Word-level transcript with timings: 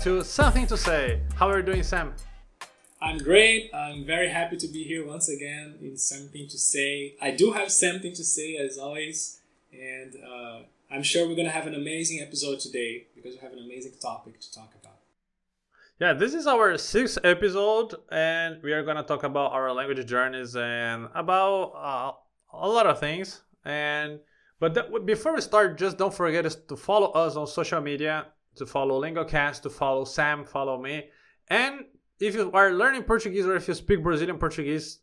to 0.00 0.20
Samthing 0.20 0.66
to 0.68 0.78
Say. 0.78 1.20
How 1.34 1.50
are 1.50 1.58
you 1.58 1.62
doing, 1.62 1.82
Sam? 1.82 2.14
I'm 3.02 3.18
great. 3.18 3.70
I'm 3.74 4.06
very 4.06 4.30
happy 4.30 4.56
to 4.56 4.66
be 4.66 4.82
here 4.82 5.06
once 5.06 5.28
again 5.28 5.74
in 5.82 5.92
Samthing 5.92 6.50
to 6.50 6.58
say. 6.58 7.16
I 7.20 7.32
do 7.32 7.52
have 7.52 7.70
something 7.70 8.14
to 8.14 8.24
say 8.24 8.56
as 8.56 8.78
always, 8.78 9.40
and 9.74 10.16
uh, 10.24 10.60
I'm 10.90 11.02
sure 11.02 11.28
we're 11.28 11.36
gonna 11.36 11.50
have 11.50 11.66
an 11.66 11.74
amazing 11.74 12.20
episode 12.20 12.60
today 12.60 13.08
because 13.14 13.34
we 13.34 13.40
have 13.40 13.52
an 13.52 13.58
amazing 13.58 13.92
topic 14.00 14.40
to 14.40 14.50
talk 14.50 14.72
about. 14.80 14.96
Yeah, 15.98 16.14
this 16.14 16.32
is 16.32 16.46
our 16.46 16.78
sixth 16.78 17.18
episode, 17.22 17.94
and 18.10 18.62
we 18.62 18.72
are 18.72 18.82
gonna 18.82 19.02
talk 19.02 19.24
about 19.24 19.52
our 19.52 19.70
language 19.70 20.06
journeys 20.06 20.56
and 20.56 21.08
about 21.14 21.72
uh, 21.76 22.56
a 22.56 22.66
lot 22.66 22.86
of 22.86 23.00
things. 23.00 23.42
And 23.66 24.20
but 24.60 24.72
that, 24.72 25.04
before 25.04 25.34
we 25.34 25.42
start, 25.42 25.76
just 25.76 25.98
don't 25.98 26.14
forget 26.14 26.50
to 26.68 26.76
follow 26.76 27.10
us 27.12 27.36
on 27.36 27.46
social 27.46 27.82
media, 27.82 28.28
to 28.56 28.66
follow 28.66 29.00
LingoCast, 29.00 29.62
to 29.62 29.70
follow 29.70 30.04
Sam, 30.04 30.44
follow 30.44 30.80
me, 30.80 31.10
and 31.48 31.84
if 32.20 32.34
you 32.34 32.50
are 32.52 32.72
learning 32.72 33.04
Portuguese 33.04 33.46
or 33.46 33.56
if 33.56 33.66
you 33.66 33.74
speak 33.74 34.02
Brazilian 34.02 34.38
Portuguese, 34.38 35.00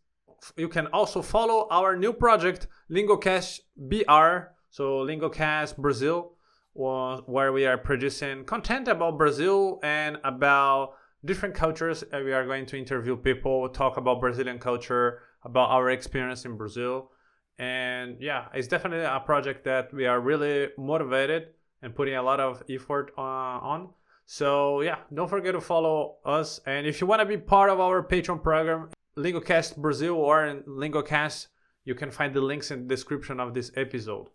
you 0.56 0.70
can 0.70 0.88
also 0.88 1.22
follow 1.22 1.67
our 1.72 1.95
new 1.95 2.14
project, 2.14 2.67
LingoCast 2.92 3.62
BR. 3.76 4.54
So 4.70 5.06
LingoCast 5.06 5.78
Brazil, 5.78 6.34
where 6.73 7.52
we 7.52 7.66
are 7.66 7.78
producing 7.78 8.45
content 8.45 8.88
about 8.88 9.17
Brazil 9.17 9.80
and 9.82 10.17
about 10.23 10.94
different 11.26 11.56
cultures. 11.56 12.04
We 12.14 12.34
are 12.34 12.45
going 12.45 12.67
to 12.67 12.78
interview 12.78 13.17
people, 13.17 13.67
talk 13.70 13.98
about 13.98 14.22
Brazilian 14.22 14.59
culture, 14.59 15.22
about 15.44 15.72
our 15.72 15.89
experience 15.89 16.45
in 16.45 16.56
Brazil. 16.56 17.09
And 17.58 18.17
yeah, 18.22 18.45
it's 18.54 18.67
definitely 18.67 19.06
a 19.06 19.20
project 19.20 19.64
that 19.66 19.92
we 19.92 20.06
are 20.06 20.20
really 20.20 20.70
motivated 20.78 21.48
and 21.81 21.95
putting 21.95 22.16
a 22.16 22.22
lot 22.22 22.39
of 22.39 22.64
effort 22.70 23.14
uh, 23.17 23.22
on. 23.22 23.89
So 24.25 24.81
yeah, 24.81 24.97
don't 25.14 25.30
forget 25.30 25.53
to 25.53 25.61
follow 25.61 26.17
us. 26.25 26.59
And 26.66 26.86
if 26.86 27.00
you 27.00 27.08
want 27.08 27.22
to 27.22 27.25
be 27.25 27.38
part 27.38 27.70
of 27.70 27.80
our 27.80 28.03
Patreon 28.03 28.44
program, 28.44 28.89
LingoCast 29.17 29.78
Brazil 29.78 30.16
or 30.16 30.45
in 30.45 30.64
LingoCast, 30.64 31.48
you 31.86 31.95
can 31.95 32.11
find 32.11 32.33
the 32.33 32.42
links 32.42 32.70
in 32.72 32.88
the 32.88 32.95
description 32.95 33.39
of 33.39 33.53
this 33.53 33.72
episode. 33.75 34.28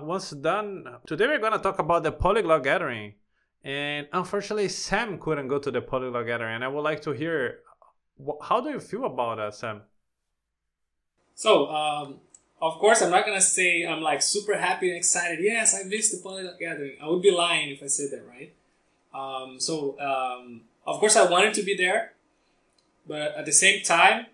Once 0.00 0.30
done, 0.30 0.84
today 1.06 1.26
we're 1.26 1.38
going 1.38 1.52
to 1.52 1.58
talk 1.58 1.78
about 1.78 2.02
the 2.02 2.10
Polyglot 2.10 2.64
Gathering. 2.64 3.14
And 3.62 4.08
unfortunately, 4.12 4.68
Sam 4.68 5.18
couldn't 5.18 5.48
go 5.48 5.58
to 5.58 5.70
the 5.70 5.80
Polyglot 5.80 6.26
Gathering. 6.26 6.56
And 6.56 6.64
I 6.64 6.68
would 6.68 6.82
like 6.82 7.00
to 7.02 7.12
hear, 7.12 7.60
how 8.42 8.60
do 8.60 8.70
you 8.70 8.80
feel 8.80 9.04
about 9.04 9.36
that, 9.36 9.54
Sam? 9.54 9.82
So, 11.34 11.68
um, 11.68 12.20
of 12.64 12.78
course, 12.78 13.02
I'm 13.02 13.10
not 13.10 13.26
gonna 13.26 13.42
say 13.42 13.86
I'm 13.86 14.00
like 14.00 14.22
super 14.22 14.56
happy 14.56 14.88
and 14.88 14.96
excited. 14.96 15.38
Yes, 15.42 15.74
I 15.78 15.86
missed 15.86 16.12
the 16.12 16.22
Polyglot 16.22 16.58
Gathering. 16.58 16.96
I 17.02 17.08
would 17.08 17.20
be 17.20 17.30
lying 17.30 17.68
if 17.70 17.82
I 17.82 17.88
said 17.88 18.10
that, 18.10 18.22
right? 18.26 18.54
Um, 19.12 19.60
so, 19.60 20.00
um, 20.00 20.62
of 20.86 20.98
course, 20.98 21.14
I 21.14 21.30
wanted 21.30 21.52
to 21.54 21.62
be 21.62 21.76
there, 21.76 22.14
but 23.06 23.36
at 23.36 23.44
the 23.44 23.52
same 23.52 23.82
time, 23.84 24.26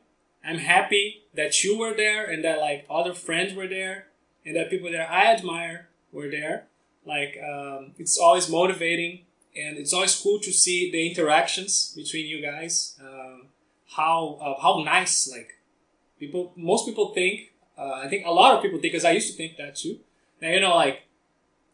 I'm 0.44 0.58
happy 0.58 1.24
that 1.34 1.64
you 1.64 1.76
were 1.76 1.92
there 1.92 2.24
and 2.24 2.44
that 2.44 2.60
like 2.60 2.86
other 2.88 3.14
friends 3.14 3.52
were 3.52 3.66
there 3.66 4.06
and 4.46 4.54
that 4.54 4.70
people 4.70 4.90
that 4.92 5.10
I 5.10 5.32
admire 5.34 5.88
were 6.12 6.30
there. 6.30 6.66
Like, 7.04 7.36
um, 7.42 7.92
it's 7.98 8.16
always 8.16 8.48
motivating 8.48 9.24
and 9.56 9.76
it's 9.76 9.92
always 9.92 10.14
cool 10.14 10.38
to 10.38 10.52
see 10.52 10.90
the 10.90 11.08
interactions 11.10 11.92
between 11.96 12.26
you 12.26 12.40
guys. 12.40 12.96
Um, 13.02 13.48
how 13.96 14.38
uh, 14.40 14.62
how 14.62 14.82
nice 14.84 15.28
like 15.28 15.58
people 16.20 16.52
most 16.56 16.86
people 16.86 17.12
think 17.12 17.49
uh, 17.80 18.02
I 18.04 18.08
think 18.08 18.26
a 18.26 18.30
lot 18.30 18.54
of 18.54 18.62
people 18.62 18.78
think 18.78 18.92
because 18.92 19.04
I 19.04 19.12
used 19.12 19.30
to 19.30 19.36
think 19.36 19.56
that 19.56 19.76
too. 19.76 19.98
Now 20.42 20.50
you 20.50 20.60
know 20.60 20.74
like 20.74 21.02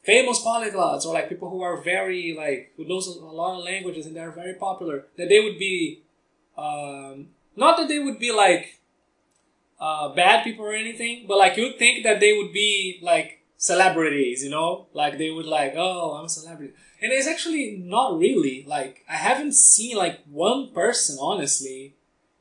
famous 0.07 0.41
polyglots 0.41 1.05
or 1.05 1.13
like 1.13 1.29
people 1.29 1.51
who 1.51 1.63
are 1.63 1.77
very 1.83 2.33
like 2.37 2.73
who 2.77 2.85
knows 2.85 3.09
a 3.09 3.25
lot 3.25 3.59
of 3.59 3.65
languages 3.65 4.07
and 4.07 4.15
they're 4.15 4.31
very 4.31 4.55
popular 4.55 5.07
that 5.19 5.29
they 5.29 5.41
would 5.41 5.59
be 5.59 6.01
um, 6.57 7.29
not 7.57 7.77
that 7.77 7.89
they 7.89 7.99
would 7.99 8.21
be 8.21 8.33
like 8.33 8.81
uh, 9.81 10.09
bad 10.15 10.45
people 10.45 10.65
or 10.65 10.73
anything 10.73 11.25
but 11.27 11.37
like 11.37 11.57
you'd 11.57 11.77
think 11.77 12.05
that 12.05 12.21
they 12.21 12.33
would 12.33 12.53
be 12.53 13.01
like 13.03 13.43
celebrities 13.59 14.45
you 14.45 14.51
know 14.51 14.87
like 14.93 15.19
they 15.19 15.31
would 15.31 15.47
like 15.47 15.75
oh 15.77 16.13
i'm 16.13 16.27
a 16.27 16.29
celebrity 16.29 16.73
and 17.03 17.11
it's 17.13 17.27
actually 17.27 17.77
not 17.83 18.19
really 18.19 18.65
like 18.67 19.03
i 19.09 19.17
haven't 19.17 19.55
seen 19.55 19.97
like 19.97 20.21
one 20.31 20.71
person 20.73 21.17
honestly 21.21 21.95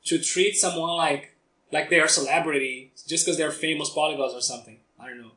to 0.04 0.18
treat 0.18 0.54
someone 0.54 0.90
like 0.90 1.35
like 1.72 1.90
they're 1.90 2.04
a 2.04 2.08
celebrity 2.08 2.92
just 3.06 3.24
because 3.24 3.36
they're 3.36 3.50
famous 3.50 3.90
polyglots 3.90 4.34
or 4.34 4.40
something 4.40 4.78
i 5.00 5.08
don't 5.08 5.20
know 5.20 5.32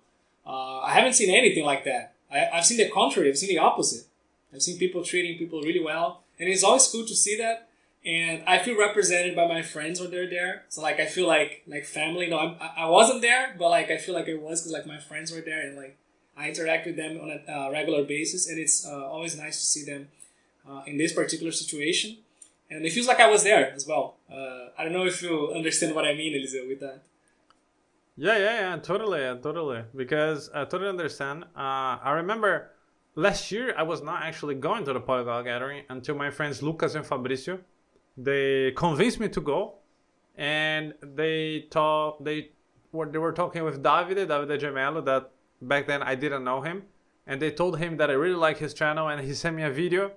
uh, 0.45 0.79
i 0.79 0.91
haven't 0.91 1.13
seen 1.13 1.33
anything 1.33 1.65
like 1.65 1.83
that 1.83 2.13
I, 2.31 2.49
I've 2.53 2.65
seen 2.65 2.77
the 2.77 2.89
contrary. 2.89 3.29
I've 3.29 3.37
seen 3.37 3.49
the 3.49 3.59
opposite. 3.59 4.05
I've 4.53 4.61
seen 4.61 4.77
people 4.77 5.03
treating 5.03 5.37
people 5.37 5.61
really 5.61 5.83
well, 5.83 6.23
and 6.39 6.49
it's 6.49 6.63
always 6.63 6.87
cool 6.87 7.05
to 7.05 7.15
see 7.15 7.37
that. 7.37 7.67
And 8.05 8.43
I 8.47 8.59
feel 8.59 8.79
represented 8.79 9.35
by 9.35 9.45
my 9.47 9.61
friends 9.61 9.99
when 9.99 10.09
they're 10.09 10.29
there. 10.29 10.63
So 10.69 10.81
like 10.81 10.99
I 10.99 11.05
feel 11.05 11.27
like 11.27 11.63
like 11.67 11.85
family. 11.85 12.27
No, 12.27 12.39
I'm, 12.39 12.55
I 12.77 12.85
wasn't 12.89 13.21
there, 13.21 13.55
but 13.57 13.69
like 13.69 13.91
I 13.91 13.97
feel 13.97 14.15
like 14.15 14.29
I 14.29 14.35
was 14.35 14.61
because 14.61 14.71
like 14.71 14.87
my 14.87 14.99
friends 14.99 15.31
were 15.31 15.41
there, 15.41 15.61
and 15.61 15.75
like 15.75 15.97
I 16.37 16.49
interact 16.49 16.85
with 16.85 16.95
them 16.95 17.19
on 17.21 17.29
a 17.29 17.51
uh, 17.51 17.71
regular 17.71 18.03
basis, 18.03 18.47
and 18.47 18.57
it's 18.57 18.87
uh, 18.87 19.05
always 19.07 19.37
nice 19.37 19.59
to 19.59 19.65
see 19.65 19.83
them 19.83 20.07
uh, 20.67 20.81
in 20.87 20.97
this 20.97 21.13
particular 21.13 21.51
situation. 21.51 22.17
And 22.69 22.85
it 22.85 22.91
feels 22.91 23.07
like 23.07 23.19
I 23.19 23.27
was 23.27 23.43
there 23.43 23.71
as 23.73 23.87
well. 23.87 24.17
Uh, 24.31 24.69
I 24.77 24.83
don't 24.83 24.93
know 24.93 25.05
if 25.05 25.21
you 25.21 25.51
understand 25.55 25.95
what 25.95 26.05
I 26.05 26.13
mean, 26.13 26.33
Eliseu, 26.33 26.67
with 26.67 26.79
that. 26.81 27.01
Yeah, 28.15 28.37
yeah, 28.37 28.59
yeah, 28.59 28.77
totally, 28.77 29.21
totally. 29.41 29.83
Because 29.95 30.49
I 30.53 30.65
totally 30.65 30.89
understand. 30.89 31.45
Uh, 31.55 31.97
I 32.03 32.11
remember 32.11 32.71
last 33.15 33.51
year 33.51 33.73
I 33.77 33.83
was 33.83 34.01
not 34.01 34.23
actually 34.23 34.55
going 34.55 34.85
to 34.85 34.93
the 34.93 34.99
Polyglot 34.99 35.45
Gathering 35.45 35.83
until 35.89 36.15
my 36.15 36.29
friends 36.29 36.61
Lucas 36.61 36.95
and 36.95 37.05
Fabricio, 37.05 37.59
they 38.17 38.71
convinced 38.71 39.19
me 39.19 39.29
to 39.29 39.41
go, 39.41 39.75
and 40.37 40.93
they 41.01 41.67
talk 41.69 42.23
they 42.23 42.51
were 42.91 43.05
they 43.05 43.17
were 43.17 43.31
talking 43.31 43.63
with 43.63 43.81
Davide 43.81 44.27
Davide 44.27 44.59
Gemello 44.59 45.03
that 45.05 45.31
back 45.61 45.87
then 45.87 46.01
I 46.03 46.15
didn't 46.15 46.43
know 46.43 46.61
him, 46.61 46.83
and 47.25 47.41
they 47.41 47.51
told 47.51 47.79
him 47.79 47.97
that 47.97 48.09
I 48.09 48.13
really 48.13 48.35
like 48.35 48.57
his 48.57 48.73
channel, 48.73 49.07
and 49.07 49.25
he 49.25 49.33
sent 49.33 49.55
me 49.55 49.63
a 49.63 49.71
video 49.71 50.11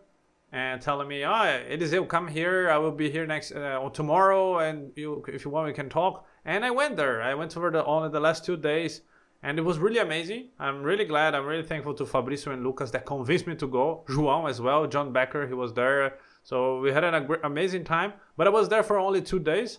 and 0.53 0.83
telling 0.83 1.09
me, 1.09 1.25
"Oh, 1.25 1.31
Eliseu, 1.71 2.07
come 2.07 2.29
here. 2.29 2.71
I 2.71 2.77
will 2.77 2.93
be 2.93 3.11
here 3.11 3.27
next 3.27 3.53
uh, 3.53 3.89
tomorrow, 3.91 4.59
and 4.59 4.93
you, 4.95 5.25
if 5.29 5.45
you 5.45 5.51
want, 5.51 5.67
we 5.67 5.73
can 5.73 5.89
talk." 5.89 6.27
And 6.45 6.65
I 6.65 6.71
went 6.71 6.97
there. 6.97 7.23
I 7.23 7.35
went 7.35 7.57
over 7.57 7.71
the 7.71 7.85
only 7.85 8.11
the 8.11 8.21
last 8.21 8.45
two 8.45 8.57
days, 8.57 9.01
and 9.43 9.59
it 9.59 9.63
was 9.63 9.79
really 9.79 9.99
amazing. 9.99 10.49
I'm 10.59 10.83
really 10.83 11.07
glad. 11.07 11.35
I'm 11.35 11.47
really 11.47 11.63
thankful 11.63 11.95
to 11.95 12.05
Fabricio 12.05 12.53
and 12.53 12.63
Lucas 12.63 12.91
that 12.91 13.07
convinced 13.07 13.47
me 13.47 13.55
to 13.57 13.67
go. 13.67 14.05
João 14.09 14.49
as 14.49 14.61
well. 14.61 14.87
John 14.87 15.13
Becker, 15.13 15.47
he 15.47 15.55
was 15.55 15.73
there. 15.73 16.19
So 16.45 16.81
we 16.81 16.93
had 16.93 17.05
an 17.05 17.29
amazing 17.45 17.85
time. 17.85 18.13
But 18.37 18.47
I 18.47 18.51
was 18.51 18.69
there 18.69 18.83
for 18.83 18.99
only 18.99 19.23
two 19.23 19.39
days, 19.39 19.79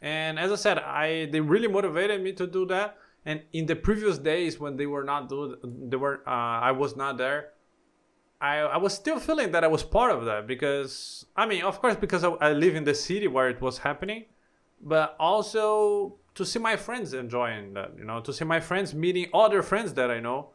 and 0.00 0.38
as 0.38 0.50
I 0.50 0.56
said, 0.56 0.78
I 0.78 1.26
they 1.26 1.40
really 1.40 1.68
motivated 1.68 2.22
me 2.22 2.32
to 2.32 2.46
do 2.46 2.64
that. 2.66 2.96
And 3.26 3.42
in 3.52 3.66
the 3.66 3.74
previous 3.74 4.18
days 4.18 4.60
when 4.60 4.76
they 4.76 4.86
were 4.86 5.02
not 5.04 5.28
do, 5.28 5.56
they 5.62 5.96
were 5.96 6.22
uh, 6.26 6.60
I 6.70 6.72
was 6.72 6.96
not 6.96 7.18
there. 7.18 7.50
I, 8.40 8.58
I 8.58 8.76
was 8.76 8.94
still 8.94 9.18
feeling 9.18 9.52
that 9.52 9.64
I 9.64 9.66
was 9.66 9.82
part 9.82 10.12
of 10.12 10.24
that 10.26 10.46
because 10.46 11.24
I 11.36 11.46
mean, 11.46 11.62
of 11.62 11.80
course, 11.80 11.96
because 11.96 12.22
I, 12.24 12.30
I 12.30 12.52
live 12.52 12.74
in 12.74 12.84
the 12.84 12.94
city 12.94 13.28
where 13.28 13.48
it 13.48 13.60
was 13.60 13.78
happening 13.78 14.26
but 14.80 15.16
also 15.18 16.16
to 16.34 16.44
see 16.44 16.58
my 16.58 16.76
friends 16.76 17.14
enjoying 17.14 17.74
that 17.74 17.92
you 17.98 18.04
know 18.04 18.20
to 18.20 18.32
see 18.32 18.44
my 18.44 18.60
friends 18.60 18.94
meeting 18.94 19.26
other 19.32 19.62
friends 19.62 19.94
that 19.94 20.10
i 20.10 20.20
know. 20.20 20.50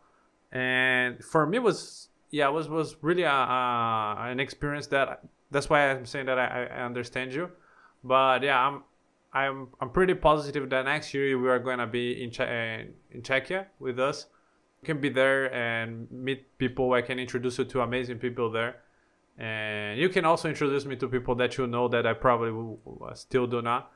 And 0.51 1.23
for 1.23 1.45
me 1.45 1.59
was 1.59 2.09
yeah 2.29 2.49
was 2.49 2.67
was 2.69 2.97
really 3.01 3.23
a, 3.23 3.31
a, 3.31 4.15
an 4.19 4.39
experience 4.39 4.87
that 4.87 5.21
that's 5.49 5.69
why 5.69 5.89
i'm 5.89 6.05
saying 6.05 6.25
that 6.25 6.37
I, 6.37 6.65
I 6.65 6.85
understand 6.85 7.33
you. 7.33 7.49
But 8.03 8.43
yeah 8.43 8.59
i'm 8.59 8.83
i'm 9.33 9.69
i'm 9.79 9.89
pretty 9.89 10.13
positive 10.13 10.69
that 10.69 10.85
next 10.85 11.13
year 11.13 11.37
we 11.39 11.49
are 11.49 11.59
going 11.59 11.79
to 11.79 11.87
be 11.87 12.23
in, 12.23 12.31
che- 12.31 12.87
in 13.11 13.21
czechia 13.21 13.67
with 13.79 13.99
us 13.99 14.27
can 14.83 14.99
be 14.99 15.09
there 15.09 15.53
and 15.53 16.09
meet 16.11 16.57
people. 16.57 16.93
I 16.93 17.03
can 17.03 17.19
introduce 17.19 17.59
you 17.59 17.65
to 17.65 17.81
amazing 17.81 18.17
people 18.17 18.51
there. 18.51 18.77
And 19.37 19.99
you 19.99 20.09
can 20.09 20.25
also 20.25 20.49
introduce 20.49 20.85
me 20.85 20.95
to 20.95 21.07
people 21.07 21.35
that 21.35 21.57
you 21.57 21.67
know 21.67 21.87
that 21.87 22.05
i 22.05 22.13
probably 22.13 22.77
still 23.13 23.45
do 23.45 23.61
not. 23.61 23.91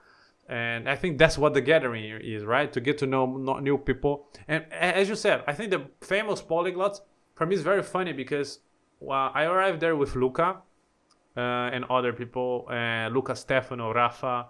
And 0.47 0.87
i 0.87 0.95
think 0.95 1.17
that's 1.17 1.39
what 1.39 1.55
the 1.55 1.61
gathering 1.61 2.03
is 2.21 2.43
right? 2.43 2.71
To 2.71 2.79
get 2.79 2.99
to 2.99 3.07
know 3.07 3.25
new 3.59 3.77
people. 3.79 4.27
And 4.47 4.65
as 4.71 5.09
you 5.09 5.15
said 5.15 5.43
i 5.47 5.53
think 5.53 5.71
the 5.71 5.87
famous 6.01 6.41
polyglots 6.41 7.01
for 7.33 7.47
me 7.47 7.55
is 7.55 7.63
very 7.63 7.81
funny 7.81 8.13
because 8.13 8.59
well, 8.99 9.31
i 9.33 9.43
arrived 9.43 9.79
there 9.79 9.95
with 9.95 10.15
luca 10.15 10.57
uh, 11.35 11.39
and 11.73 11.83
other 11.85 12.13
people 12.13 12.67
uh, 12.69 13.09
luca 13.09 13.35
stefano 13.35 13.91
rafa 13.91 14.47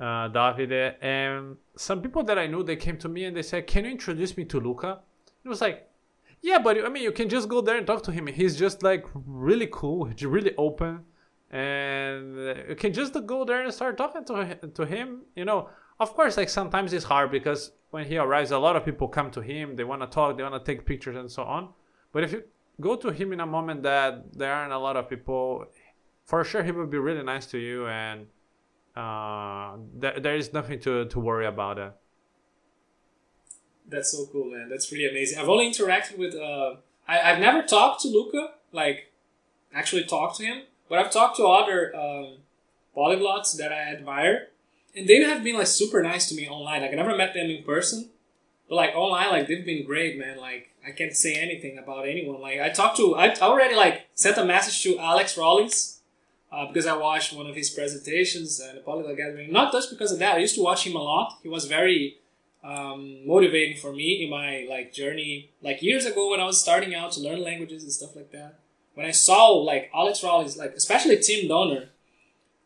uh, 0.00 0.28
davide 0.28 0.96
and 1.00 1.56
some 1.76 2.02
people 2.02 2.22
that 2.22 2.38
i 2.38 2.46
knew 2.46 2.62
they 2.62 2.76
came 2.76 2.98
to 2.98 3.08
me 3.08 3.24
and 3.24 3.36
they 3.36 3.42
said 3.42 3.66
can 3.66 3.84
you 3.84 3.92
introduce 3.92 4.36
me 4.36 4.44
to 4.44 4.60
luca 4.60 5.00
it 5.48 5.50
was 5.56 5.62
like 5.62 5.88
Yeah, 6.42 6.58
but 6.66 6.84
I 6.84 6.88
mean, 6.88 7.02
you 7.02 7.12
can 7.12 7.28
just 7.28 7.48
go 7.48 7.60
there 7.60 7.76
and 7.76 7.86
talk 7.86 8.02
to 8.08 8.12
him. 8.12 8.26
He's 8.40 8.56
just 8.64 8.82
like 8.82 9.04
really 9.14 9.68
cool, 9.78 9.98
really 10.36 10.54
open, 10.56 10.92
and 11.50 12.36
you 12.70 12.76
can 12.82 12.92
just 12.92 13.12
go 13.26 13.44
there 13.44 13.60
and 13.64 13.72
start 13.74 13.96
talking 14.02 14.24
to 14.30 14.34
to 14.78 14.82
him. 14.94 15.22
You 15.34 15.44
know, 15.44 15.58
of 16.04 16.14
course, 16.14 16.36
like 16.40 16.50
sometimes 16.60 16.92
it's 16.92 17.08
hard 17.12 17.30
because 17.38 17.72
when 17.94 18.04
he 18.10 18.16
arrives, 18.24 18.50
a 18.52 18.58
lot 18.66 18.76
of 18.76 18.84
people 18.84 19.08
come 19.08 19.30
to 19.38 19.40
him. 19.40 19.76
They 19.76 19.84
want 19.92 20.02
to 20.02 20.10
talk, 20.18 20.36
they 20.36 20.44
want 20.48 20.54
to 20.60 20.64
take 20.70 20.80
pictures, 20.92 21.16
and 21.16 21.30
so 21.30 21.42
on. 21.56 21.62
But 22.12 22.20
if 22.24 22.30
you 22.34 22.42
go 22.80 22.94
to 23.04 23.08
him 23.18 23.32
in 23.32 23.40
a 23.40 23.50
moment 23.56 23.82
that 23.82 24.12
there 24.40 24.52
aren't 24.52 24.74
a 24.80 24.82
lot 24.86 24.96
of 25.00 25.08
people, 25.08 25.66
for 26.30 26.44
sure 26.44 26.62
he 26.62 26.72
will 26.72 26.92
be 26.96 27.00
really 27.08 27.24
nice 27.34 27.46
to 27.46 27.58
you, 27.58 27.88
and 27.88 28.26
uh, 28.94 29.76
there, 30.02 30.20
there 30.20 30.36
is 30.36 30.52
nothing 30.52 30.78
to 30.86 30.92
to 31.06 31.18
worry 31.18 31.46
about 31.46 31.78
it. 31.86 31.92
That's 33.88 34.12
so 34.12 34.26
cool, 34.26 34.50
man. 34.50 34.68
That's 34.68 34.92
really 34.92 35.08
amazing. 35.08 35.38
I've 35.38 35.48
only 35.48 35.70
interacted 35.70 36.18
with. 36.18 36.34
Uh, 36.34 36.76
I, 37.06 37.32
I've 37.32 37.40
never 37.40 37.62
talked 37.62 38.02
to 38.02 38.08
Luca, 38.08 38.52
like 38.72 39.12
actually 39.74 40.04
talked 40.04 40.36
to 40.36 40.44
him, 40.44 40.62
but 40.88 40.98
I've 40.98 41.10
talked 41.10 41.36
to 41.36 41.46
other 41.46 41.94
um, 41.96 42.38
polyglots 42.96 43.56
that 43.56 43.72
I 43.72 43.92
admire, 43.92 44.48
and 44.94 45.08
they 45.08 45.22
have 45.22 45.42
been 45.42 45.56
like 45.56 45.66
super 45.66 46.02
nice 46.02 46.28
to 46.28 46.34
me 46.34 46.48
online. 46.48 46.82
Like 46.82 46.92
I 46.92 46.96
never 46.96 47.16
met 47.16 47.32
them 47.34 47.50
in 47.50 47.64
person, 47.64 48.10
but 48.68 48.74
like 48.74 48.94
online, 48.94 49.30
like 49.30 49.48
they've 49.48 49.64
been 49.64 49.86
great, 49.86 50.18
man. 50.18 50.38
Like 50.38 50.70
I 50.86 50.90
can't 50.90 51.16
say 51.16 51.34
anything 51.34 51.78
about 51.78 52.06
anyone. 52.06 52.40
Like 52.40 52.60
I 52.60 52.68
talked 52.68 52.98
to, 52.98 53.14
I 53.16 53.34
already 53.36 53.74
like 53.74 54.06
sent 54.14 54.36
a 54.36 54.44
message 54.44 54.82
to 54.82 54.98
Alex 54.98 55.36
Rawlings 55.38 56.00
uh, 56.52 56.66
because 56.66 56.86
I 56.86 56.96
watched 56.96 57.32
one 57.32 57.46
of 57.46 57.56
his 57.56 57.70
presentations 57.70 58.60
at 58.60 58.74
the 58.74 58.80
Polyglot 58.80 59.16
Gathering. 59.16 59.52
Not 59.52 59.72
just 59.72 59.90
because 59.90 60.12
of 60.12 60.18
that. 60.18 60.36
I 60.36 60.38
used 60.38 60.56
to 60.56 60.62
watch 60.62 60.86
him 60.86 60.94
a 60.94 61.02
lot. 61.02 61.38
He 61.42 61.48
was 61.48 61.64
very 61.64 62.18
um, 62.68 63.26
motivating 63.26 63.78
for 63.78 63.92
me 63.92 64.22
in 64.22 64.30
my 64.30 64.66
like 64.68 64.92
journey. 64.92 65.50
Like 65.62 65.82
years 65.82 66.04
ago 66.04 66.30
when 66.30 66.40
I 66.40 66.44
was 66.44 66.60
starting 66.60 66.94
out 66.94 67.12
to 67.12 67.20
learn 67.20 67.42
languages 67.42 67.82
and 67.82 67.92
stuff 67.92 68.14
like 68.14 68.30
that. 68.32 68.58
When 68.94 69.06
I 69.06 69.12
saw 69.12 69.48
like 69.52 69.90
Alex 69.94 70.22
Rawlings, 70.22 70.58
like 70.58 70.72
especially 70.72 71.18
Tim 71.18 71.48
Doner, 71.48 71.88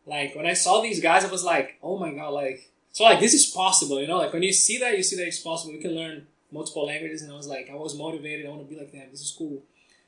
like 0.05 0.35
when 0.35 0.45
I 0.45 0.53
saw 0.53 0.81
these 0.81 1.01
guys, 1.01 1.23
I 1.23 1.31
was 1.31 1.43
like, 1.43 1.77
oh 1.81 1.97
my 1.97 2.13
god, 2.13 2.29
like 2.29 2.69
so 2.91 3.05
like 3.05 3.21
this 3.21 3.33
is 3.33 3.45
possible, 3.45 4.01
you 4.01 4.07
know? 4.07 4.17
Like 4.17 4.33
when 4.33 4.43
you 4.43 4.51
see 4.51 4.77
that, 4.79 4.97
you 4.97 5.03
see 5.03 5.15
that 5.15 5.27
it's 5.27 5.39
possible. 5.39 5.73
You 5.73 5.81
can 5.81 5.95
learn 5.95 6.27
multiple 6.51 6.85
languages, 6.85 7.21
and 7.21 7.31
I 7.31 7.35
was 7.35 7.47
like, 7.47 7.69
I 7.71 7.75
was 7.75 7.97
motivated. 7.97 8.45
I 8.45 8.49
want 8.49 8.67
to 8.67 8.67
be 8.67 8.79
like 8.79 8.91
them. 8.91 9.07
This 9.09 9.21
is 9.21 9.31
cool. 9.31 9.61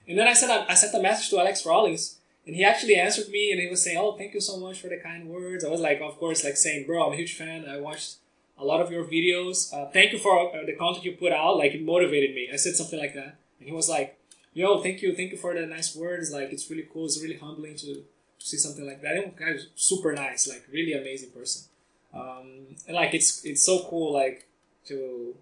And 0.07 0.17
then 0.17 0.27
I 0.27 0.33
sent 0.33 0.51
I 0.51 0.73
sent 0.73 0.93
a 0.93 1.01
message 1.01 1.29
to 1.29 1.39
Alex 1.39 1.65
Rawlings, 1.65 2.17
and 2.45 2.55
he 2.55 2.65
actually 2.65 2.95
answered 2.95 3.29
me, 3.29 3.51
and 3.51 3.61
he 3.61 3.69
was 3.69 3.81
saying, 3.81 3.97
"Oh, 3.97 4.11
thank 4.11 4.33
you 4.33 4.41
so 4.41 4.57
much 4.57 4.81
for 4.81 4.89
the 4.89 4.97
kind 4.97 5.29
words." 5.29 5.63
I 5.63 5.69
was 5.69 5.79
like, 5.79 6.01
of 6.01 6.17
course, 6.19 6.43
like 6.43 6.57
saying, 6.57 6.85
"Bro, 6.85 7.07
I'm 7.07 7.13
a 7.13 7.15
huge 7.15 7.37
fan. 7.37 7.65
I 7.65 7.79
watched 7.79 8.17
a 8.57 8.65
lot 8.65 8.81
of 8.81 8.91
your 8.91 9.03
videos. 9.03 9.73
Uh, 9.73 9.89
thank 9.91 10.11
you 10.11 10.19
for 10.19 10.55
uh, 10.55 10.65
the 10.65 10.73
content 10.73 11.05
you 11.05 11.13
put 11.13 11.31
out. 11.31 11.57
Like 11.57 11.73
it 11.73 11.83
motivated 11.83 12.35
me." 12.35 12.49
I 12.51 12.55
said 12.55 12.75
something 12.75 12.99
like 12.99 13.13
that, 13.13 13.37
and 13.59 13.69
he 13.69 13.71
was 13.71 13.89
like, 13.89 14.17
"Yo, 14.53 14.81
thank 14.81 15.01
you, 15.01 15.15
thank 15.15 15.31
you 15.31 15.37
for 15.37 15.53
the 15.53 15.65
nice 15.65 15.95
words. 15.95 16.31
Like 16.31 16.51
it's 16.51 16.69
really 16.69 16.87
cool. 16.91 17.05
It's 17.05 17.21
really 17.21 17.37
humbling 17.37 17.75
to 17.77 18.03
to 18.39 18.45
see 18.45 18.57
something 18.57 18.85
like 18.85 19.01
that. 19.01 19.15
And 19.15 19.35
guy 19.35 19.53
was 19.53 19.67
super 19.75 20.13
nice, 20.13 20.47
like 20.47 20.65
really 20.71 20.93
amazing 20.93 21.31
person. 21.31 21.67
Um, 22.13 22.75
and 22.87 22.95
like 22.95 23.13
it's 23.13 23.43
it's 23.43 23.63
so 23.63 23.85
cool, 23.89 24.13
like 24.13 24.47
to 24.87 25.35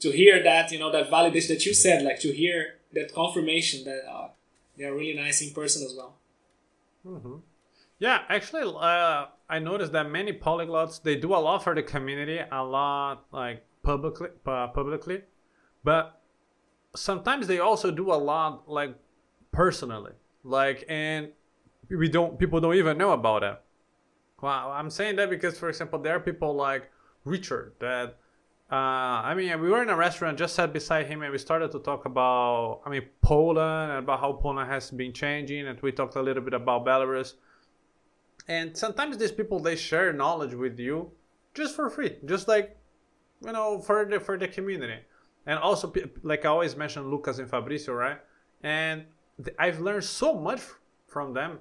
to 0.00 0.10
hear 0.10 0.42
that 0.42 0.72
you 0.72 0.78
know 0.78 0.90
that 0.92 1.10
validation 1.10 1.48
that 1.48 1.66
you 1.66 1.74
said, 1.74 2.02
like 2.02 2.20
to 2.20 2.32
hear 2.32 2.76
that 2.92 3.14
confirmation 3.14 3.84
that 3.84 4.02
uh, 4.10 4.28
they 4.76 4.84
are 4.84 4.94
really 4.94 5.14
nice 5.14 5.42
in 5.42 5.52
person 5.52 5.84
as 5.84 5.94
well. 5.96 6.14
Mm-hmm. 7.06 7.36
Yeah, 7.98 8.22
actually, 8.28 8.62
uh, 8.62 9.26
I 9.50 9.58
noticed 9.58 9.92
that 9.92 10.10
many 10.10 10.32
polyglots 10.32 11.02
they 11.02 11.16
do 11.16 11.34
a 11.34 11.36
lot 11.36 11.64
for 11.64 11.74
the 11.74 11.82
community, 11.82 12.40
a 12.52 12.62
lot 12.62 13.24
like 13.32 13.64
publicly, 13.82 14.28
uh, 14.46 14.68
publicly, 14.68 15.22
but 15.84 16.20
sometimes 16.94 17.46
they 17.46 17.58
also 17.58 17.90
do 17.90 18.12
a 18.12 18.20
lot 18.32 18.68
like 18.68 18.94
personally, 19.52 20.12
like 20.44 20.84
and 20.88 21.30
we 21.88 22.08
don't 22.08 22.38
people 22.38 22.60
don't 22.60 22.74
even 22.74 22.98
know 22.98 23.12
about 23.12 23.42
it. 23.42 23.60
Well, 24.40 24.70
I'm 24.70 24.90
saying 24.90 25.16
that 25.16 25.30
because, 25.30 25.58
for 25.58 25.68
example, 25.68 25.98
there 25.98 26.14
are 26.16 26.20
people 26.20 26.54
like 26.54 26.90
Richard 27.24 27.72
that. 27.80 28.18
Uh, 28.70 29.24
I 29.24 29.34
mean, 29.34 29.58
we 29.62 29.70
were 29.70 29.82
in 29.82 29.88
a 29.88 29.96
restaurant, 29.96 30.36
just 30.36 30.54
sat 30.54 30.74
beside 30.74 31.06
him, 31.06 31.22
and 31.22 31.32
we 31.32 31.38
started 31.38 31.72
to 31.72 31.78
talk 31.78 32.04
about, 32.04 32.82
I 32.84 32.90
mean, 32.90 33.00
Poland 33.22 33.92
and 33.92 34.00
about 34.00 34.20
how 34.20 34.34
Poland 34.34 34.70
has 34.70 34.90
been 34.90 35.14
changing, 35.14 35.68
and 35.68 35.80
we 35.80 35.90
talked 35.90 36.16
a 36.16 36.20
little 36.20 36.42
bit 36.42 36.52
about 36.52 36.84
Belarus 36.84 37.32
and 38.48 38.76
sometimes 38.76 39.18
these 39.18 39.32
people 39.32 39.60
they 39.60 39.76
share 39.76 40.12
knowledge 40.12 40.54
with 40.54 40.78
you 40.78 41.10
just 41.54 41.76
for 41.76 41.88
free 41.90 42.16
just 42.24 42.48
like 42.48 42.76
you 43.44 43.52
know 43.52 43.78
for 43.78 44.04
the 44.04 44.18
for 44.18 44.38
the 44.38 44.48
community. 44.48 45.00
And 45.46 45.58
also 45.58 45.92
like 46.22 46.44
i 46.44 46.48
always 46.48 46.76
mention 46.76 47.10
lucas 47.10 47.38
and 47.38 47.50
fabricio 47.50 47.96
right? 47.96 48.18
And 48.62 49.04
i've 49.58 49.80
learned 49.80 50.04
so 50.04 50.34
much 50.34 50.60
from 51.06 51.32
them 51.32 51.60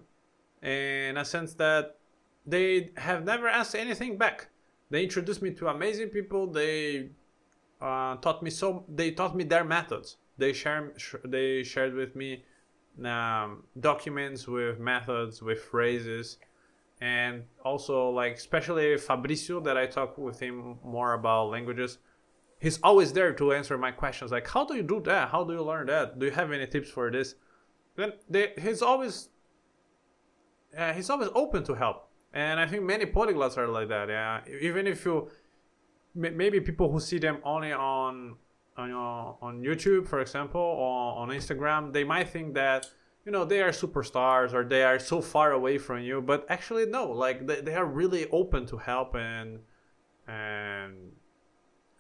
in 0.64 1.18
a 1.18 1.26
sense 1.26 1.54
that 1.54 1.98
they 2.46 2.92
have 2.98 3.26
never 3.26 3.48
asked 3.48 3.76
anything 3.76 4.18
back. 4.18 4.48
They 4.90 5.04
introduced 5.04 5.42
me 5.42 5.52
to 5.56 5.68
amazing 5.68 6.10
people. 6.10 6.48
They 6.48 7.10
uh, 7.82 8.16
taught 8.16 8.42
me 8.42 8.50
so 8.50 8.86
they 8.88 9.12
taught 9.12 9.36
me 9.36 9.44
their 9.44 9.66
methods. 9.66 10.18
They 10.38 10.54
share 10.54 10.94
they 11.26 11.64
shared 11.64 11.94
with 11.94 12.16
me 12.16 12.46
um, 13.04 13.64
documents 13.80 14.48
with 14.48 14.80
methods 14.80 15.42
with 15.42 15.62
phrases 15.62 16.38
and 17.00 17.44
also 17.64 18.10
like 18.10 18.36
especially 18.36 18.96
Fabricio 18.96 19.64
that 19.64 19.78
I 19.78 19.86
talk 19.86 20.18
with 20.18 20.40
him 20.40 20.80
more 20.84 21.14
about 21.14 21.50
languages. 21.50 22.00
He's 22.60 22.80
always 22.82 23.14
there 23.14 23.34
to 23.34 23.54
answer 23.54 23.78
my 23.78 23.92
questions 23.92 24.32
like 24.32 24.48
how 24.48 24.66
do 24.66 24.76
you 24.76 24.84
do 24.84 25.00
that? 25.02 25.30
How 25.30 25.44
do 25.44 25.54
you 25.54 25.64
learn 25.64 25.88
that? 25.88 26.18
Do 26.20 26.26
you 26.26 26.32
have 26.32 26.52
any 26.52 26.68
tips 26.68 26.90
for 26.90 27.12
this? 27.12 27.36
Then 27.96 28.14
he's 28.60 28.82
always 28.82 29.30
uh, 30.78 30.94
he's 30.94 31.10
always 31.10 31.30
open 31.34 31.64
to 31.64 31.74
help, 31.74 32.10
and 32.34 32.60
I 32.60 32.68
think 32.68 32.84
many 32.84 33.06
polyglots 33.06 33.58
are 33.58 33.68
like 33.68 33.90
that. 33.90 34.10
Yeah, 34.10 34.42
even 34.62 34.86
if 34.86 35.06
you 35.06 35.30
maybe 36.14 36.60
people 36.60 36.92
who 36.92 37.00
see 37.00 37.20
them 37.20 37.40
only 37.44 37.72
on 37.72 38.36
on 38.78 38.92
on 38.92 39.62
YouTube, 39.62 40.08
for 40.08 40.20
example, 40.20 40.62
or 40.62 41.18
on 41.18 41.30
Instagram, 41.30 41.94
they 41.94 42.04
might 42.04 42.30
think 42.30 42.54
that 42.56 42.88
you 43.28 43.34
know 43.34 43.44
they 43.44 43.62
are 43.62 43.72
superstars 43.72 44.54
or 44.54 44.64
they 44.64 44.84
are 44.84 44.98
so 44.98 45.20
far 45.22 45.52
away 45.52 45.78
from 45.78 46.00
you 46.00 46.22
but 46.22 46.46
actually 46.48 46.86
no 46.86 47.12
like 47.12 47.46
they, 47.46 47.60
they 47.60 47.74
are 47.76 47.86
really 47.86 48.26
open 48.30 48.66
to 48.66 48.78
help 48.78 49.16
and 49.16 49.60
and 50.30 51.12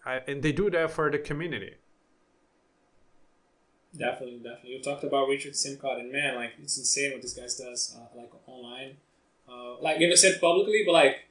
I, 0.05 0.22
and 0.25 0.41
they 0.41 0.53
do 0.53 0.69
that 0.69 0.91
for 0.91 1.12
the 1.12 1.19
community. 1.19 1.74
Definitely 3.98 4.38
definitely. 4.38 4.72
You 4.72 4.81
talked 4.81 5.03
about 5.03 5.27
richard 5.27 5.51
simcott 5.51 6.00
and 6.00 6.13
man 6.13 6.36
like 6.36 6.53
it's 6.63 6.77
insane 6.77 7.12
what 7.12 7.22
this 7.22 7.34
guy 7.34 7.41
does 7.41 7.98
uh, 8.00 8.17
like 8.17 8.31
online. 8.48 8.96
Uh, 9.50 9.81
like 9.81 10.00
you 10.00 10.07
know 10.07 10.15
said 10.15 10.39
publicly 10.39 10.84
but 10.86 10.93
like 10.93 11.25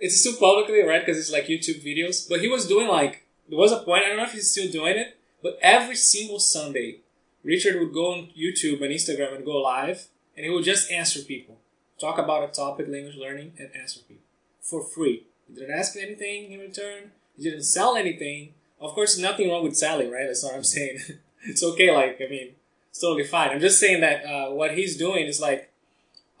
it's 0.00 0.20
still 0.20 0.36
publicly 0.36 0.82
right? 0.82 1.00
Because 1.00 1.18
it's 1.18 1.32
like 1.32 1.46
youtube 1.46 1.82
videos. 1.82 2.28
But 2.28 2.42
he 2.42 2.48
was 2.48 2.68
doing 2.68 2.88
like 2.88 3.26
there 3.48 3.58
was 3.58 3.72
a 3.72 3.78
point 3.78 4.04
i 4.04 4.08
don't 4.08 4.18
know 4.18 4.24
if 4.24 4.32
he's 4.32 4.50
still 4.50 4.70
doing 4.70 4.98
it 4.98 5.16
but 5.42 5.58
every 5.62 5.96
single 5.96 6.38
sunday 6.38 7.00
Richard 7.44 7.78
would 7.78 7.92
go 7.92 8.12
on 8.12 8.28
YouTube 8.36 8.82
and 8.82 8.92
Instagram 8.92 9.36
and 9.36 9.44
go 9.44 9.58
live, 9.58 10.08
and 10.36 10.44
he 10.44 10.50
would 10.50 10.64
just 10.64 10.90
answer 10.90 11.20
people, 11.20 11.58
talk 12.00 12.18
about 12.18 12.48
a 12.48 12.52
topic, 12.52 12.88
language 12.88 13.16
learning, 13.16 13.52
and 13.58 13.70
answer 13.74 14.00
people 14.08 14.24
for 14.60 14.82
free. 14.82 15.26
He 15.48 15.54
didn't 15.54 15.78
ask 15.78 15.96
anything 15.96 16.52
in 16.52 16.60
return. 16.60 17.12
He 17.36 17.44
didn't 17.44 17.64
sell 17.64 17.96
anything. 17.96 18.54
Of 18.80 18.92
course, 18.92 19.18
nothing 19.18 19.50
wrong 19.50 19.62
with 19.62 19.76
selling, 19.76 20.10
right? 20.10 20.26
That's 20.26 20.42
what 20.42 20.54
I'm 20.54 20.64
saying. 20.76 21.00
it's 21.42 21.62
okay. 21.62 21.94
Like 21.94 22.20
I 22.20 22.28
mean, 22.28 22.54
it's 22.90 23.00
totally 23.00 23.24
fine. 23.24 23.50
I'm 23.50 23.60
just 23.60 23.78
saying 23.78 24.00
that 24.00 24.24
uh, 24.24 24.50
what 24.50 24.74
he's 24.74 24.96
doing 24.96 25.26
is 25.26 25.40
like 25.40 25.70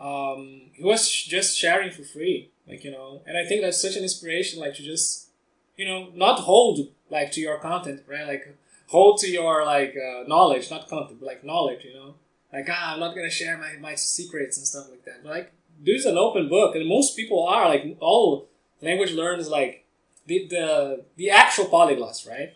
um, 0.00 0.62
he 0.72 0.82
was 0.82 1.10
just 1.10 1.58
sharing 1.58 1.90
for 1.90 2.02
free, 2.02 2.50
like 2.68 2.82
you 2.84 2.90
know. 2.90 3.20
And 3.26 3.36
I 3.36 3.44
think 3.44 3.62
that's 3.62 3.80
such 3.80 3.96
an 3.96 4.02
inspiration, 4.02 4.60
like 4.60 4.74
to 4.74 4.82
just 4.82 5.28
you 5.76 5.86
know 5.86 6.08
not 6.14 6.40
hold 6.40 6.88
like 7.10 7.30
to 7.32 7.40
your 7.40 7.58
content, 7.58 8.02
right? 8.06 8.26
Like 8.26 8.56
hold 8.88 9.18
to 9.20 9.28
your 9.28 9.64
like 9.64 9.94
uh, 9.96 10.24
knowledge, 10.26 10.70
not 10.70 10.88
content, 10.88 11.20
but 11.20 11.26
like 11.26 11.44
knowledge. 11.44 11.84
You 11.84 11.94
know, 11.94 12.14
like 12.52 12.66
ah, 12.70 12.94
I'm 12.94 13.00
not 13.00 13.14
gonna 13.14 13.30
share 13.30 13.56
my 13.58 13.76
my 13.80 13.94
secrets 13.94 14.56
and 14.56 14.66
stuff 14.66 14.90
like 14.90 15.04
that. 15.04 15.22
But 15.22 15.30
like, 15.30 15.52
there's 15.84 16.04
an 16.04 16.18
open 16.18 16.48
book, 16.48 16.74
and 16.74 16.86
most 16.88 17.16
people 17.16 17.46
are 17.46 17.68
like 17.68 17.96
all 18.00 18.48
language 18.80 19.12
learners 19.12 19.48
like 19.48 19.84
the 20.26 20.46
the 20.48 21.04
the 21.16 21.30
actual 21.30 21.66
polyglots, 21.66 22.28
right? 22.28 22.54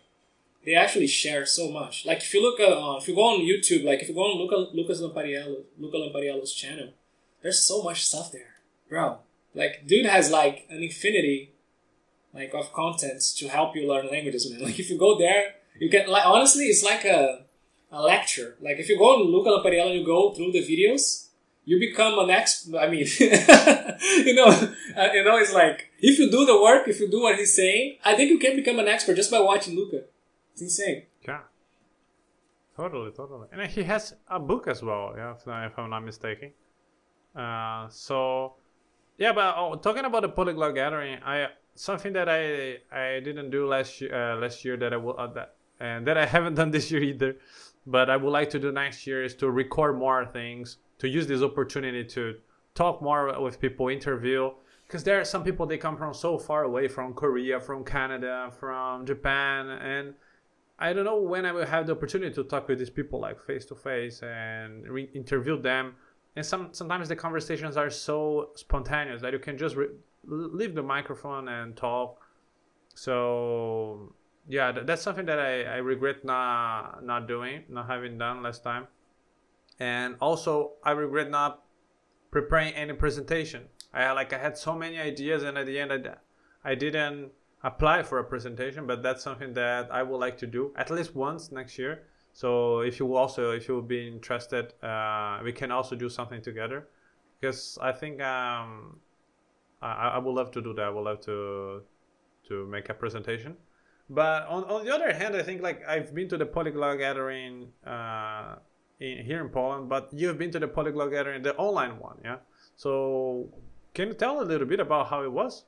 They 0.65 0.75
actually 0.75 1.07
share 1.07 1.47
so 1.47 1.71
much. 1.71 2.05
Like 2.05 2.19
if 2.19 2.35
you 2.35 2.43
look 2.43 2.61
at 2.61 2.69
uh, 2.69 2.97
if 2.97 3.09
you 3.09 3.15
go 3.15 3.23
on 3.23 3.41
YouTube, 3.41 3.85
like 3.85 4.03
if 4.03 4.09
you 4.09 4.15
go 4.15 4.23
on 4.23 4.39
Luca, 4.39 4.77
Lucas 4.77 5.01
Lampariello, 5.01 5.63
Luca 5.79 5.97
Lampariello's 5.97 6.53
channel, 6.53 6.91
there's 7.43 7.61
so 7.61 7.83
much 7.83 8.05
stuff 8.05 8.33
there, 8.33 8.57
bro. 8.89 9.19
Like 9.55 9.87
dude 9.87 10.07
has 10.07 10.31
like 10.31 10.67
an 10.69 10.83
infinity 10.83 11.53
like 12.35 12.53
of 12.55 12.73
contents 12.73 13.35
to 13.35 13.49
help 13.49 13.75
you 13.75 13.89
learn 13.89 14.09
languages, 14.09 14.51
man. 14.51 14.61
Like 14.69 14.79
if 14.79 14.91
you 14.91 14.99
go 14.99 15.19
there, 15.19 15.55
you 15.81 15.91
can 15.91 16.09
like 16.09 16.27
honestly, 16.27 16.65
it's 16.67 16.85
like 16.85 17.05
a, 17.05 17.45
a 17.91 18.03
lecture. 18.03 18.57
Like 18.61 18.79
if 18.79 18.89
you 18.89 18.99
go 18.99 19.15
on 19.15 19.31
Luca 19.33 19.51
Lampariello 19.51 19.91
and 19.91 20.01
you 20.01 20.07
go 20.07 20.33
through 20.33 20.53
the 20.53 20.63
videos, 20.63 21.29
you 21.65 21.79
become 21.79 22.19
an 22.19 22.31
expert. 22.31 22.79
I 22.79 22.89
mean, 22.89 23.07
you 23.21 24.35
know, 24.35 24.49
uh, 24.97 25.09
you 25.13 25.25
know, 25.25 25.37
it's 25.37 25.53
like 25.53 25.91
if 26.01 26.19
you 26.19 26.31
do 26.31 26.47
the 26.47 26.61
work, 26.61 26.89
if 26.89 26.99
you 27.01 27.11
do 27.11 27.21
what 27.23 27.37
he's 27.39 27.55
saying, 27.55 27.99
I 28.05 28.17
think 28.17 28.31
you 28.31 28.39
can 28.39 28.57
become 28.57 28.79
an 28.79 28.89
expert 28.89 29.17
just 29.17 29.31
by 29.31 29.41
watching 29.41 29.77
Luca. 29.77 30.05
It's 30.53 30.63
insane. 30.63 31.03
Yeah. 31.27 31.41
totally, 32.77 33.11
totally. 33.11 33.49
And 33.53 33.71
he 33.71 33.83
has 33.83 34.15
a 34.29 34.41
book 34.41 34.67
as 34.67 34.83
well, 34.83 35.15
yeah, 35.17 35.33
if, 35.33 35.43
if 35.47 35.79
I'm 35.79 35.91
not 35.91 36.05
mistaken. 36.05 36.53
Uh, 37.37 37.89
so, 37.91 38.55
yeah, 39.19 39.33
but 39.33 39.55
oh, 39.57 39.77
talking 39.77 40.05
about 40.05 40.23
the 40.23 40.31
polyglot 40.31 40.75
gathering, 40.75 41.19
I 41.23 41.49
something 41.75 42.13
that 42.15 42.29
I 42.29 42.79
I 42.91 43.21
didn't 43.21 43.51
do 43.51 43.69
last 43.69 44.01
year 44.01 44.15
uh, 44.15 44.37
last 44.37 44.65
year 44.65 44.77
that 44.79 44.93
I 44.93 44.97
will 44.97 45.19
uh, 45.19 45.27
that 45.35 45.55
and 45.81 46.07
that 46.07 46.17
I 46.19 46.27
haven't 46.27 46.55
done 46.55 46.71
this 46.77 46.91
year 46.91 47.03
either, 47.03 47.37
but 47.87 48.11
I 48.11 48.17
would 48.17 48.31
like 48.31 48.51
to 48.51 48.59
do 48.59 48.73
next 48.73 49.07
year 49.07 49.25
is 49.25 49.35
to 49.37 49.51
record 49.51 49.99
more 49.99 50.27
things, 50.27 50.79
to 50.99 51.09
use 51.09 51.27
this 51.27 51.43
opportunity 51.43 52.05
to 52.05 52.37
talk 52.75 53.03
more 53.03 53.41
with 53.41 53.61
people, 53.61 53.89
interview, 53.89 54.51
because 54.87 55.05
there 55.05 55.21
are 55.21 55.25
some 55.25 55.45
people 55.45 55.67
they 55.67 55.79
come 55.79 55.97
from 55.97 56.15
so 56.15 56.39
far 56.39 56.65
away 56.65 56.89
from 56.89 57.13
Korea, 57.13 57.61
from 57.61 57.85
Canada, 57.85 58.51
from 58.59 59.05
Japan, 59.05 59.69
and 59.69 60.15
I 60.79 60.93
don't 60.93 61.05
know 61.05 61.21
when 61.21 61.45
I 61.45 61.53
will 61.53 61.67
have 61.67 61.87
the 61.87 61.93
opportunity 61.93 62.33
to 62.35 62.45
talk 62.45 62.69
with 62.69 62.79
these 62.79 62.91
people 62.91 63.21
like 63.21 63.41
face 63.45 63.65
to 63.67 63.75
face 63.75 64.23
and 64.23 64.87
re- 64.87 65.11
interview 65.13 65.61
them. 65.61 65.97
And 66.37 66.47
some 66.47 66.69
sometimes 66.73 67.09
the 67.09 67.17
conversations 67.17 67.77
are 67.77 67.91
so 67.91 68.51
spontaneous 68.55 69.21
that 69.23 69.33
you 69.33 69.41
can 69.41 69.59
just 69.59 69.75
re- 69.75 69.89
leave 70.25 70.77
the 70.77 70.83
microphone 70.83 71.49
and 71.49 71.77
talk. 71.77 72.21
So 72.95 74.15
yeah, 74.49 74.73
that's 74.73 75.03
something 75.03 75.27
that 75.27 75.39
I, 75.39 75.63
I 75.65 75.77
regret 75.77 76.25
not 76.25 77.05
not 77.05 77.29
doing, 77.29 77.65
not 77.69 77.87
having 77.87 78.17
done 78.17 78.43
last 78.43 78.65
time. 78.65 78.87
And 79.79 80.17
also 80.21 80.73
I 80.83 80.93
regret 80.93 81.31
not 81.31 81.63
preparing 82.31 82.73
any 82.75 82.95
presentation. 82.95 83.65
I 83.93 84.11
like 84.13 84.33
I 84.33 84.39
had 84.39 84.57
so 84.57 84.75
many 84.75 84.99
ideas 84.99 85.43
and 85.43 85.59
at 85.59 85.67
the 85.67 85.79
end 85.79 85.93
I, 85.93 86.15
I 86.65 86.75
didn't 86.75 87.31
apply 87.63 88.03
for 88.03 88.19
a 88.19 88.25
presentation, 88.25 88.87
but 88.87 89.03
that's 89.03 89.23
something 89.23 89.53
that 89.53 89.93
I 89.93 90.03
would 90.03 90.19
like 90.19 90.39
to 90.39 90.47
do 90.47 90.73
at 90.77 90.91
least 90.91 91.15
once 91.15 91.53
next 91.53 91.79
year. 91.79 92.05
So 92.33 92.81
if 92.81 92.99
you 92.99 93.17
also 93.17 93.51
if 93.51 93.69
you 93.69 93.75
will 93.75 93.83
be 93.83 94.09
interested, 94.09 94.73
uh, 94.83 95.41
we 95.45 95.53
can 95.53 95.71
also 95.71 95.95
do 95.95 96.09
something 96.09 96.41
together 96.41 96.89
because 97.39 97.79
I 97.83 97.93
think 97.93 98.23
um, 98.23 98.99
I, 99.83 100.13
I 100.15 100.19
would 100.19 100.33
love 100.33 100.53
to 100.53 100.63
do 100.63 100.73
that. 100.75 100.85
I 100.87 100.91
would 100.91 101.05
love 101.05 101.21
to 101.27 101.83
to 102.49 102.67
make 102.67 102.89
a 102.89 102.95
presentation. 102.95 103.57
But 104.11 104.49
on, 104.49 104.65
on 104.65 104.85
the 104.85 104.95
other 104.95 105.13
hand, 105.13 105.37
I 105.37 105.43
think 105.43 105.63
like 105.63 105.87
I've 105.87 106.15
been 106.15 106.29
to 106.31 106.39
the 106.39 106.47
polyglot 106.47 106.99
gathering 106.99 107.69
uh, 107.87 108.57
in, 109.01 109.25
here 109.25 109.41
in 109.41 109.51
Poland, 109.51 109.89
but 109.89 110.09
you've 110.13 110.39
been 110.39 110.51
to 110.53 110.59
the 110.59 110.69
polyglot 110.69 111.11
gathering, 111.11 111.43
the 111.43 111.55
online 111.57 111.99
one, 111.99 112.19
yeah. 112.25 112.37
So 112.77 113.49
can 113.93 114.09
you 114.09 114.15
tell 114.15 114.41
a 114.41 114.45
little 114.45 114.67
bit 114.67 114.81
about 114.81 115.09
how 115.09 115.23
it 115.23 115.33
was? 115.33 115.65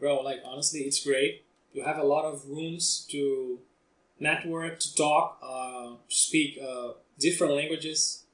Bro, 0.00 0.22
like 0.22 0.40
honestly, 0.44 0.80
it's 0.80 1.04
great. 1.04 1.44
You 1.72 1.84
have 1.84 1.98
a 1.98 2.04
lot 2.04 2.24
of 2.24 2.48
rooms 2.48 3.06
to 3.10 3.58
network, 4.18 4.80
to 4.80 4.94
talk, 4.94 5.38
uh, 5.42 5.96
speak 6.08 6.58
uh, 6.62 6.92
different 7.18 7.54
languages, 7.54 8.24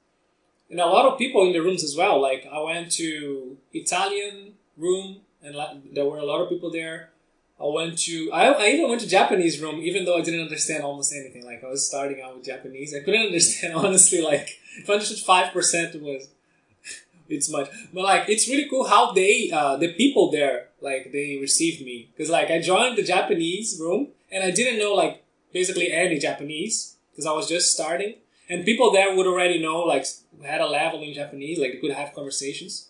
and 0.69 0.79
a 0.79 0.85
lot 0.85 1.11
of 1.11 1.17
people 1.17 1.45
in 1.45 1.51
the 1.51 1.59
rooms 1.59 1.83
as 1.83 1.95
well. 1.95 2.21
Like 2.21 2.47
I 2.49 2.61
went 2.61 2.91
to 2.93 3.57
Italian 3.73 4.53
room, 4.77 5.21
and 5.43 5.55
like, 5.55 5.93
there 5.93 6.05
were 6.05 6.19
a 6.19 6.25
lot 6.25 6.41
of 6.41 6.49
people 6.49 6.71
there. 6.71 7.09
I 7.61 7.65
went 7.67 7.97
to 7.99 8.31
I, 8.31 8.47
I 8.51 8.67
even 8.69 8.87
went 8.87 9.01
to 9.01 9.07
Japanese 9.07 9.59
room, 9.59 9.81
even 9.81 10.05
though 10.05 10.17
I 10.17 10.21
didn't 10.21 10.41
understand 10.41 10.83
almost 10.83 11.13
anything. 11.13 11.45
Like 11.45 11.63
I 11.63 11.67
was 11.67 11.85
starting 11.85 12.21
out 12.21 12.35
with 12.35 12.45
Japanese, 12.45 12.95
I 12.95 13.03
couldn't 13.03 13.25
understand 13.27 13.73
honestly. 13.73 14.21
Like 14.21 14.49
if 14.77 14.89
I 14.89 14.93
understood 14.93 15.19
five 15.19 15.51
percent 15.51 16.01
was 16.01 16.29
it's 17.29 17.51
much, 17.51 17.69
but 17.93 18.03
like 18.03 18.29
it's 18.29 18.47
really 18.47 18.69
cool 18.69 18.87
how 18.87 19.11
they 19.11 19.51
uh, 19.51 19.75
the 19.75 19.93
people 19.93 20.31
there 20.31 20.67
like 20.81 21.11
they 21.11 21.37
received 21.41 21.83
me 21.83 22.09
because 22.15 22.29
like 22.29 22.49
I 22.49 22.61
joined 22.61 22.97
the 22.97 23.03
Japanese 23.03 23.77
room 23.79 24.09
and 24.31 24.43
I 24.43 24.51
didn't 24.51 24.79
know 24.79 24.93
like 24.93 25.23
basically 25.51 25.91
any 25.91 26.17
Japanese 26.17 26.95
because 27.11 27.25
I 27.25 27.33
was 27.33 27.49
just 27.49 27.73
starting, 27.73 28.15
and 28.49 28.63
people 28.63 28.91
there 28.91 29.13
would 29.13 29.27
already 29.27 29.61
know 29.61 29.79
like 29.79 30.05
had 30.45 30.61
a 30.61 30.67
level 30.67 31.01
in 31.03 31.13
Japanese, 31.13 31.59
like 31.59 31.73
they 31.73 31.79
could 31.79 31.91
have 31.91 32.13
conversations 32.13 32.88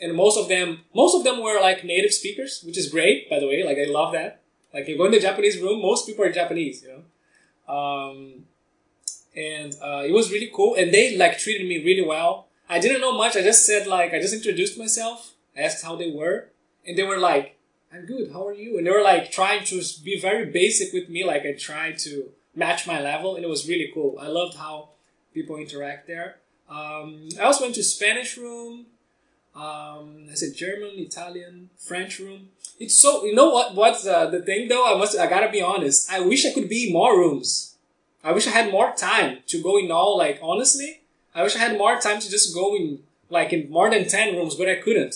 and 0.00 0.14
most 0.14 0.38
of 0.38 0.48
them 0.48 0.80
most 0.94 1.14
of 1.14 1.24
them 1.24 1.42
were 1.42 1.60
like 1.60 1.84
native 1.84 2.12
speakers 2.12 2.62
which 2.64 2.78
is 2.78 2.88
great 2.88 3.28
by 3.28 3.38
the 3.38 3.46
way. 3.46 3.62
Like 3.64 3.78
i 3.78 3.90
love 3.90 4.12
that. 4.12 4.42
Like 4.72 4.88
you 4.88 4.96
go 4.96 5.06
in 5.06 5.12
the 5.12 5.20
japanese 5.20 5.60
room 5.60 5.80
most 5.82 6.06
people 6.06 6.24
are 6.24 6.32
japanese 6.32 6.82
you 6.82 6.88
know? 6.88 7.74
Um, 7.74 8.44
and 9.36 9.76
uh, 9.80 10.02
it 10.04 10.12
was 10.12 10.32
really 10.32 10.50
cool. 10.52 10.74
And 10.74 10.92
they 10.92 11.16
like 11.16 11.38
treated 11.38 11.68
me 11.68 11.84
really 11.84 12.04
well. 12.04 12.48
I 12.68 12.80
didn't 12.80 13.00
know 13.00 13.16
much. 13.16 13.36
I 13.36 13.42
just 13.42 13.64
said 13.66 13.86
like 13.86 14.12
i 14.12 14.20
just 14.20 14.34
introduced 14.34 14.78
myself. 14.78 15.34
Asked 15.56 15.84
how 15.84 15.96
they 15.96 16.10
were. 16.10 16.48
And 16.86 16.96
they 16.96 17.02
were 17.02 17.18
like 17.18 17.56
i'm 17.92 18.06
good. 18.06 18.32
How 18.32 18.46
are 18.46 18.54
you? 18.54 18.78
And 18.78 18.86
they 18.86 18.90
were 18.90 19.02
like 19.02 19.30
trying 19.30 19.64
to 19.66 19.82
be 20.04 20.18
very 20.20 20.46
basic 20.46 20.92
with 20.92 21.08
me. 21.08 21.24
Like 21.24 21.44
i 21.44 21.52
tried 21.52 21.98
to 22.00 22.30
match 22.54 22.86
my 22.86 23.00
level 23.00 23.36
and 23.36 23.44
it 23.44 23.48
was 23.48 23.68
really 23.68 23.90
cool. 23.92 24.16
I 24.20 24.28
loved 24.28 24.56
how 24.56 24.90
people 25.32 25.56
interact 25.56 26.06
there. 26.06 26.36
Um, 26.68 27.28
i 27.38 27.42
also 27.42 27.64
went 27.64 27.74
to 27.74 27.82
spanish 27.82 28.36
room 28.36 28.86
um, 29.60 30.28
I 30.30 30.34
said 30.34 30.54
German, 30.54 30.92
Italian, 30.96 31.68
French 31.76 32.18
room. 32.18 32.48
It's 32.78 32.96
so 32.96 33.24
you 33.26 33.34
know 33.34 33.50
what 33.50 33.74
what's 33.74 34.06
uh, 34.06 34.30
the 34.30 34.40
thing 34.40 34.68
though. 34.68 34.86
I 34.86 34.96
must 34.96 35.18
I 35.18 35.26
gotta 35.26 35.50
be 35.50 35.60
honest. 35.60 36.10
I 36.10 36.20
wish 36.20 36.46
I 36.46 36.52
could 36.54 36.68
be 36.68 36.90
more 36.90 37.14
rooms. 37.18 37.76
I 38.24 38.32
wish 38.32 38.46
I 38.46 38.50
had 38.50 38.72
more 38.72 38.92
time 38.96 39.38
to 39.48 39.62
go 39.62 39.76
in 39.76 39.90
all. 39.90 40.16
Like 40.16 40.38
honestly, 40.42 41.02
I 41.34 41.42
wish 41.42 41.56
I 41.56 41.58
had 41.58 41.76
more 41.76 42.00
time 42.00 42.20
to 42.20 42.30
just 42.30 42.54
go 42.54 42.74
in 42.74 43.00
like 43.28 43.52
in 43.52 43.70
more 43.70 43.90
than 43.90 44.08
ten 44.08 44.34
rooms, 44.34 44.54
but 44.54 44.68
I 44.68 44.76
couldn't. 44.76 45.14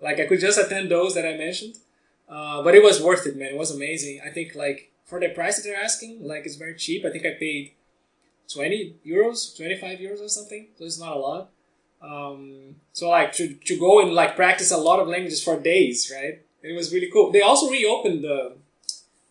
Like 0.00 0.20
I 0.20 0.26
could 0.26 0.40
just 0.40 0.58
attend 0.58 0.90
those 0.90 1.14
that 1.14 1.26
I 1.26 1.36
mentioned. 1.36 1.76
Uh, 2.28 2.62
but 2.62 2.76
it 2.76 2.84
was 2.84 3.02
worth 3.02 3.26
it, 3.26 3.36
man. 3.36 3.54
It 3.54 3.58
was 3.58 3.74
amazing. 3.74 4.20
I 4.24 4.30
think 4.30 4.54
like 4.54 4.92
for 5.04 5.18
the 5.18 5.30
price 5.30 5.56
that 5.56 5.64
they're 5.64 5.82
asking, 5.82 6.24
like 6.24 6.46
it's 6.46 6.54
very 6.54 6.76
cheap. 6.76 7.04
I 7.04 7.10
think 7.10 7.26
I 7.26 7.32
paid 7.32 7.72
twenty 8.46 8.94
euros, 9.04 9.56
twenty 9.56 9.76
five 9.76 9.98
euros 9.98 10.22
or 10.24 10.28
something. 10.28 10.68
So 10.78 10.84
it's 10.84 11.00
not 11.00 11.16
a 11.16 11.18
lot. 11.18 11.50
Um, 12.02 12.76
so 12.92 13.08
like 13.10 13.32
to, 13.34 13.54
to 13.54 13.78
go 13.78 14.00
and 14.00 14.12
like 14.12 14.36
practice 14.36 14.70
a 14.70 14.76
lot 14.76 15.00
of 15.00 15.08
languages 15.08 15.42
for 15.42 15.58
days, 15.60 16.10
right? 16.14 16.42
It 16.62 16.74
was 16.74 16.92
really 16.92 17.10
cool. 17.12 17.30
They 17.30 17.42
also 17.42 17.70
reopened 17.70 18.24
the 18.24 18.56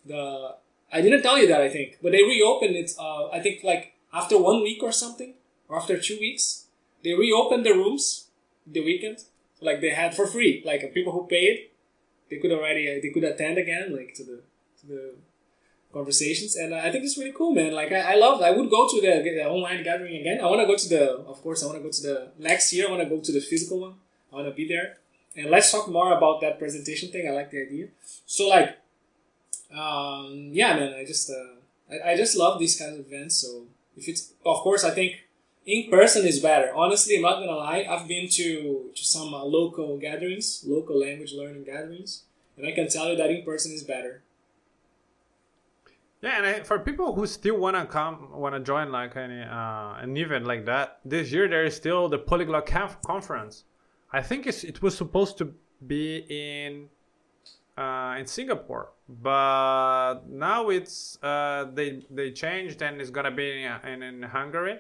the. 0.06 0.56
I 0.92 1.02
didn't 1.02 1.22
tell 1.22 1.38
you 1.38 1.48
that 1.48 1.62
I 1.62 1.70
think, 1.70 1.98
but 2.02 2.12
they 2.12 2.24
reopened 2.24 2.76
it. 2.76 2.92
Uh, 2.98 3.30
I 3.30 3.40
think 3.40 3.64
like 3.64 3.94
after 4.12 4.38
one 4.38 4.64
week 4.64 4.82
or 4.82 4.92
something, 4.92 5.34
or 5.68 5.78
after 5.78 6.00
two 6.00 6.18
weeks, 6.20 6.66
they 7.04 7.14
reopened 7.14 7.66
the 7.66 7.74
rooms 7.74 8.28
the 8.66 8.84
weekend. 8.84 9.20
Like 9.62 9.82
they 9.82 9.92
had 9.92 10.16
for 10.16 10.26
free. 10.26 10.64
Like 10.66 10.94
people 10.94 11.14
who 11.14 11.28
paid, 11.28 11.70
they 12.30 12.38
could 12.38 12.52
already 12.52 12.90
uh, 12.90 13.00
they 13.02 13.10
could 13.10 13.24
attend 13.24 13.58
again, 13.58 13.96
like 13.96 14.14
to 14.16 14.24
the 14.24 14.42
to 14.82 14.88
the 14.88 15.14
conversations 15.92 16.56
and 16.56 16.74
i 16.74 16.92
think 16.92 17.04
it's 17.04 17.18
really 17.18 17.32
cool 17.32 17.54
man. 17.54 17.74
Like 17.74 17.92
i, 17.92 18.14
I 18.14 18.16
love 18.16 18.42
i 18.42 18.52
would 18.52 18.70
go 18.70 18.88
to 18.88 19.02
the, 19.02 19.24
the 19.24 19.46
online 19.50 19.84
gathering 19.84 20.16
again. 20.22 20.40
I 20.40 20.46
want 20.46 20.62
to 20.62 20.68
go 20.68 20.76
to 20.76 20.90
the 20.90 21.04
of 21.32 21.42
course 21.42 21.64
i 21.64 21.66
want 21.66 21.80
to 21.80 21.84
go 21.84 21.92
to 21.92 22.02
the 22.02 22.32
next 22.38 22.72
year 22.74 22.88
i 22.88 22.92
want 22.92 23.02
to 23.02 23.10
go 23.10 23.20
to 23.20 23.32
the 23.32 23.42
physical 23.42 23.80
one. 23.80 23.96
I 24.32 24.36
want 24.36 24.48
to 24.48 24.54
be 24.54 24.68
there. 24.68 24.98
And 25.36 25.50
let's 25.50 25.72
talk 25.72 25.88
more 25.90 26.16
about 26.16 26.42
that 26.42 26.60
presentation 26.60 27.10
thing. 27.10 27.28
I 27.28 27.32
like 27.32 27.50
the 27.50 27.62
idea. 27.62 27.88
So 28.26 28.48
like 28.50 28.78
um, 29.76 30.50
yeah 30.52 30.76
man 30.76 30.94
i 30.94 31.04
just 31.06 31.30
uh, 31.30 31.54
I, 31.92 32.12
I 32.12 32.18
just 32.18 32.38
love 32.38 32.60
these 32.60 32.78
kinds 32.78 33.00
of 33.00 33.08
events. 33.08 33.38
So 33.38 33.64
if 33.98 34.08
it's 34.08 34.34
of 34.46 34.58
course 34.58 34.84
i 34.84 34.92
think 34.92 35.16
in 35.66 35.90
person 35.90 36.26
is 36.28 36.40
better. 36.40 36.72
Honestly 36.76 37.16
i'm 37.16 37.24
not 37.24 37.40
gonna 37.40 37.58
lie 37.58 37.86
i've 37.90 38.08
been 38.08 38.30
to 38.30 38.92
to 38.96 39.04
some 39.04 39.34
uh, 39.34 39.44
local 39.44 39.98
gatherings 39.98 40.64
local 40.68 41.00
language 41.00 41.34
learning 41.34 41.64
gatherings 41.64 42.24
and 42.58 42.68
i 42.68 42.72
can 42.72 42.88
tell 42.88 43.10
you 43.10 43.18
that 43.18 43.30
in 43.32 43.44
person 43.44 43.72
is 43.72 43.84
better 43.84 44.22
yeah, 46.22 46.38
and 46.38 46.46
I, 46.46 46.64
for 46.64 46.80
people 46.80 47.16
who 47.16 47.26
still 47.26 47.58
wanna 47.58 47.86
come, 47.86 48.30
wanna 48.34 48.60
join 48.60 48.92
like 48.92 49.16
any 49.16 49.42
uh, 49.42 49.96
an 50.00 50.18
event 50.18 50.46
like 50.46 50.66
that, 50.66 51.00
this 51.06 51.32
year 51.32 51.48
there 51.48 51.64
is 51.64 51.76
still 51.76 52.10
the 52.10 52.18
Polyglot 52.18 52.66
Conf- 52.66 53.02
Conference. 53.02 53.64
I 54.12 54.22
think 54.22 54.48
it 54.48 54.82
was 54.82 54.98
supposed 54.98 55.38
to 55.38 55.54
be 55.86 56.26
in 56.30 56.90
uh, 57.78 58.18
in 58.20 58.26
Singapore, 58.26 58.90
but 59.08 60.28
now 60.28 60.70
it's 60.70 61.18
uh, 61.24 61.68
they 61.74 62.04
they 62.10 62.32
changed 62.32 62.82
and 62.82 63.00
it's 63.00 63.12
gonna 63.12 63.32
be 63.32 63.64
in, 63.64 64.04
in 64.04 64.24
Hungary 64.24 64.80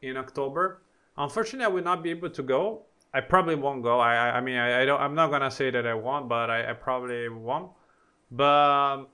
in 0.00 0.16
October. 0.16 0.80
Unfortunately, 1.18 1.66
I 1.66 1.68
will 1.68 1.84
not 1.84 2.02
be 2.02 2.10
able 2.10 2.30
to 2.30 2.42
go. 2.42 2.82
I 3.12 3.20
probably 3.20 3.56
won't 3.56 3.82
go. 3.82 3.98
I 4.00 4.14
I, 4.14 4.36
I 4.36 4.40
mean 4.40 4.56
I, 4.56 4.82
I 4.82 4.84
don't. 4.86 5.00
I'm 5.00 5.14
not 5.14 5.30
gonna 5.30 5.50
say 5.50 5.70
that 5.70 5.86
I 5.86 5.94
won't, 5.94 6.28
but 6.28 6.48
I, 6.50 6.70
I 6.70 6.72
probably 6.72 7.28
won't. 7.28 7.72
But 8.30 9.06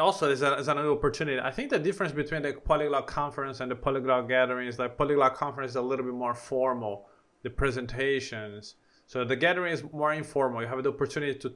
also 0.00 0.30
is, 0.30 0.42
a, 0.42 0.54
is 0.54 0.68
another 0.68 0.90
opportunity. 0.90 1.40
I 1.40 1.50
think 1.50 1.70
the 1.70 1.78
difference 1.78 2.12
between 2.12 2.42
the 2.42 2.52
polyglot 2.52 3.06
conference 3.06 3.60
and 3.60 3.70
the 3.70 3.76
polyglot 3.76 4.28
gathering 4.28 4.68
is 4.68 4.78
like 4.78 4.98
polyglot 4.98 5.34
conference 5.34 5.70
is 5.70 5.76
a 5.76 5.82
little 5.82 6.04
bit 6.04 6.14
more 6.14 6.34
formal, 6.34 7.06
the 7.42 7.50
presentations. 7.50 8.74
So 9.06 9.24
the 9.24 9.36
gathering 9.36 9.72
is 9.72 9.82
more 9.92 10.12
informal. 10.12 10.60
You 10.60 10.68
have 10.68 10.82
the 10.82 10.90
opportunity 10.90 11.38
to 11.38 11.54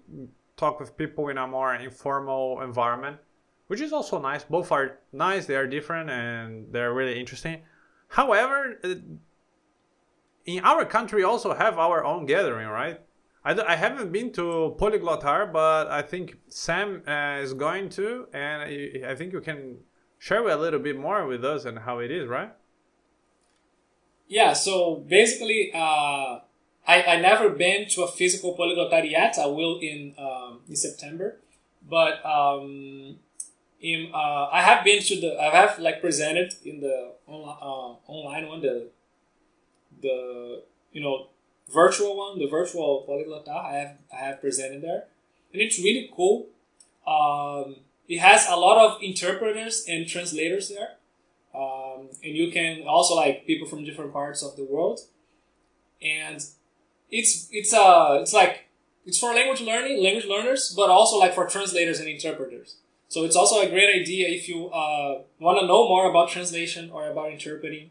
talk 0.56 0.80
with 0.80 0.96
people 0.96 1.28
in 1.28 1.38
a 1.38 1.46
more 1.46 1.74
informal 1.74 2.62
environment, 2.62 3.18
which 3.66 3.80
is 3.80 3.92
also 3.92 4.20
nice. 4.20 4.44
Both 4.44 4.72
are 4.72 4.98
nice. 5.12 5.46
They 5.46 5.56
are 5.56 5.66
different 5.66 6.10
and 6.10 6.72
they're 6.72 6.94
really 6.94 7.18
interesting. 7.18 7.62
However, 8.08 8.78
uh, 8.82 8.94
in 10.46 10.64
our 10.64 10.84
country, 10.84 11.22
also 11.22 11.54
have 11.54 11.78
our 11.78 12.04
own 12.04 12.26
gathering, 12.26 12.68
right? 12.68 13.00
I, 13.44 13.58
I 13.60 13.76
haven't 13.76 14.12
been 14.12 14.32
to 14.32 14.76
Poliglotar 14.78 15.52
but 15.52 15.88
I 15.88 16.02
think 16.02 16.38
Sam 16.48 17.02
uh, 17.06 17.38
is 17.40 17.54
going 17.54 17.88
to, 17.90 18.26
and 18.32 18.62
I, 18.62 19.10
I 19.10 19.14
think 19.14 19.32
you 19.32 19.40
can 19.40 19.78
share 20.18 20.46
a 20.46 20.56
little 20.56 20.80
bit 20.80 20.98
more 20.98 21.26
with 21.26 21.44
us 21.44 21.64
and 21.64 21.78
how 21.78 21.98
it 21.98 22.10
is, 22.10 22.28
right? 22.28 22.52
Yeah. 24.28 24.52
So 24.52 24.96
basically, 25.08 25.72
uh, 25.74 26.40
I 26.86 27.02
I 27.02 27.20
never 27.20 27.50
been 27.50 27.88
to 27.90 28.02
a 28.04 28.08
physical 28.08 28.56
Poliglotar 28.56 29.10
yet. 29.10 29.36
I 29.38 29.46
will 29.46 29.80
in 29.80 30.14
um, 30.18 30.60
in 30.68 30.76
September, 30.76 31.40
but 31.88 32.24
um, 32.24 33.18
in 33.80 34.10
uh, 34.14 34.48
I 34.52 34.62
have 34.62 34.84
been 34.84 35.02
to 35.02 35.20
the 35.20 35.40
I 35.40 35.50
have 35.50 35.78
like 35.78 36.00
presented 36.00 36.54
in 36.64 36.80
the 36.80 37.12
online 37.26 37.58
uh, 37.60 37.90
online 38.06 38.48
one 38.48 38.60
the 38.60 38.90
the 40.00 40.62
you 40.92 41.02
know 41.02 41.28
virtual 41.72 42.16
one 42.16 42.38
the 42.38 42.46
virtual 42.46 43.04
Poliglotar 43.08 43.64
I 43.64 43.74
have 43.76 43.96
I 44.12 44.16
have 44.16 44.40
presented 44.40 44.82
there 44.82 45.04
and 45.52 45.62
it's 45.62 45.78
really 45.78 46.10
cool. 46.14 46.48
Um, 47.06 47.76
it 48.08 48.18
has 48.18 48.46
a 48.48 48.56
lot 48.56 48.78
of 48.78 49.02
interpreters 49.02 49.84
and 49.88 50.06
translators 50.06 50.68
there, 50.68 50.96
um, 51.54 52.08
and 52.22 52.36
you 52.36 52.50
can 52.50 52.86
also 52.86 53.14
like 53.14 53.46
people 53.46 53.66
from 53.66 53.84
different 53.84 54.12
parts 54.12 54.42
of 54.42 54.56
the 54.56 54.64
world, 54.64 55.00
and 56.02 56.44
it's 57.10 57.48
it's 57.50 57.72
uh 57.72 58.18
it's 58.20 58.32
like 58.32 58.68
it's 59.06 59.18
for 59.18 59.34
language 59.34 59.60
learning 59.60 60.02
language 60.02 60.26
learners, 60.26 60.72
but 60.76 60.90
also 60.90 61.16
like 61.18 61.34
for 61.34 61.46
translators 61.46 62.00
and 62.00 62.08
interpreters. 62.08 62.76
So 63.08 63.24
it's 63.24 63.34
also 63.34 63.60
a 63.60 63.68
great 63.68 64.02
idea 64.02 64.28
if 64.28 64.48
you 64.48 64.68
uh, 64.68 65.22
want 65.40 65.58
to 65.58 65.66
know 65.66 65.88
more 65.88 66.08
about 66.08 66.28
translation 66.28 66.90
or 66.92 67.10
about 67.10 67.32
interpreting, 67.32 67.90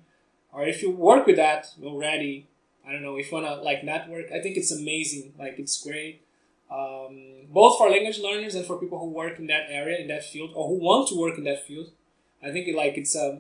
or 0.53 0.63
if 0.63 0.81
you 0.81 0.91
work 0.91 1.25
with 1.25 1.35
that 1.35 1.67
already. 1.83 2.47
I 2.89 2.93
don't 2.93 3.03
know 3.03 3.17
if 3.17 3.31
you 3.31 3.37
want 3.37 3.45
to 3.45 3.55
like 3.61 3.83
network. 3.83 4.31
I 4.31 4.41
think 4.41 4.57
it's 4.57 4.71
amazing. 4.71 5.33
Like 5.37 5.59
it's 5.59 5.81
great 5.83 6.23
um, 6.71 7.47
both 7.49 7.77
for 7.77 7.89
language 7.89 8.19
learners 8.19 8.55
and 8.55 8.65
for 8.65 8.77
people 8.77 8.99
who 8.99 9.09
work 9.09 9.39
in 9.39 9.47
that 9.47 9.65
area 9.69 9.97
in 9.99 10.07
that 10.07 10.23
field 10.23 10.51
or 10.53 10.67
who 10.67 10.75
want 10.75 11.07
to 11.09 11.19
work 11.19 11.37
in 11.37 11.43
that 11.43 11.65
field 11.65 11.89
i 12.43 12.51
think 12.51 12.67
it, 12.67 12.75
like 12.75 12.97
it's 12.97 13.15
um 13.15 13.39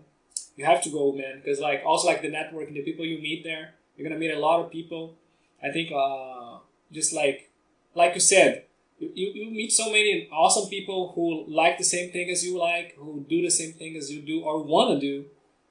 you 0.55 0.65
have 0.65 0.81
to 0.81 0.89
go 0.89 1.11
man 1.11 1.37
because 1.37 1.59
like 1.59 1.83
also 1.85 2.07
like 2.07 2.21
the 2.21 2.31
networking 2.31 2.73
the 2.73 2.81
people 2.81 3.05
you 3.05 3.19
meet 3.19 3.43
there 3.43 3.75
you're 3.95 4.07
gonna 4.07 4.19
meet 4.19 4.31
a 4.31 4.39
lot 4.39 4.59
of 4.59 4.71
people 4.71 5.15
i 5.63 5.69
think 5.69 5.91
uh 5.91 6.57
just 6.91 7.13
like 7.13 7.51
like 7.93 8.15
you 8.15 8.19
said 8.19 8.63
you, 8.99 9.31
you 9.33 9.51
meet 9.51 9.71
so 9.71 9.85
many 9.85 10.27
awesome 10.31 10.67
people 10.69 11.11
who 11.13 11.45
like 11.47 11.77
the 11.77 11.83
same 11.83 12.11
thing 12.11 12.29
as 12.29 12.43
you 12.43 12.57
like 12.57 12.95
who 12.97 13.25
do 13.29 13.41
the 13.41 13.51
same 13.51 13.73
thing 13.73 13.95
as 13.95 14.11
you 14.11 14.21
do 14.21 14.41
or 14.41 14.61
want 14.61 14.89
to 14.89 14.99
do 14.99 15.25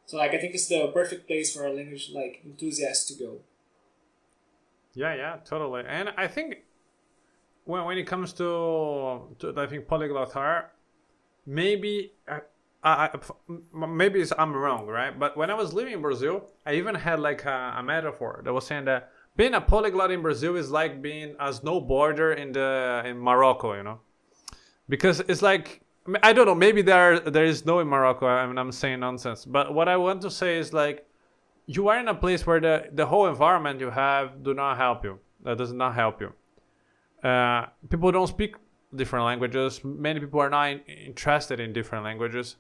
so 0.07 0.17
like 0.17 0.33
i 0.33 0.39
think 0.39 0.55
it's 0.55 0.69
the 0.69 0.87
perfect 0.95 1.27
place 1.27 1.55
for 1.55 1.67
a 1.67 1.73
language 1.73 2.11
like 2.15 2.41
enthusiast 2.45 3.09
to 3.09 3.15
go 3.15 3.39
yeah 4.99 5.15
yeah 5.15 5.37
totally 5.45 5.83
and 5.87 6.09
i 6.17 6.27
think 6.27 6.49
when, 7.65 7.85
when 7.85 7.99
it 7.99 8.07
comes 8.07 8.33
to, 8.33 9.37
to 9.39 9.55
I 9.57 9.67
think 9.67 9.87
polyglot 9.87 10.35
are 10.37 10.73
maybe 11.47 12.13
uh, 12.27 12.41
I, 12.83 13.11
I, 13.13 13.87
maybe 13.87 14.25
I'm 14.39 14.55
wrong, 14.55 14.87
right? 14.87 15.19
But 15.19 15.37
when 15.37 15.51
I 15.51 15.55
was 15.55 15.75
living 15.75 15.95
in 15.95 16.01
Brazil, 16.01 16.45
I 16.65 16.75
even 16.75 16.95
had 16.95 17.19
like 17.19 17.45
a, 17.45 17.75
a, 17.77 17.83
metaphor 17.83 18.41
that 18.45 18.53
was 18.53 18.67
saying 18.67 18.85
that 18.85 19.11
being 19.37 19.55
a 19.55 19.61
polyglot 19.61 20.13
in 20.13 20.23
Brazil 20.23 20.55
is 20.55 20.71
like 20.71 21.03
being 21.03 21.35
a 21.41 21.49
snowboarder 21.49 22.37
in 22.37 22.53
the 22.53 23.03
in 23.05 23.19
Morocco, 23.19 23.75
you 23.75 23.83
know, 23.83 23.99
because 24.89 25.21
it's 25.21 25.43
like 25.43 25.83
I 26.23 26.33
don't 26.33 26.47
know. 26.47 26.55
Maybe 26.55 26.83
there 26.83 27.19
there 27.19 27.45
is 27.45 27.67
no 27.67 27.81
in 27.81 27.89
Morocco. 27.89 28.27
I 28.27 28.47
mean, 28.47 28.59
I'm 28.59 28.73
saying 28.73 29.01
nonsense. 29.01 29.45
But 29.45 29.75
what 29.75 29.89
I 29.89 29.97
want 29.97 30.23
to 30.23 30.31
say 30.31 30.57
is 30.57 30.73
like 30.73 31.08
you 31.69 31.89
are 31.89 32.01
in 32.01 32.09
a 32.09 32.15
place 32.15 32.47
where 32.47 32.61
the 32.61 32.89
the 32.93 33.07
whole 33.07 33.27
environment 33.29 33.79
you 33.79 33.91
have 33.91 34.43
do 34.43 34.55
not 34.55 34.79
help 34.79 35.05
you. 35.05 35.21
That 35.45 35.59
does 35.59 35.73
not 35.73 35.95
help 35.95 36.21
you. 36.21 36.33
Uh, 37.23 37.67
people 37.91 38.11
don't 38.11 38.27
speak 38.27 38.57
different 38.95 39.27
languages. 39.27 39.85
Many 39.85 40.19
people 40.19 40.41
are 40.41 40.51
not 40.51 40.71
in, 40.71 40.81
interested 41.11 41.61
in 41.61 41.73
different 41.73 42.05
languages. 42.05 42.57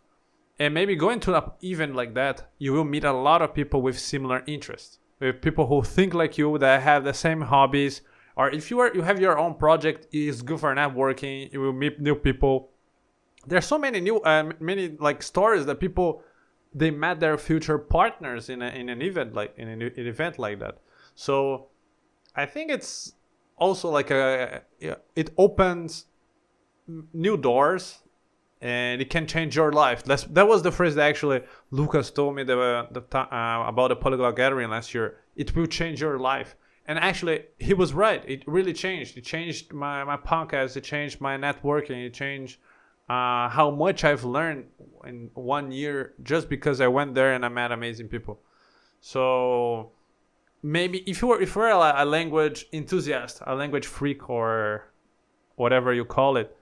And 0.58 0.74
maybe 0.74 0.94
going 0.94 1.20
to 1.20 1.36
an 1.36 1.44
event 1.62 1.94
like 1.94 2.14
that, 2.14 2.50
you 2.58 2.72
will 2.72 2.84
meet 2.84 3.04
a 3.04 3.12
lot 3.12 3.42
of 3.42 3.54
people 3.54 3.80
with 3.80 3.98
similar 3.98 4.42
interests, 4.46 4.98
with 5.20 5.40
people 5.40 5.66
who 5.66 5.82
think 5.82 6.14
like 6.14 6.36
you, 6.36 6.58
that 6.58 6.82
have 6.82 7.04
the 7.04 7.14
same 7.14 7.40
hobbies. 7.40 8.02
Or 8.36 8.50
if 8.50 8.70
you 8.70 8.78
are 8.80 8.94
you 8.94 9.02
have 9.02 9.18
your 9.20 9.38
own 9.38 9.54
project, 9.54 10.06
it's 10.12 10.42
good 10.42 10.60
for 10.60 10.74
networking. 10.74 11.52
You 11.52 11.60
will 11.62 11.72
meet 11.72 11.98
new 11.98 12.14
people. 12.14 12.70
There's 13.46 13.66
so 13.66 13.78
many 13.78 14.00
new, 14.00 14.20
uh, 14.20 14.52
many 14.60 14.96
like 15.00 15.22
stories 15.22 15.64
that 15.66 15.80
people 15.80 16.22
they 16.74 16.90
met 16.90 17.20
their 17.20 17.38
future 17.38 17.78
partners 17.78 18.48
in 18.48 18.62
a, 18.62 18.68
in 18.68 18.88
an 18.88 19.02
event 19.02 19.34
like 19.34 19.54
in 19.56 19.68
an, 19.68 19.82
an 19.82 20.06
event 20.06 20.38
like 20.38 20.58
that. 20.58 20.78
So 21.14 21.68
I 22.34 22.46
think 22.46 22.70
it's 22.70 23.14
also 23.56 23.90
like 23.90 24.10
a 24.10 24.62
it 25.16 25.30
opens 25.36 26.06
new 27.12 27.36
doors 27.36 27.98
and 28.60 29.00
it 29.00 29.10
can 29.10 29.26
change 29.26 29.54
your 29.56 29.72
life. 29.72 30.02
That's, 30.04 30.24
that 30.24 30.48
was 30.48 30.62
the 30.62 30.72
phrase 30.72 30.94
that 30.96 31.08
actually 31.08 31.42
Lucas 31.70 32.10
told 32.10 32.34
me 32.34 32.42
the, 32.42 32.88
the 32.90 33.02
uh, 33.16 33.64
about 33.68 33.88
the 33.88 33.96
polyglot 33.96 34.36
gathering 34.36 34.70
last 34.70 34.94
year. 34.94 35.18
It 35.36 35.54
will 35.54 35.66
change 35.66 36.00
your 36.00 36.18
life. 36.18 36.56
And 36.86 36.98
actually, 36.98 37.44
he 37.58 37.74
was 37.74 37.92
right. 37.92 38.22
It 38.26 38.42
really 38.46 38.72
changed. 38.72 39.16
It 39.18 39.24
changed 39.24 39.72
my, 39.72 40.04
my 40.04 40.16
podcast. 40.16 40.76
It 40.76 40.84
changed 40.84 41.20
my 41.20 41.36
networking. 41.36 42.06
It 42.06 42.14
changed 42.14 42.58
uh, 43.08 43.48
how 43.48 43.70
much 43.70 44.04
I've 44.04 44.24
learned 44.24 44.66
in 45.06 45.30
one 45.34 45.72
year 45.72 46.14
just 46.22 46.48
because 46.48 46.80
I 46.80 46.88
went 46.88 47.14
there 47.14 47.32
and 47.32 47.44
I 47.44 47.48
met 47.48 47.72
amazing 47.72 48.08
people. 48.08 48.40
So 49.00 49.92
maybe 50.62 50.98
if 51.06 51.22
you 51.22 51.28
were 51.28 51.40
if 51.40 51.54
you're 51.54 51.68
a, 51.68 52.02
a 52.02 52.04
language 52.04 52.66
enthusiast, 52.72 53.40
a 53.46 53.54
language 53.54 53.86
freak, 53.86 54.28
or 54.28 54.92
whatever 55.56 55.92
you 55.92 56.04
call 56.04 56.36
it, 56.36 56.54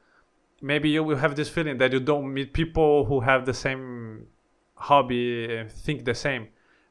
maybe 0.61 0.89
you 0.89 1.03
will 1.03 1.17
have 1.17 1.37
this 1.37 1.49
feeling 1.49 1.79
that 1.79 1.93
you 1.93 2.01
don't 2.01 2.33
meet 2.33 2.53
people 2.53 3.05
who 3.05 3.21
have 3.21 3.47
the 3.47 3.55
same 3.55 4.27
hobby 4.75 5.65
think 5.69 6.05
the 6.05 6.15
same. 6.15 6.49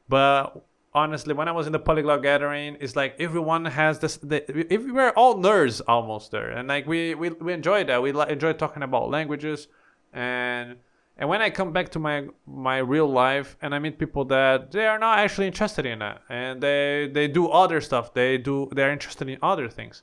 But 0.08 0.64
honestly, 0.96 1.34
when 1.34 1.46
I 1.46 1.52
was 1.52 1.66
in 1.66 1.72
the 1.72 1.78
polyglot 1.78 2.22
gathering, 2.22 2.78
it's 2.80 2.96
like 2.96 3.14
everyone 3.20 3.66
has 3.66 3.98
this. 3.98 4.16
The, 4.16 4.42
we 4.48 4.90
were 4.90 5.12
all 5.12 5.36
nerds 5.36 5.80
almost 5.86 6.30
there, 6.30 6.50
and 6.50 6.66
like 6.66 6.86
we 6.86 7.14
we, 7.14 7.28
we 7.30 7.52
enjoyed 7.52 7.86
that. 7.88 8.02
We 8.02 8.10
enjoy 8.10 8.54
talking 8.54 8.82
about 8.82 9.10
languages, 9.10 9.68
and 10.12 10.76
and 11.18 11.28
when 11.28 11.42
I 11.42 11.50
come 11.50 11.72
back 11.72 11.90
to 11.90 11.98
my 11.98 12.26
my 12.46 12.78
real 12.78 13.06
life 13.06 13.56
and 13.60 13.74
I 13.74 13.78
meet 13.78 13.98
people 13.98 14.24
that 14.26 14.72
they 14.72 14.86
are 14.86 14.98
not 14.98 15.18
actually 15.18 15.46
interested 15.46 15.86
in 15.86 15.98
that 16.00 16.22
and 16.28 16.62
they 16.62 17.10
they 17.12 17.28
do 17.28 17.48
other 17.48 17.80
stuff, 17.80 18.14
they 18.14 18.38
do 18.38 18.68
they're 18.72 18.92
interested 18.92 19.28
in 19.28 19.38
other 19.42 19.68
things. 19.68 20.02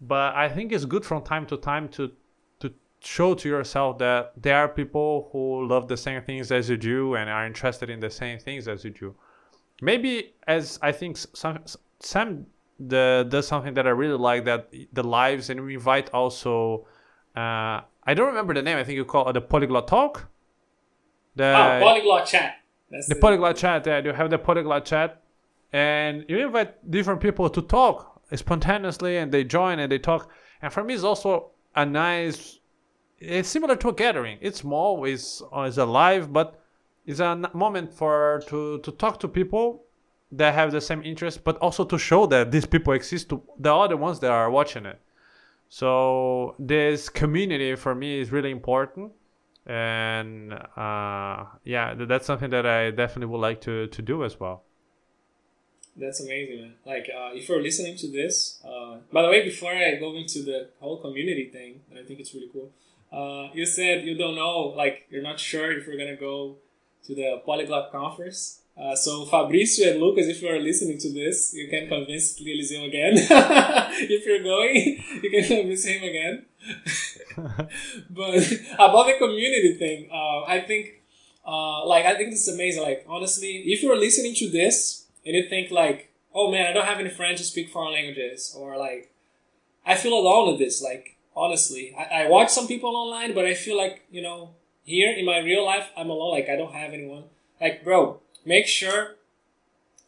But 0.00 0.34
I 0.34 0.48
think 0.48 0.72
it's 0.72 0.84
good 0.84 1.04
from 1.04 1.22
time 1.22 1.46
to 1.46 1.56
time 1.56 1.88
to 1.96 2.12
to 2.60 2.72
show 3.00 3.34
to 3.34 3.48
yourself 3.48 3.98
that 3.98 4.32
there 4.40 4.56
are 4.56 4.68
people 4.68 5.28
who 5.32 5.66
love 5.66 5.88
the 5.88 5.96
same 5.96 6.22
things 6.22 6.52
as 6.52 6.70
you 6.70 6.76
do 6.76 7.16
and 7.16 7.28
are 7.28 7.46
interested 7.46 7.90
in 7.90 8.00
the 8.00 8.10
same 8.10 8.38
things 8.38 8.68
as 8.68 8.84
you 8.84 8.90
do. 8.90 9.14
Maybe 9.80 10.34
as 10.46 10.78
I 10.82 10.92
think 10.92 11.16
some 11.16 11.60
Sam 12.00 12.46
the 12.78 13.26
does 13.28 13.46
something 13.46 13.74
that 13.74 13.86
I 13.86 13.90
really 13.90 14.18
like 14.18 14.44
that 14.44 14.70
the 14.92 15.02
lives 15.02 15.48
and 15.50 15.64
we 15.64 15.74
invite 15.74 16.10
also 16.10 16.86
uh, 17.36 17.80
I 18.06 18.14
don't 18.14 18.28
remember 18.28 18.54
the 18.54 18.62
name. 18.62 18.78
I 18.78 18.84
think 18.84 18.96
you 18.96 19.04
call 19.04 19.28
it 19.28 19.34
the 19.34 19.40
Polyglot 19.40 19.88
Talk. 19.88 20.28
The 21.34 21.54
oh, 21.54 21.80
Polyglot 21.82 22.26
Chat. 22.26 22.56
That's 22.90 23.08
the, 23.08 23.14
the 23.14 23.20
Polyglot 23.20 23.56
Chat. 23.56 23.86
Yeah, 23.86 23.98
you 23.98 24.12
have 24.12 24.30
the 24.30 24.38
Polyglot 24.38 24.86
Chat, 24.86 25.22
and 25.72 26.24
you 26.28 26.38
invite 26.38 26.90
different 26.90 27.20
people 27.20 27.50
to 27.50 27.60
talk 27.60 28.22
spontaneously, 28.34 29.18
and 29.18 29.30
they 29.30 29.44
join 29.44 29.80
and 29.80 29.92
they 29.92 29.98
talk. 29.98 30.30
And 30.62 30.72
for 30.72 30.82
me, 30.82 30.94
it's 30.94 31.02
also 31.02 31.50
a 31.74 31.84
nice. 31.84 32.60
It's 33.18 33.48
similar 33.48 33.76
to 33.76 33.88
a 33.88 33.92
gathering. 33.92 34.38
It's 34.40 34.60
small, 34.60 35.04
it's 35.04 35.42
it's 35.52 35.78
alive, 35.78 36.32
but 36.32 36.62
it's 37.06 37.20
a 37.20 37.50
moment 37.54 37.92
for 37.92 38.42
to 38.48 38.78
to 38.80 38.92
talk 38.92 39.20
to 39.20 39.28
people 39.28 39.84
that 40.32 40.54
have 40.54 40.72
the 40.72 40.80
same 40.80 41.02
interest, 41.04 41.44
but 41.44 41.56
also 41.58 41.84
to 41.84 41.98
show 41.98 42.26
that 42.26 42.50
these 42.50 42.66
people 42.66 42.92
exist 42.92 43.28
to 43.30 43.42
the 43.58 43.72
other 43.72 43.96
ones 43.96 44.18
that 44.20 44.30
are 44.30 44.50
watching 44.50 44.84
it. 44.86 45.00
So 45.68 46.54
this 46.58 47.08
community 47.08 47.76
for 47.76 47.94
me 47.94 48.20
is 48.20 48.32
really 48.32 48.50
important, 48.50 49.12
and 49.66 50.52
uh, 50.52 51.44
yeah, 51.64 51.94
that's 51.94 52.26
something 52.26 52.50
that 52.50 52.66
I 52.66 52.90
definitely 52.90 53.26
would 53.26 53.40
like 53.40 53.60
to 53.62 53.86
to 53.86 54.02
do 54.02 54.24
as 54.24 54.38
well. 54.38 54.64
That's 55.98 56.20
amazing, 56.20 56.60
man. 56.60 56.74
Like, 56.84 57.08
uh, 57.08 57.30
if 57.32 57.48
you're 57.48 57.62
listening 57.62 57.96
to 57.96 58.10
this, 58.10 58.60
uh, 58.62 58.98
by 59.10 59.22
the 59.22 59.28
way, 59.28 59.42
before 59.42 59.72
I 59.72 59.94
go 59.94 60.14
into 60.14 60.42
the 60.42 60.68
whole 60.78 60.98
community 60.98 61.48
thing, 61.50 61.80
I 61.90 62.02
think 62.02 62.20
it's 62.20 62.34
really 62.34 62.50
cool. 62.52 62.70
Uh, 63.10 63.50
you 63.54 63.64
said 63.64 64.04
you 64.04 64.14
don't 64.14 64.34
know, 64.34 64.74
like, 64.76 65.06
you're 65.08 65.22
not 65.22 65.40
sure 65.40 65.72
if 65.72 65.86
you're 65.86 65.96
gonna 65.96 66.16
go 66.16 66.56
to 67.06 67.14
the 67.14 67.42
Polyglot 67.44 67.92
conference. 67.92 68.60
Uh, 68.78 68.94
so 68.94 69.24
Fabrício 69.24 69.92
and 69.92 70.00
Lucas, 70.00 70.26
if 70.26 70.42
you 70.42 70.48
are 70.48 70.58
listening 70.58 70.98
to 70.98 71.10
this, 71.12 71.54
you 71.54 71.68
can 71.68 71.88
convince 71.88 72.38
Eliseu 72.38 72.86
again. 72.86 73.14
if 73.16 74.26
you're 74.26 74.42
going, 74.42 75.02
you 75.22 75.30
can 75.30 75.44
convince 75.44 75.84
him 75.84 76.02
again. 76.02 76.44
but 78.10 78.52
about 78.74 79.06
the 79.06 79.14
community 79.18 79.74
thing, 79.78 80.08
uh, 80.12 80.42
I 80.44 80.60
think, 80.60 81.02
uh, 81.46 81.86
like, 81.86 82.04
I 82.04 82.16
think 82.16 82.30
this 82.30 82.46
is 82.46 82.54
amazing. 82.54 82.82
Like, 82.82 83.06
honestly, 83.08 83.62
if 83.66 83.82
you're 83.82 83.98
listening 83.98 84.34
to 84.34 84.50
this 84.50 85.06
and 85.24 85.34
you 85.34 85.48
think 85.48 85.70
like, 85.70 86.12
oh 86.34 86.50
man, 86.50 86.66
I 86.66 86.72
don't 86.72 86.84
have 86.84 87.00
any 87.00 87.08
friends 87.08 87.40
who 87.40 87.44
speak 87.44 87.70
foreign 87.70 87.94
languages, 87.94 88.54
or 88.56 88.76
like, 88.76 89.10
I 89.86 89.94
feel 89.94 90.12
alone 90.12 90.50
with 90.50 90.58
this. 90.58 90.82
Like, 90.82 91.16
honestly, 91.34 91.94
I, 91.96 92.24
I 92.24 92.28
watch 92.28 92.50
some 92.50 92.66
people 92.66 92.94
online, 92.94 93.34
but 93.34 93.46
I 93.46 93.54
feel 93.54 93.76
like 93.76 94.04
you 94.10 94.20
know 94.20 94.50
here 94.86 95.12
in 95.12 95.26
my 95.26 95.38
real 95.38 95.66
life, 95.66 95.90
I'm 95.96 96.08
alone. 96.08 96.30
Like 96.30 96.48
I 96.48 96.56
don't 96.56 96.72
have 96.72 96.94
anyone. 96.94 97.24
Like, 97.60 97.84
bro, 97.84 98.20
make 98.46 98.66
sure 98.66 99.16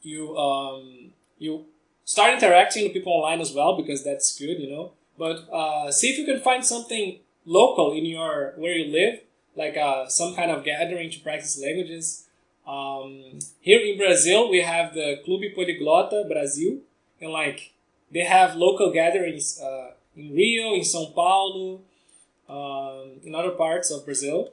you 0.00 0.36
um 0.38 1.12
you 1.38 1.66
start 2.04 2.32
interacting 2.32 2.84
with 2.84 2.94
people 2.94 3.12
online 3.12 3.40
as 3.40 3.52
well 3.52 3.76
because 3.76 4.02
that's 4.02 4.38
good, 4.38 4.58
you 4.58 4.70
know. 4.70 4.92
But 5.18 5.52
uh, 5.52 5.90
see 5.90 6.10
if 6.10 6.18
you 6.18 6.24
can 6.24 6.40
find 6.40 6.64
something 6.64 7.18
local 7.44 7.92
in 7.92 8.06
your 8.06 8.54
where 8.56 8.72
you 8.72 8.90
live, 8.90 9.20
like 9.56 9.76
uh, 9.76 10.08
some 10.08 10.34
kind 10.34 10.50
of 10.50 10.64
gathering 10.64 11.10
to 11.10 11.20
practice 11.20 11.60
languages. 11.60 12.24
Um, 12.66 13.38
here 13.60 13.80
in 13.80 13.98
Brazil, 13.98 14.48
we 14.48 14.60
have 14.60 14.94
the 14.94 15.20
Clube 15.24 15.54
Poliglota 15.56 16.28
Brasil, 16.28 16.78
and 17.20 17.32
like 17.32 17.72
they 18.12 18.24
have 18.24 18.54
local 18.54 18.92
gatherings 18.92 19.60
uh, 19.60 19.92
in 20.16 20.34
Rio, 20.34 20.74
in 20.74 20.82
São 20.82 21.12
Paulo, 21.14 21.80
um, 22.48 23.20
in 23.24 23.34
other 23.34 23.50
parts 23.50 23.90
of 23.90 24.04
Brazil. 24.04 24.52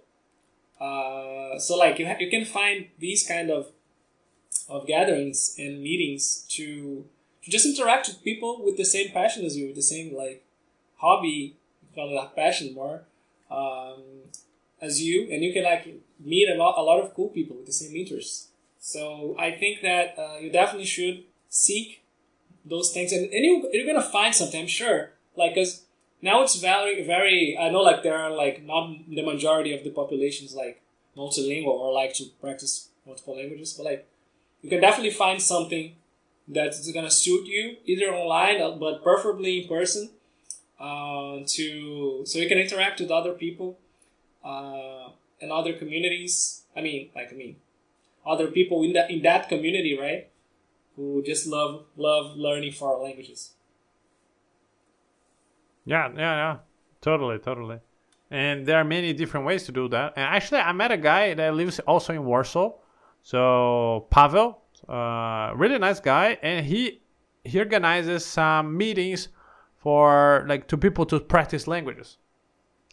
Uh, 0.79 1.57
so 1.57 1.77
like 1.77 1.99
you, 1.99 2.05
ha- 2.07 2.17
you 2.19 2.29
can 2.29 2.45
find 2.45 2.87
these 2.99 3.25
kind 3.27 3.49
of 3.49 3.71
of 4.67 4.87
gatherings 4.87 5.55
and 5.59 5.81
meetings 5.81 6.45
to 6.49 7.05
to 7.43 7.51
just 7.51 7.65
interact 7.65 8.07
with 8.07 8.23
people 8.23 8.63
with 8.63 8.77
the 8.77 8.85
same 8.85 9.11
passion 9.11 9.45
as 9.45 9.55
you, 9.55 9.67
with 9.67 9.75
the 9.75 9.81
same 9.81 10.15
like 10.15 10.43
hobby, 10.97 11.55
kind 11.95 12.17
of 12.17 12.35
passion 12.35 12.73
more 12.73 13.03
um, 13.51 14.01
as 14.81 15.01
you, 15.01 15.31
and 15.31 15.43
you 15.43 15.53
can 15.53 15.63
like 15.63 15.87
meet 16.19 16.49
a 16.49 16.55
lot 16.55 16.75
a 16.77 16.81
lot 16.81 16.99
of 16.99 17.13
cool 17.13 17.29
people 17.29 17.55
with 17.55 17.65
the 17.65 17.73
same 17.73 17.95
interests. 17.95 18.49
So 18.79 19.35
I 19.39 19.51
think 19.51 19.81
that 19.81 20.15
uh, 20.17 20.37
you 20.39 20.51
definitely 20.51 20.85
should 20.85 21.23
seek 21.49 22.03
those 22.65 22.91
things, 22.91 23.11
and, 23.11 23.31
and 23.31 23.45
you, 23.45 23.69
you're 23.71 23.85
gonna 23.85 24.01
find 24.01 24.33
something. 24.33 24.61
I'm 24.61 24.67
sure, 24.67 25.11
like 25.35 25.53
because 25.55 25.84
now 26.25 26.41
it's 26.43 26.55
very 26.55 27.03
very. 27.05 27.57
I 27.57 27.69
know 27.69 27.81
like 27.81 28.01
there 28.03 28.17
are 28.17 28.31
like 28.31 28.63
not 28.63 28.83
the 29.07 29.21
majority 29.21 29.71
of 29.77 29.83
the 29.83 29.91
populations 29.91 30.53
like 30.55 30.81
multilingual 31.15 31.77
or 31.83 31.93
like 31.93 32.13
to 32.15 32.25
practice 32.41 32.89
multiple 33.05 33.37
languages, 33.37 33.73
but 33.77 33.85
like 33.85 34.07
you 34.61 34.69
can 34.69 34.81
definitely 34.81 35.11
find 35.11 35.41
something 35.41 35.95
that's 36.47 36.91
gonna 36.91 37.11
suit 37.11 37.45
you 37.47 37.77
either 37.85 38.07
online 38.13 38.61
uh, 38.61 38.71
but 38.71 39.03
preferably 39.03 39.61
in 39.61 39.67
person 39.67 40.09
uh, 40.79 41.39
to 41.45 42.23
so 42.25 42.39
you 42.39 42.47
can 42.47 42.57
interact 42.57 42.99
with 42.99 43.11
other 43.11 43.33
people 43.33 43.77
uh, 44.43 45.09
and 45.41 45.51
other 45.51 45.73
communities 45.73 46.63
i 46.75 46.81
mean 46.81 47.09
like 47.15 47.31
i 47.31 47.35
mean 47.35 47.55
other 48.25 48.47
people 48.47 48.83
in 48.83 48.93
that 48.93 49.09
in 49.09 49.21
that 49.21 49.49
community 49.49 49.97
right 49.97 50.29
who 50.95 51.23
just 51.25 51.47
love 51.47 51.85
love 51.97 52.35
learning 52.37 52.71
foreign 52.71 53.03
languages 53.03 53.51
Yeah, 55.85 56.09
yeah, 56.15 56.17
yeah. 56.17 56.57
Totally, 57.01 57.37
totally. 57.37 57.79
And 58.31 58.65
there 58.65 58.77
are 58.77 58.83
many 58.83 59.13
different 59.13 59.45
ways 59.45 59.63
to 59.65 59.71
do 59.71 59.87
that. 59.89 60.13
And 60.15 60.25
actually, 60.25 60.59
I 60.59 60.71
met 60.71 60.91
a 60.91 60.97
guy 60.97 61.35
that 61.35 61.53
lives 61.53 61.79
also 61.79 62.13
in 62.13 62.25
Warsaw. 62.25 62.73
So 63.21 64.07
Pavel, 64.09 64.59
uh, 64.89 65.53
really 65.55 65.77
nice 65.77 65.99
guy, 65.99 66.37
and 66.41 66.65
he 66.65 67.01
he 67.43 67.59
organizes 67.59 68.25
some 68.25 68.75
meetings 68.75 69.29
for 69.77 70.45
like 70.47 70.67
to 70.67 70.77
people 70.77 71.05
to 71.07 71.19
practice 71.19 71.67
languages. 71.67 72.17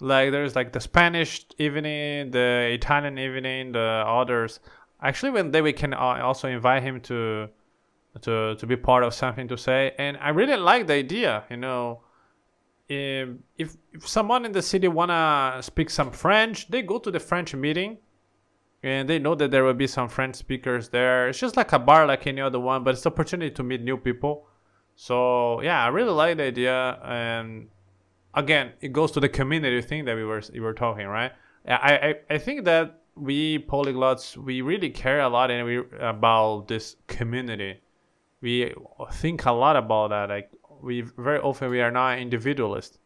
Like 0.00 0.30
there's 0.30 0.54
like 0.54 0.72
the 0.72 0.80
Spanish 0.80 1.46
evening, 1.58 2.30
the 2.30 2.70
Italian 2.72 3.18
evening, 3.18 3.72
the 3.72 4.04
others. 4.06 4.60
Actually, 5.02 5.32
one 5.32 5.50
day 5.50 5.62
we 5.62 5.72
can 5.72 5.94
uh, 5.94 6.20
also 6.22 6.48
invite 6.48 6.82
him 6.82 7.00
to 7.02 7.48
to 8.20 8.54
to 8.56 8.66
be 8.66 8.76
part 8.76 9.02
of 9.04 9.12
Samthing 9.14 9.48
to 9.48 9.56
say. 9.56 9.94
And 9.98 10.18
I 10.18 10.30
really 10.30 10.56
like 10.56 10.86
the 10.86 10.94
idea, 10.94 11.44
you 11.50 11.56
know 11.56 12.02
Um, 12.90 13.40
if, 13.56 13.76
if 13.92 14.06
someone 14.06 14.44
in 14.44 14.52
the 14.52 14.62
city 14.62 14.88
wanna 14.88 15.58
speak 15.62 15.88
some 15.90 16.10
French, 16.10 16.68
they 16.68 16.82
go 16.82 16.98
to 16.98 17.10
the 17.10 17.20
French 17.20 17.54
meeting, 17.54 17.98
and 18.82 19.08
they 19.08 19.18
know 19.18 19.34
that 19.34 19.50
there 19.50 19.64
will 19.64 19.74
be 19.74 19.86
some 19.86 20.08
French 20.08 20.36
speakers 20.36 20.88
there. 20.88 21.28
It's 21.28 21.38
just 21.38 21.56
like 21.56 21.72
a 21.72 21.78
bar, 21.78 22.06
like 22.06 22.26
any 22.26 22.40
other 22.40 22.60
one, 22.60 22.84
but 22.84 22.94
it's 22.94 23.06
an 23.06 23.12
opportunity 23.12 23.54
to 23.54 23.62
meet 23.62 23.80
new 23.82 23.96
people. 23.96 24.46
So 24.96 25.62
yeah, 25.62 25.84
I 25.84 25.88
really 25.88 26.10
like 26.12 26.36
the 26.36 26.44
idea, 26.44 26.98
and 27.04 27.68
again, 28.34 28.72
it 28.80 28.92
goes 28.92 29.12
to 29.12 29.20
the 29.20 29.28
community 29.28 29.80
thing 29.82 30.04
that 30.04 30.16
we 30.16 30.24
were 30.24 30.42
we 30.52 30.60
were 30.60 30.74
talking, 30.74 31.06
right? 31.06 31.32
I 31.66 31.96
I, 31.96 32.14
I 32.34 32.38
think 32.38 32.64
that 32.64 33.00
we 33.14 33.58
polyglots 33.58 34.36
we 34.36 34.62
really 34.62 34.90
care 34.90 35.20
a 35.20 35.28
lot 35.28 35.50
and 35.50 35.66
we 35.66 35.82
about 36.00 36.68
this 36.68 36.96
community. 37.06 37.80
We 38.40 38.74
think 39.12 39.44
a 39.44 39.52
lot 39.52 39.76
about 39.76 40.10
that, 40.10 40.28
like 40.28 40.50
we 40.82 41.00
very 41.00 41.38
often 41.38 41.70
we 41.70 41.80
are 41.80 41.90
not 41.90 42.18
individualist. 42.18 42.98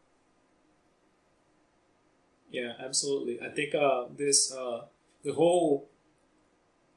Yeah, 2.50 2.72
absolutely. 2.78 3.40
I 3.40 3.50
think 3.50 3.74
uh, 3.74 4.04
this 4.16 4.52
uh, 4.52 4.82
the 5.22 5.34
whole 5.34 5.88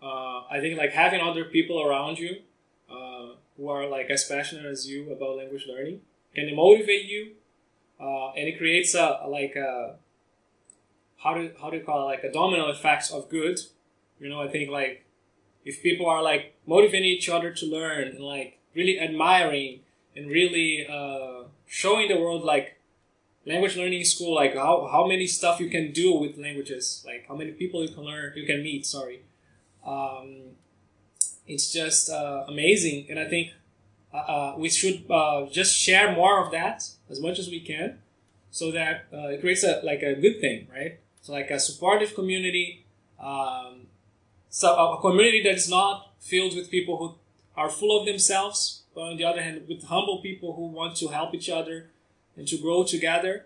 uh, 0.01 0.43
I 0.49 0.59
think 0.61 0.77
like 0.77 0.91
having 0.91 1.21
other 1.21 1.45
people 1.45 1.81
around 1.81 2.17
you 2.17 2.37
uh, 2.89 3.33
who 3.57 3.67
are 3.67 3.85
like 3.87 4.09
as 4.09 4.23
passionate 4.23 4.65
as 4.65 4.87
you 4.87 5.11
about 5.11 5.37
language 5.37 5.65
learning 5.67 6.01
can 6.33 6.55
motivate 6.55 7.05
you, 7.05 7.31
uh, 7.99 8.31
and 8.31 8.47
it 8.47 8.57
creates 8.57 8.95
a 8.95 9.25
like 9.27 9.55
a 9.55 9.95
how 11.17 11.33
do 11.33 11.51
how 11.61 11.69
do 11.69 11.77
you 11.77 11.83
call 11.83 12.01
it 12.03 12.05
like 12.05 12.23
a 12.23 12.31
domino 12.31 12.67
effect 12.67 13.11
of 13.11 13.29
good. 13.29 13.59
You 14.19 14.29
know, 14.29 14.41
I 14.41 14.47
think 14.47 14.69
like 14.69 15.05
if 15.65 15.83
people 15.83 16.05
are 16.05 16.23
like 16.23 16.55
motivating 16.65 17.09
each 17.09 17.29
other 17.29 17.51
to 17.51 17.65
learn 17.65 18.07
and 18.07 18.19
like 18.19 18.59
really 18.73 18.99
admiring 18.99 19.81
and 20.19 20.29
really 20.29 20.85
uh, 20.87 21.43
showing 21.65 22.07
the 22.09 22.19
world 22.19 22.43
like 22.43 22.77
language 23.45 23.75
learning 23.77 24.03
school 24.03 24.35
like 24.35 24.53
how, 24.53 24.87
how 24.91 25.07
many 25.07 25.25
stuff 25.25 25.59
you 25.59 25.69
can 25.69 25.91
do 25.91 26.13
with 26.13 26.37
languages 26.37 27.03
like 27.05 27.25
how 27.27 27.35
many 27.35 27.51
people 27.51 27.81
you 27.81 27.93
can 27.93 28.03
learn 28.03 28.33
you 28.35 28.45
can 28.45 28.61
meet 28.61 28.85
sorry. 28.85 29.21
Um, 29.85 30.41
it's 31.47 31.71
just 31.71 32.09
uh, 32.11 32.43
amazing 32.47 33.07
and 33.09 33.17
i 33.17 33.27
think 33.27 33.53
uh, 34.13 34.17
uh, 34.17 34.55
we 34.57 34.69
should 34.69 35.03
uh, 35.09 35.45
just 35.47 35.75
share 35.77 36.11
more 36.15 36.43
of 36.43 36.51
that 36.51 36.83
as 37.09 37.19
much 37.21 37.39
as 37.39 37.47
we 37.47 37.59
can 37.59 37.99
so 38.51 38.71
that 38.71 39.05
uh, 39.13 39.29
it 39.29 39.41
creates 39.41 39.63
a 39.63 39.81
like 39.83 40.01
a 40.01 40.15
good 40.15 40.39
thing 40.41 40.67
right? 40.73 40.99
So 41.21 41.33
like 41.33 41.49
a 41.51 41.59
supportive 41.59 42.15
community 42.15 42.85
um, 43.19 43.87
so 44.49 44.67
a 44.93 45.01
community 45.01 45.43
that 45.43 45.55
is 45.55 45.69
not 45.69 46.11
filled 46.19 46.55
with 46.55 46.71
people 46.71 46.97
who 46.97 47.15
are 47.55 47.69
full 47.69 47.99
of 47.99 48.05
themselves 48.05 48.83
but 48.99 49.11
on 49.11 49.15
the 49.15 49.23
other 49.23 49.41
hand 49.41 49.63
with 49.69 49.83
humble 49.83 50.17
people 50.17 50.53
who 50.55 50.65
want 50.67 50.97
to 50.97 51.07
help 51.07 51.33
each 51.33 51.49
other 51.49 51.87
and 52.35 52.45
to 52.45 52.57
grow 52.57 52.83
together. 52.83 53.45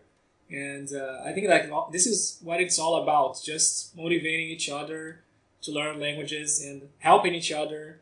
And 0.50 0.92
uh, 0.92 1.20
I 1.24 1.32
think 1.32 1.48
like 1.48 1.70
this 1.92 2.08
is 2.08 2.40
what 2.42 2.60
it's 2.60 2.80
all 2.80 3.04
about: 3.04 3.40
just 3.46 3.96
motivating 3.96 4.48
each 4.50 4.68
other 4.68 5.20
to 5.62 5.72
learn 5.72 6.00
languages 6.00 6.60
and 6.66 6.90
helping 6.98 7.36
each 7.36 7.52
other. 7.52 8.00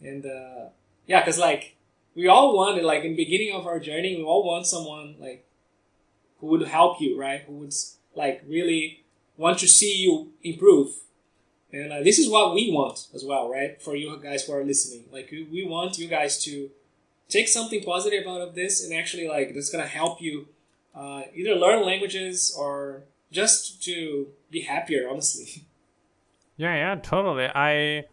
And 0.00 0.24
uh, 0.24 0.66
yeah, 1.08 1.20
because 1.20 1.40
like 1.40 1.74
we 2.14 2.28
all 2.28 2.56
wanted, 2.56 2.84
like 2.84 3.02
in 3.02 3.16
the 3.16 3.24
beginning 3.24 3.52
of 3.52 3.66
our 3.66 3.80
journey, 3.80 4.14
we 4.16 4.22
all 4.22 4.44
want 4.46 4.66
someone 4.66 5.16
like 5.18 5.44
who 6.38 6.46
would 6.48 6.68
help 6.68 7.00
you, 7.00 7.20
right? 7.20 7.42
Who 7.48 7.54
would 7.54 7.74
like 8.14 8.44
really 8.46 9.02
want 9.36 9.58
to 9.58 9.66
see 9.66 9.96
you 10.04 10.30
improve. 10.44 10.90
And 11.72 11.92
uh, 11.92 12.02
this 12.04 12.20
is 12.20 12.30
what 12.30 12.54
we 12.54 12.70
want 12.70 13.08
as 13.12 13.24
well, 13.24 13.50
right? 13.50 13.82
For 13.82 13.96
you 13.96 14.16
guys 14.22 14.44
who 14.44 14.52
are 14.52 14.62
listening, 14.62 15.06
like 15.10 15.32
we, 15.32 15.48
we 15.50 15.66
want 15.66 15.98
you 15.98 16.06
guys 16.06 16.38
to 16.44 16.70
take 17.32 17.48
something 17.48 17.82
positive 17.82 18.26
out 18.26 18.40
of 18.40 18.54
this 18.54 18.84
and 18.84 18.92
actually 18.92 19.26
like 19.26 19.54
that's 19.54 19.70
gonna 19.70 19.86
help 19.86 20.20
you 20.20 20.46
uh, 20.94 21.22
either 21.34 21.54
learn 21.54 21.84
languages 21.84 22.54
or 22.58 23.04
just 23.30 23.82
to 23.82 24.28
be 24.50 24.60
happier 24.62 25.08
honestly 25.10 25.64
Yeah, 26.56 26.74
yeah, 26.74 26.94
totally. 26.96 27.46
I 27.46 28.04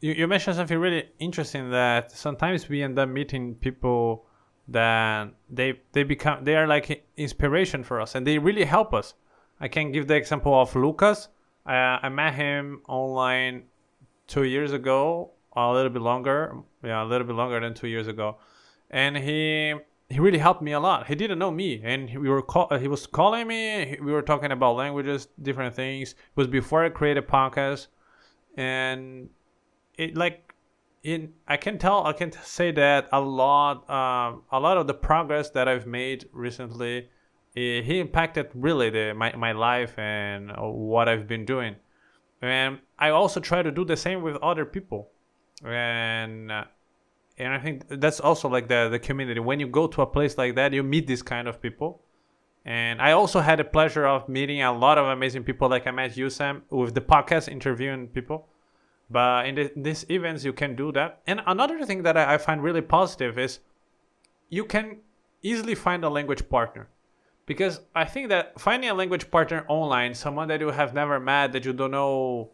you, 0.00 0.12
you 0.12 0.26
mentioned 0.26 0.56
something 0.56 0.78
really 0.78 1.08
interesting 1.18 1.70
that 1.70 2.12
sometimes 2.12 2.68
we 2.68 2.82
end 2.82 2.98
up 2.98 3.08
meeting 3.08 3.54
people 3.54 4.26
that 4.68 5.32
they 5.48 5.80
they 5.92 6.02
become 6.02 6.44
they 6.44 6.56
are 6.56 6.66
like 6.66 7.06
inspiration 7.16 7.84
for 7.84 8.00
us 8.00 8.14
and 8.14 8.26
they 8.26 8.38
really 8.38 8.64
help 8.64 8.92
us. 8.92 9.14
I 9.60 9.68
can 9.68 9.92
give 9.92 10.06
the 10.06 10.16
example 10.16 10.52
of 10.60 10.74
Lucas. 10.74 11.28
I, 11.64 12.00
I 12.02 12.08
met 12.08 12.34
him 12.34 12.82
online 12.88 13.62
two 14.26 14.44
years 14.44 14.72
ago, 14.72 15.30
a 15.56 15.72
little 15.72 15.90
bit 15.90 16.02
longer, 16.02 16.56
yeah, 16.82 17.02
a 17.02 17.06
little 17.06 17.26
bit 17.26 17.36
longer 17.36 17.60
than 17.60 17.72
two 17.72 17.88
years 17.88 18.08
ago, 18.08 18.36
and 18.90 19.16
he 19.16 19.74
he 20.08 20.20
really 20.20 20.38
helped 20.38 20.62
me 20.62 20.72
a 20.72 20.80
lot. 20.80 21.06
He 21.06 21.14
didn't 21.14 21.38
know 21.38 21.50
me, 21.50 21.80
and 21.82 22.08
we 22.18 22.28
were 22.28 22.42
call, 22.42 22.68
he 22.78 22.88
was 22.88 23.06
calling 23.06 23.46
me. 23.48 23.98
We 24.00 24.12
were 24.12 24.22
talking 24.22 24.52
about 24.52 24.76
languages, 24.76 25.28
different 25.42 25.74
things. 25.74 26.12
It 26.12 26.36
was 26.36 26.46
before 26.46 26.84
I 26.84 26.90
created 26.90 27.26
podcast, 27.26 27.88
and 28.56 29.30
it 29.96 30.16
like 30.16 30.54
in 31.02 31.32
I 31.48 31.56
can 31.56 31.78
tell 31.78 32.06
I 32.06 32.12
can 32.12 32.32
say 32.32 32.70
that 32.72 33.08
a 33.12 33.20
lot 33.20 33.88
um, 33.90 34.42
a 34.52 34.60
lot 34.60 34.76
of 34.76 34.86
the 34.86 34.94
progress 34.94 35.50
that 35.50 35.68
I've 35.68 35.86
made 35.86 36.28
recently, 36.32 37.08
eh, 37.56 37.80
he 37.82 37.98
impacted 37.98 38.50
really 38.54 38.90
the 38.90 39.14
my 39.14 39.34
my 39.34 39.52
life 39.52 39.98
and 39.98 40.52
what 40.58 41.08
I've 41.08 41.26
been 41.26 41.44
doing, 41.46 41.76
and 42.42 42.78
I 42.98 43.10
also 43.10 43.40
try 43.40 43.62
to 43.62 43.70
do 43.70 43.84
the 43.84 43.96
same 43.96 44.22
with 44.22 44.36
other 44.36 44.64
people, 44.64 45.10
and. 45.64 46.52
And 47.38 47.52
I 47.52 47.58
think 47.58 47.84
that's 47.88 48.20
also 48.20 48.48
like 48.48 48.68
the 48.68 48.88
the 48.90 48.98
community. 48.98 49.40
When 49.40 49.60
you 49.60 49.66
go 49.68 49.86
to 49.88 50.02
a 50.02 50.06
place 50.06 50.38
like 50.38 50.54
that, 50.56 50.72
you 50.72 50.82
meet 50.82 51.06
these 51.06 51.22
kind 51.22 51.48
of 51.48 51.60
people, 51.60 52.02
And 52.64 53.00
I 53.02 53.12
also 53.12 53.40
had 53.40 53.58
the 53.58 53.64
pleasure 53.64 54.06
of 54.06 54.28
meeting 54.28 54.62
a 54.62 54.72
lot 54.72 54.96
of 54.98 55.06
amazing 55.06 55.44
people, 55.44 55.68
like 55.68 55.86
I 55.86 55.90
met 55.90 56.16
you, 56.16 56.30
Sam, 56.30 56.62
with 56.70 56.94
the 56.94 57.00
podcast 57.00 57.48
interviewing 57.48 58.08
people. 58.08 58.48
But 59.10 59.46
in 59.46 59.54
the, 59.56 59.72
these 59.76 60.06
events, 60.10 60.44
you 60.44 60.52
can 60.54 60.74
do 60.76 60.90
that. 60.92 61.20
And 61.26 61.42
another 61.46 61.84
thing 61.84 62.02
that 62.04 62.16
I, 62.16 62.34
I 62.34 62.38
find 62.38 62.62
really 62.62 62.80
positive 62.82 63.38
is 63.38 63.60
you 64.48 64.64
can 64.64 65.00
easily 65.42 65.74
find 65.74 66.04
a 66.04 66.08
language 66.08 66.48
partner 66.48 66.88
because 67.46 67.80
I 67.94 68.06
think 68.06 68.30
that 68.30 68.58
finding 68.58 68.88
a 68.88 68.94
language 68.94 69.30
partner 69.30 69.66
online, 69.68 70.14
someone 70.14 70.48
that 70.48 70.60
you 70.60 70.70
have 70.70 70.94
never 70.94 71.20
met, 71.20 71.52
that 71.52 71.66
you 71.66 71.74
don't 71.74 71.90
know, 71.90 72.50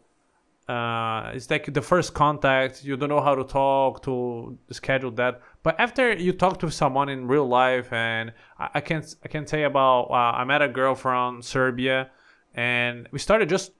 uh, 0.67 1.31
it's 1.33 1.49
like 1.49 1.73
the 1.73 1.81
first 1.81 2.13
contact. 2.13 2.83
You 2.83 2.95
don't 2.95 3.09
know 3.09 3.21
how 3.21 3.35
to 3.35 3.43
talk 3.43 4.03
to 4.03 4.57
schedule 4.71 5.11
that. 5.11 5.41
But 5.63 5.79
after 5.79 6.13
you 6.13 6.33
talk 6.33 6.59
to 6.59 6.71
someone 6.71 7.09
in 7.09 7.27
real 7.27 7.47
life, 7.47 7.91
and 7.91 8.33
I, 8.59 8.69
I 8.75 8.81
can 8.81 9.03
I 9.23 9.27
can 9.27 9.47
say 9.47 9.63
about 9.63 10.03
uh, 10.11 10.37
I 10.39 10.43
met 10.43 10.61
a 10.61 10.67
girl 10.67 10.95
from 10.95 11.41
Serbia, 11.41 12.11
and 12.53 13.07
we 13.11 13.19
started 13.19 13.49
just 13.49 13.71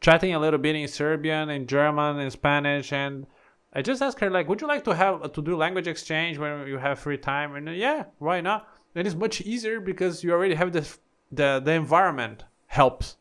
chatting 0.00 0.34
a 0.34 0.38
little 0.38 0.58
bit 0.58 0.74
in 0.74 0.88
Serbian, 0.88 1.48
in 1.50 1.66
German, 1.66 2.18
in 2.18 2.30
Spanish, 2.30 2.92
and 2.92 3.26
I 3.72 3.82
just 3.82 4.02
asked 4.02 4.20
her 4.20 4.30
like, 4.30 4.48
"Would 4.48 4.60
you 4.60 4.66
like 4.66 4.84
to 4.84 4.94
have 4.94 5.32
to 5.32 5.42
do 5.42 5.56
language 5.56 5.86
exchange 5.86 6.38
when 6.38 6.66
you 6.66 6.78
have 6.78 6.98
free 6.98 7.18
time?" 7.18 7.54
And 7.54 7.68
uh, 7.68 7.72
yeah, 7.72 8.04
why 8.18 8.40
not? 8.40 8.68
Then 8.94 9.06
it's 9.06 9.14
much 9.14 9.40
easier 9.42 9.80
because 9.80 10.24
you 10.24 10.32
already 10.32 10.54
have 10.54 10.72
this 10.72 10.98
the 11.30 11.60
the 11.64 11.72
environment 11.72 12.44
helps 12.66 13.16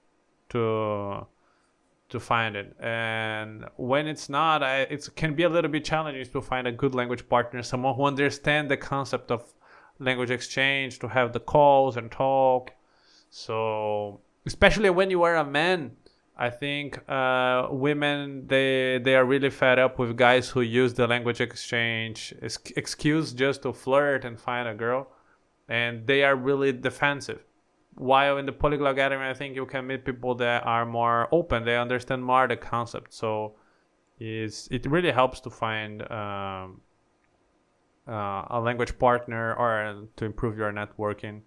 to 0.50 1.28
to 2.12 2.20
find 2.20 2.56
it. 2.56 2.76
And 2.80 3.66
when 3.78 4.08
it's 4.08 4.30
not 4.30 4.62
it 4.62 5.10
can 5.16 5.34
be 5.34 5.44
a 5.44 5.50
little 5.50 5.72
bit 5.72 5.84
challenging 5.84 6.26
to 6.32 6.42
find 6.42 6.68
a 6.68 6.72
good 6.72 6.94
language 6.94 7.28
partner 7.28 7.64
someone 7.64 7.96
who 7.96 8.04
understands 8.04 8.70
the 8.70 8.78
concept 8.78 9.32
of 9.32 9.54
language 10.00 10.32
exchange 10.32 11.00
to 11.00 11.08
have 11.08 11.34
the 11.34 11.40
calls 11.40 11.98
and 11.98 12.12
talk. 12.12 12.72
So 13.30 14.22
especially 14.46 14.90
when 14.90 15.10
you 15.10 15.22
are 15.24 15.36
a 15.36 15.46
man 15.46 15.92
i 16.38 16.50
think 16.50 16.98
uh, 17.08 17.68
women 17.70 18.48
they 18.48 19.00
they 19.04 19.16
are 19.16 19.26
really 19.26 19.52
fed 19.52 19.78
up 19.78 20.00
with 20.00 20.18
guys 20.18 20.50
who 20.50 20.62
use 20.62 20.96
the 20.96 21.06
language 21.06 21.40
exchange 21.40 22.34
excuse 22.76 23.32
just 23.34 23.62
to 23.62 23.72
flirt 23.72 24.26
and 24.26 24.40
find 24.40 24.68
a 24.68 24.74
girl. 24.74 25.08
And 25.70 26.06
they 26.06 26.24
are 26.24 26.36
really 26.36 26.74
defensive 26.74 27.42
while 27.96 28.38
in 28.38 28.46
the 28.46 28.52
polyglot 28.52 28.96
gathering 28.96 29.22
i 29.22 29.34
think 29.34 29.56
you 29.56 29.66
can 29.66 29.86
meet 29.86 30.06
people 30.06 30.36
that 30.36 30.66
are 30.66 30.86
more 30.86 31.28
open. 31.32 31.66
They 31.66 31.78
understand 31.78 32.24
more 32.24 32.48
the 32.48 32.56
concept. 32.56 33.14
So 33.14 33.56
is 34.20 34.68
it 34.72 34.86
really 34.86 35.12
helps 35.12 35.40
to 35.42 35.50
find 35.50 36.02
um, 36.12 36.82
uh, 38.08 38.46
a 38.50 38.60
language 38.62 38.98
partner 38.98 39.54
or 39.54 40.08
to 40.16 40.26
improve 40.26 40.58
your 40.58 40.72
networking. 40.72 41.42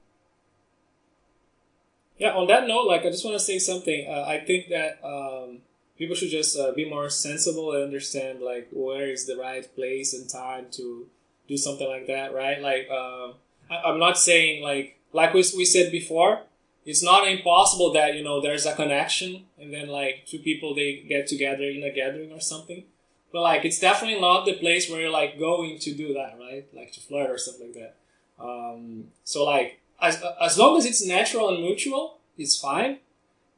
Yeah 2.18 2.32
on 2.34 2.46
that 2.46 2.68
note 2.68 2.86
like 2.86 3.02
i 3.02 3.10
just 3.10 3.24
want 3.24 3.36
to 3.36 3.44
say 3.44 3.58
something. 3.58 4.06
Uh, 4.08 4.24
i 4.26 4.38
think 4.38 4.68
that 4.68 4.98
um, 5.04 5.58
people 5.98 6.14
should 6.14 6.30
just 6.30 6.58
uh, 6.58 6.72
be 6.72 6.88
more 6.88 7.10
sensible 7.10 7.72
and 7.72 7.84
understand 7.84 8.40
like 8.40 8.68
where 8.72 9.06
is 9.06 9.26
the 9.26 9.36
right 9.36 9.74
place 9.74 10.14
and 10.14 10.28
time 10.28 10.66
to 10.72 11.06
do 11.48 11.56
something 11.56 11.88
like 11.88 12.06
that 12.06 12.34
right? 12.34 12.60
Like 12.60 12.88
uh, 12.90 13.32
I, 13.70 13.90
am 13.90 13.98
not 13.98 14.18
saying 14.18 14.62
like 14.62 14.98
like 15.14 15.32
we, 15.32 15.44
we 15.56 15.64
said 15.64 15.90
before 15.90 16.40
it's 16.84 17.02
not 17.02 17.26
impossible 17.26 17.92
that 17.92 18.14
you 18.14 18.22
know 18.22 18.40
there's 18.40 18.66
a 18.66 18.74
connection 18.74 19.44
and 19.58 19.72
then 19.72 19.88
like 19.88 20.24
two 20.26 20.38
people 20.38 20.74
they 20.74 21.04
get 21.08 21.26
together 21.26 21.64
in 21.64 21.82
a 21.82 21.90
gathering 21.90 22.30
or 22.32 22.40
something. 22.40 22.84
But 23.32 23.40
like 23.40 23.64
it's 23.64 23.78
definitely 23.78 24.20
not 24.20 24.44
the 24.44 24.54
place 24.54 24.90
where 24.90 25.00
you're 25.00 25.10
like 25.10 25.38
going 25.38 25.78
to 25.78 25.94
do 25.94 26.12
that 26.14 26.36
right? 26.38 26.66
Like 26.74 26.92
to 26.92 27.00
flirt 27.00 27.30
or 27.30 27.38
something 27.38 27.68
like 27.68 27.82
that. 27.82 27.96
Um, 28.38 29.04
so 29.24 29.44
like 29.44 29.80
as, 30.00 30.22
as 30.40 30.58
long 30.58 30.76
as 30.76 30.84
it's 30.84 31.06
natural 31.06 31.48
and 31.48 31.62
mutual 31.62 32.18
it's 32.36 32.58
fine. 32.58 32.98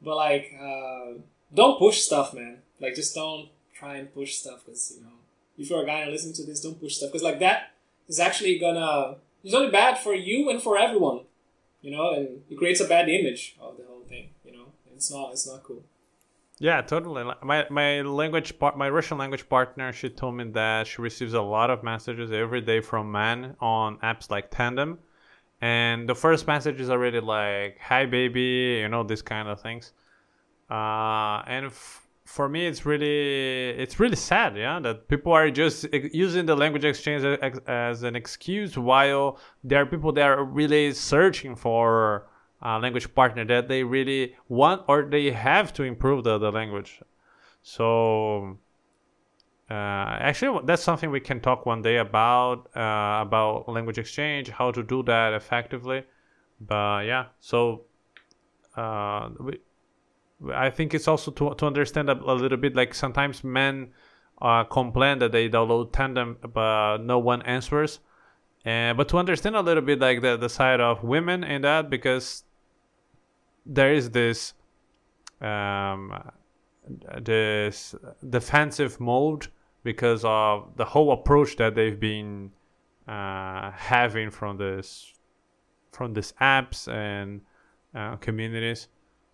But 0.01 0.15
like 0.15 0.53
uh, 0.59 1.19
don't 1.53 1.79
push 1.79 1.99
stuff 1.99 2.33
man. 2.33 2.59
Like 2.79 2.95
just 2.95 3.13
don't 3.13 3.49
try 3.73 3.97
and 3.97 4.13
push 4.13 4.35
stuff 4.35 4.63
because 4.65 4.93
you 4.95 5.03
know 5.03 5.17
if 5.57 5.69
you're 5.69 5.83
a 5.83 5.85
guy 5.85 5.99
and 6.01 6.11
listening 6.11 6.35
to 6.35 6.45
this 6.45 6.61
don't 6.61 6.79
push 6.79 6.95
stuff. 6.95 7.11
Because 7.11 7.23
like 7.23 7.39
that 7.39 7.73
is 8.07 8.19
actually 8.19 8.57
gonna 8.57 9.15
it's 9.43 9.53
only 9.53 9.71
bad 9.71 9.97
for 9.97 10.13
you 10.13 10.49
and 10.49 10.61
for 10.61 10.77
everyone, 10.77 11.21
you 11.81 11.91
know, 11.91 12.13
and 12.13 12.41
it 12.49 12.57
creates 12.57 12.79
a 12.81 12.87
bad 12.87 13.09
image 13.09 13.55
of 13.61 13.77
the 13.77 13.83
whole 13.83 14.03
thing, 14.07 14.29
you 14.45 14.51
know. 14.51 14.65
It's 14.95 15.11
not 15.11 15.31
it's 15.31 15.47
not 15.47 15.63
cool. 15.63 15.83
Yeah, 16.59 16.81
totally. 16.81 17.23
My 17.43 17.67
my 17.69 18.01
language 18.01 18.57
part, 18.57 18.77
my 18.77 18.89
Russian 18.89 19.17
language 19.19 19.47
partner, 19.47 19.93
she 19.93 20.09
told 20.09 20.35
me 20.35 20.45
that 20.51 20.87
she 20.87 21.01
receives 21.01 21.33
a 21.33 21.41
lot 21.41 21.69
of 21.69 21.83
messages 21.83 22.31
every 22.31 22.61
day 22.61 22.81
from 22.81 23.11
men 23.11 23.55
on 23.59 23.97
apps 23.99 24.31
like 24.31 24.49
Tandem, 24.49 24.97
and 25.61 26.09
the 26.09 26.15
first 26.15 26.47
message 26.47 26.79
is 26.81 26.89
already 26.89 27.19
like 27.19 27.77
"Hi, 27.79 28.05
baby," 28.07 28.79
you 28.81 28.89
know, 28.89 29.03
these 29.03 29.21
kind 29.21 29.47
of 29.47 29.61
things. 29.61 29.93
Uh, 30.69 31.43
and 31.47 31.67
f- 31.67 32.06
for 32.27 32.49
me 32.49 32.67
it's 32.67 32.85
really 32.85 33.69
it's 33.69 33.99
really 33.99 34.15
sad 34.15 34.57
yeah 34.57 34.79
that 34.79 35.07
people 35.07 35.31
are 35.31 35.49
just 35.49 35.85
using 35.93 36.45
the 36.45 36.55
language 36.55 36.83
exchange 36.83 37.23
as, 37.23 37.59
as 37.67 38.03
an 38.03 38.15
excuse 38.15 38.77
while 38.77 39.39
there 39.63 39.81
are 39.81 39.85
people 39.85 40.11
that 40.11 40.25
are 40.25 40.43
really 40.43 40.93
searching 40.93 41.55
for 41.55 42.27
a 42.61 42.79
language 42.79 43.13
partner 43.15 43.45
that 43.45 43.69
they 43.69 43.83
really 43.83 44.35
want 44.49 44.83
or 44.87 45.03
they 45.03 45.31
have 45.31 45.71
to 45.73 45.83
improve 45.83 46.23
the, 46.23 46.37
the 46.37 46.51
language. 46.51 46.99
So 47.61 48.57
uh, 49.69 49.73
actually 49.73 50.61
that's 50.65 50.83
something 50.83 51.09
we 51.09 51.19
can 51.19 51.39
talk 51.39 51.65
one 51.65 51.81
day 51.81 51.97
about 51.97 52.69
uh, 52.75 53.21
about 53.21 53.69
language 53.69 53.97
exchange 53.97 54.49
how 54.49 54.71
to 54.71 54.83
do 54.83 55.01
that 55.03 55.33
effectively. 55.33 56.03
But 56.59 57.05
yeah 57.05 57.27
so 57.39 57.85
uh, 58.75 59.29
we, 59.39 59.59
I 60.53 60.69
think 60.69 60.93
it's 60.93 61.07
also 61.07 61.31
to, 61.31 61.55
to 61.55 61.65
understand 61.65 62.09
a, 62.09 62.13
a 62.13 62.33
little 62.33 62.57
bit 62.57 62.75
like 62.75 62.93
sometimes 62.93 63.43
men 63.43 63.89
uh, 64.41 64.63
complain 64.65 65.19
that 65.19 65.31
they 65.31 65.49
download 65.49 65.91
Tandem 65.91 66.37
but 66.53 66.99
no 66.99 67.19
one 67.19 67.41
answers. 67.43 67.99
But 68.63 69.07
to 69.09 69.17
understand 69.17 69.55
a 69.55 69.61
little 69.61 69.83
bit 69.83 69.99
like 69.99 70.21
the, 70.21 70.35
the 70.37 70.49
side 70.49 70.81
of 70.81 71.03
women 71.03 71.43
in 71.43 71.61
that 71.61 71.89
because 71.89 72.43
there 73.65 73.93
is 73.93 74.11
this 74.11 74.53
um, 75.41 76.31
this 77.21 77.95
defensive 78.29 78.99
mode 78.99 79.47
because 79.83 80.23
of 80.25 80.75
the 80.75 80.85
whole 80.85 81.11
approach 81.11 81.55
that 81.57 81.75
they've 81.75 81.99
been 81.99 82.51
uh, 83.07 83.71
having 83.71 84.29
from 84.29 84.57
this 84.57 85.13
from 85.91 86.13
these 86.13 86.33
apps 86.41 86.91
and 86.91 87.41
uh, 87.95 88.15
communities 88.17 88.87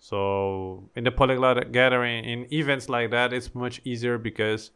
so 0.03 0.89
in 0.97 1.05
the 1.05 1.11
polyglot 1.11 1.71
gathering, 1.71 2.25
in 2.25 2.53
events 2.53 2.89
like 2.89 3.11
that, 3.11 3.31
it's 3.31 3.55
much 3.55 3.79
easier 3.85 4.17
because 4.17 4.71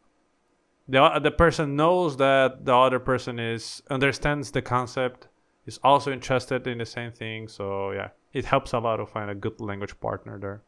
the 0.88 1.20
the 1.22 1.30
person 1.30 1.76
knows 1.76 2.16
that 2.16 2.64
the 2.64 2.74
other 2.74 2.98
person 2.98 3.38
is 3.38 3.82
understands 3.90 4.50
the 4.52 4.62
concept, 4.62 5.28
is 5.66 5.78
also 5.84 6.10
interested 6.12 6.66
in 6.66 6.78
the 6.78 6.86
same 6.86 7.12
thing. 7.12 7.46
So 7.46 7.90
yeah, 7.90 8.08
it 8.32 8.46
helps 8.46 8.72
a 8.72 8.78
lot 8.78 8.96
to 8.96 9.04
find 9.04 9.28
a 9.30 9.34
good 9.34 9.60
language 9.60 10.00
partner 10.00 10.38
there. 10.38 10.62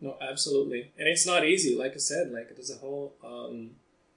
No, 0.00 0.16
absolutely, 0.22 0.92
and 0.98 1.06
it's 1.06 1.26
not 1.26 1.44
easy. 1.44 1.76
Like 1.76 1.92
I 1.92 1.98
said, 1.98 2.30
like 2.30 2.48
there's 2.56 2.70
a 2.70 2.78
whole, 2.78 3.12
um, 3.22 3.72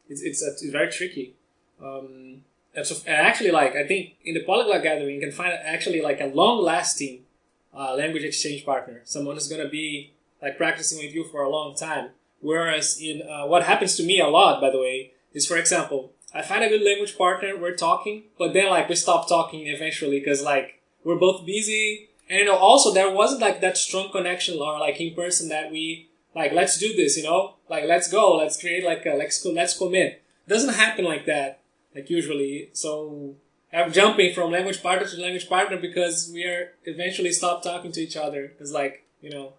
it's 0.08 0.22
it's, 0.22 0.42
it's 0.42 0.64
very 0.68 0.90
tricky. 0.90 1.36
Um, 1.84 2.46
and 2.74 2.88
so, 2.88 2.96
and 3.06 3.18
actually, 3.28 3.52
like 3.52 3.76
I 3.76 3.86
think 3.86 4.16
in 4.24 4.36
the 4.36 4.44
polyglot 4.46 4.84
gathering, 4.84 5.16
you 5.16 5.20
can 5.20 5.34
find 5.34 5.52
actually 5.52 6.00
like 6.00 6.22
a 6.22 6.28
long 6.28 6.64
lasting 6.64 7.26
uh, 7.74 7.96
language 7.96 8.24
exchange 8.24 8.66
partner, 8.66 9.02
someone 9.04 9.36
who's 9.36 9.48
going 9.48 9.64
to 9.64 9.70
be 9.70 10.14
like 10.42 10.58
practicing 10.58 11.04
with 11.04 11.14
you 11.14 11.24
for 11.24 11.42
a 11.42 11.50
long 11.50 11.76
time. 11.76 12.10
Whereas 12.40 13.00
in 13.00 13.22
uh, 13.22 13.46
what 13.46 13.64
happens 13.64 13.96
to 13.98 14.04
me 14.04 14.20
a 14.20 14.28
lot, 14.28 14.62
by 14.62 14.72
the 14.72 14.80
way, 14.80 15.12
is 15.34 15.48
for 15.48 15.58
example, 15.58 16.14
I 16.34 16.42
find 16.42 16.64
a 16.64 16.70
good 16.70 16.84
language 16.84 17.18
partner, 17.18 17.58
we're 17.58 17.76
talking, 17.76 18.24
but 18.38 18.54
then 18.54 18.70
like 18.70 18.90
we 18.90 18.96
stop 18.96 19.28
talking 19.28 19.68
eventually 19.68 20.20
because 20.20 20.42
like 20.42 20.82
we're 21.04 21.18
both 21.18 21.46
busy, 21.46 22.10
and 22.30 22.40
you 22.40 22.46
know 22.46 22.56
also 22.56 22.94
there 22.94 23.12
wasn't 23.12 23.42
like 23.42 23.62
that 23.62 23.78
strong 23.78 24.12
connection 24.12 24.60
or 24.60 24.80
like 24.80 25.00
in 25.00 25.14
person 25.14 25.50
that 25.50 25.72
we 25.72 26.10
like 26.34 26.54
let's 26.54 26.78
do 26.78 26.96
this, 26.96 27.18
you 27.18 27.24
know, 27.24 27.56
like 27.70 27.86
let's 27.86 28.10
go, 28.10 28.38
let's 28.38 28.60
create 28.60 28.84
like 28.84 29.06
a, 29.06 29.12
let's 29.12 29.46
let's 29.46 29.78
commit. 29.78 30.24
It 30.48 30.50
doesn't 30.50 30.74
happen 30.74 31.06
like 31.06 31.26
that, 31.26 31.60
like 31.94 32.10
usually. 32.10 32.70
So 32.74 33.36
I'm 33.74 33.92
jumping 33.92 34.34
from 34.34 34.52
language 34.52 34.84
partner 34.84 35.08
to 35.08 35.22
language 35.22 35.48
partner 35.48 35.78
because 35.78 36.30
we 36.34 36.44
are 36.44 36.74
eventually 36.84 37.32
stop 37.32 37.64
talking 37.64 37.92
to 37.94 38.02
each 38.02 38.18
other. 38.18 38.54
It's 38.60 38.72
like 38.72 39.06
you 39.22 39.30
know, 39.30 39.54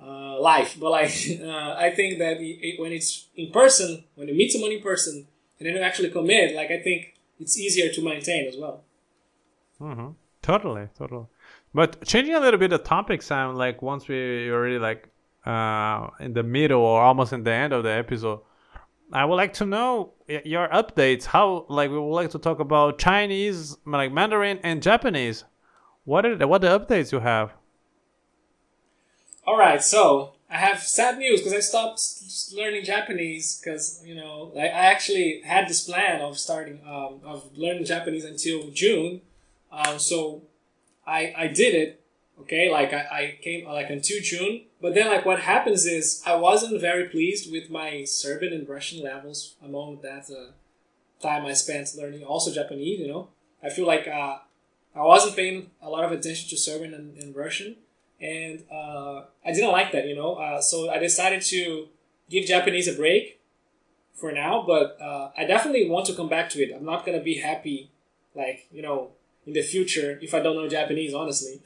uh, 0.00 0.40
life. 0.40 0.76
But 0.78 0.90
like, 0.90 1.10
uh, 1.42 1.74
I 1.78 1.92
think 1.94 2.18
that 2.18 2.38
it, 2.40 2.80
when 2.80 2.92
it's 2.92 3.26
in 3.34 3.50
person, 3.50 4.04
when 4.14 4.28
you 4.28 4.34
meet 4.34 4.52
someone 4.52 4.72
in 4.72 4.80
person, 4.80 5.26
and 5.58 5.66
then 5.66 5.74
you 5.74 5.80
actually 5.80 6.10
commit, 6.10 6.54
like 6.54 6.70
I 6.70 6.80
think 6.80 7.14
it's 7.40 7.58
easier 7.58 7.92
to 7.92 8.04
maintain 8.04 8.46
as 8.46 8.56
well. 8.56 8.84
Mm-hmm. 9.80 10.10
Totally, 10.42 10.88
totally. 10.96 11.26
But 11.74 12.04
changing 12.04 12.34
a 12.34 12.40
little 12.40 12.58
bit 12.58 12.70
the 12.70 12.78
topic, 12.78 13.22
Sam. 13.22 13.54
Like 13.56 13.82
once 13.82 14.08
we 14.08 14.50
already 14.50 14.78
like 14.78 15.08
uh, 15.44 16.08
in 16.20 16.32
the 16.32 16.42
middle 16.42 16.80
or 16.80 17.00
almost 17.02 17.32
in 17.32 17.44
the 17.44 17.52
end 17.52 17.72
of 17.72 17.82
the 17.82 17.90
episode, 17.90 18.40
I 19.12 19.24
would 19.24 19.36
like 19.36 19.54
to 19.54 19.66
know 19.66 20.12
your 20.44 20.68
updates. 20.68 21.24
How 21.24 21.64
like 21.68 21.90
we 21.90 21.98
would 21.98 22.14
like 22.14 22.30
to 22.30 22.38
talk 22.38 22.60
about 22.60 22.98
Chinese, 22.98 23.76
like 23.86 24.12
Mandarin 24.12 24.60
and 24.62 24.82
Japanese. 24.82 25.44
What 26.04 26.26
are 26.26 26.36
the, 26.36 26.46
what 26.46 26.60
the 26.60 26.68
updates 26.68 27.12
you 27.12 27.20
have? 27.20 27.52
All 29.46 29.58
right, 29.58 29.82
so 29.82 30.34
I 30.50 30.58
have 30.58 30.82
sad 30.82 31.18
news 31.18 31.40
because 31.40 31.54
I 31.54 31.60
stopped 31.60 32.02
learning 32.54 32.84
Japanese 32.84 33.60
because 33.62 34.02
you 34.04 34.14
know 34.14 34.52
I, 34.56 34.66
I 34.66 34.86
actually 34.92 35.40
had 35.44 35.68
this 35.68 35.86
plan 35.86 36.20
of 36.20 36.38
starting 36.38 36.80
um, 36.86 37.20
of 37.24 37.50
learning 37.56 37.86
Japanese 37.86 38.24
until 38.24 38.70
June, 38.70 39.22
um, 39.72 39.98
so 39.98 40.42
I 41.06 41.32
I 41.36 41.46
did 41.46 41.74
it. 41.74 42.04
Okay, 42.40 42.70
like 42.70 42.92
I, 42.92 42.98
I 42.98 43.38
came 43.42 43.66
like 43.66 43.88
until 43.90 44.20
June, 44.22 44.62
but 44.80 44.94
then 44.94 45.08
like 45.08 45.24
what 45.24 45.40
happens 45.40 45.86
is 45.86 46.22
I 46.26 46.36
wasn't 46.36 46.80
very 46.80 47.08
pleased 47.08 47.50
with 47.50 47.70
my 47.70 48.04
Serbian 48.04 48.52
and 48.52 48.68
Russian 48.68 49.02
levels 49.02 49.54
among 49.62 50.00
that 50.02 50.30
uh, 50.30 50.52
time 51.20 51.44
I 51.46 51.52
spent 51.52 51.94
learning 51.96 52.24
also 52.24 52.52
Japanese. 52.52 53.00
You 53.00 53.08
know, 53.08 53.28
I 53.62 53.70
feel 53.70 53.86
like 53.86 54.06
uh, 54.06 54.38
I 54.94 55.02
wasn't 55.02 55.36
paying 55.36 55.70
a 55.82 55.88
lot 55.88 56.04
of 56.04 56.12
attention 56.12 56.48
to 56.50 56.56
Serbian 56.56 56.94
and, 56.94 57.16
and 57.18 57.34
Russian 57.34 57.76
and 58.20 58.64
uh, 58.70 59.22
I 59.44 59.52
didn't 59.52 59.72
like 59.72 59.92
that, 59.92 60.06
you 60.06 60.16
know. 60.16 60.34
Uh, 60.34 60.60
so 60.60 60.90
I 60.90 60.98
decided 60.98 61.42
to 61.42 61.88
give 62.28 62.46
Japanese 62.46 62.88
a 62.88 62.94
break 62.94 63.40
for 64.14 64.32
now, 64.32 64.64
but 64.66 64.98
uh, 65.00 65.30
I 65.36 65.44
definitely 65.44 65.88
want 65.88 66.06
to 66.06 66.14
come 66.14 66.28
back 66.28 66.50
to 66.50 66.62
it. 66.62 66.74
I'm 66.74 66.84
not 66.84 67.06
gonna 67.06 67.22
be 67.22 67.38
happy, 67.38 67.90
like 68.34 68.66
you 68.72 68.82
know, 68.82 69.10
in 69.46 69.52
the 69.52 69.62
future 69.62 70.18
if 70.20 70.34
I 70.34 70.40
don't 70.40 70.56
know 70.56 70.68
Japanese. 70.68 71.14
Honestly, 71.14 71.60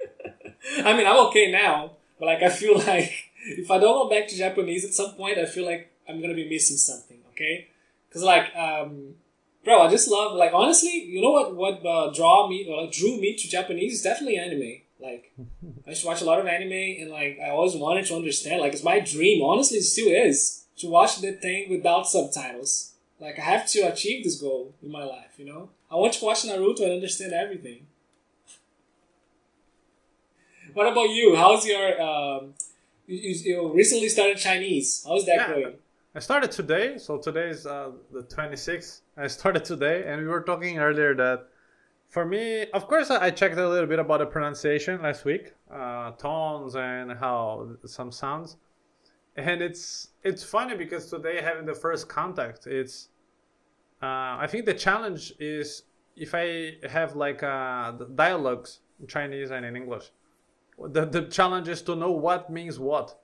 I 0.84 0.96
mean 0.96 1.06
I'm 1.06 1.26
okay 1.28 1.50
now, 1.50 1.92
but 2.18 2.26
like 2.26 2.42
I 2.42 2.48
feel 2.48 2.78
like 2.86 3.12
if 3.46 3.70
I 3.70 3.78
don't 3.78 3.94
go 3.94 4.10
back 4.10 4.28
to 4.28 4.36
Japanese 4.36 4.84
at 4.84 4.94
some 4.94 5.12
point, 5.14 5.38
I 5.38 5.46
feel 5.46 5.64
like 5.64 5.92
I'm 6.08 6.20
gonna 6.20 6.34
be 6.34 6.48
missing 6.48 6.76
something. 6.76 7.18
Okay, 7.32 7.68
because 8.08 8.22
like 8.22 8.54
um, 8.56 9.14
bro, 9.64 9.82
I 9.82 9.90
just 9.90 10.08
love 10.08 10.34
like 10.34 10.52
honestly, 10.54 11.04
you 11.04 11.20
know 11.20 11.30
what 11.30 11.54
what 11.54 11.86
uh, 11.86 12.12
draw 12.12 12.48
me 12.48 12.66
or 12.68 12.82
like, 12.82 12.92
drew 12.92 13.20
me 13.20 13.36
to 13.36 13.48
Japanese 13.48 13.94
is 13.94 14.02
definitely 14.02 14.38
anime. 14.38 14.82
Like, 14.98 15.32
I 15.86 15.90
used 15.90 16.02
to 16.02 16.06
watch 16.06 16.22
a 16.22 16.24
lot 16.24 16.40
of 16.40 16.46
anime, 16.46 16.72
and 16.72 17.10
like 17.10 17.38
I 17.38 17.50
always 17.50 17.76
wanted 17.76 18.06
to 18.06 18.16
understand. 18.16 18.60
Like, 18.60 18.72
it's 18.72 18.82
my 18.82 19.00
dream. 19.00 19.42
Honestly, 19.42 19.78
it 19.78 19.82
still 19.82 20.08
is 20.08 20.64
to 20.78 20.88
watch 20.88 21.20
the 21.20 21.32
thing 21.32 21.68
without 21.68 22.08
subtitles. 22.08 22.92
Like, 23.20 23.38
I 23.38 23.42
have 23.42 23.66
to 23.68 23.80
achieve 23.80 24.24
this 24.24 24.40
goal 24.40 24.74
in 24.82 24.90
my 24.90 25.04
life. 25.04 25.32
You 25.36 25.46
know, 25.46 25.70
I 25.90 25.96
want 25.96 26.14
to 26.14 26.24
watch 26.24 26.42
Naruto 26.42 26.80
and 26.82 26.92
understand 26.92 27.32
everything. 27.32 27.85
What 30.76 30.92
about 30.92 31.08
you? 31.08 31.34
How's 31.34 31.66
your 31.66 32.00
um? 32.02 32.52
You, 33.06 33.34
you 33.44 33.72
recently 33.72 34.10
started 34.10 34.36
Chinese. 34.36 35.02
How's 35.08 35.24
that 35.24 35.36
yeah. 35.36 35.48
going? 35.48 35.74
I 36.14 36.18
started 36.18 36.50
today, 36.50 36.98
so 36.98 37.16
today 37.16 37.48
is 37.48 37.66
uh, 37.66 37.92
the 38.12 38.22
26th. 38.24 39.00
I 39.16 39.26
started 39.26 39.64
today, 39.64 40.04
and 40.06 40.20
we 40.20 40.28
were 40.28 40.42
talking 40.42 40.78
earlier 40.78 41.14
that 41.14 41.48
for 42.10 42.26
me, 42.26 42.66
of 42.74 42.88
course, 42.88 43.10
I 43.10 43.30
checked 43.30 43.56
a 43.56 43.66
little 43.66 43.86
bit 43.86 43.98
about 43.98 44.18
the 44.18 44.26
pronunciation 44.26 45.00
last 45.02 45.24
week, 45.24 45.54
uh, 45.70 46.10
tones 46.12 46.76
and 46.76 47.12
how 47.12 47.68
some 47.86 48.12
sounds, 48.12 48.58
and 49.36 49.62
it's 49.62 50.08
it's 50.24 50.44
funny 50.44 50.76
because 50.76 51.06
today 51.06 51.40
having 51.40 51.64
the 51.64 51.74
first 51.74 52.06
contact, 52.06 52.66
it's 52.66 53.08
uh, 54.02 54.44
I 54.44 54.46
think 54.46 54.66
the 54.66 54.74
challenge 54.74 55.32
is 55.40 55.84
if 56.16 56.34
I 56.34 56.74
have 56.86 57.16
like 57.16 57.42
uh, 57.42 57.92
dialogues 58.14 58.80
in 59.00 59.06
Chinese 59.06 59.50
and 59.50 59.64
in 59.64 59.74
English, 59.74 60.10
the 60.78 61.04
the 61.04 61.22
challenge 61.22 61.68
is 61.68 61.82
to 61.82 61.96
know 61.96 62.10
what 62.10 62.50
means 62.50 62.78
what. 62.78 63.18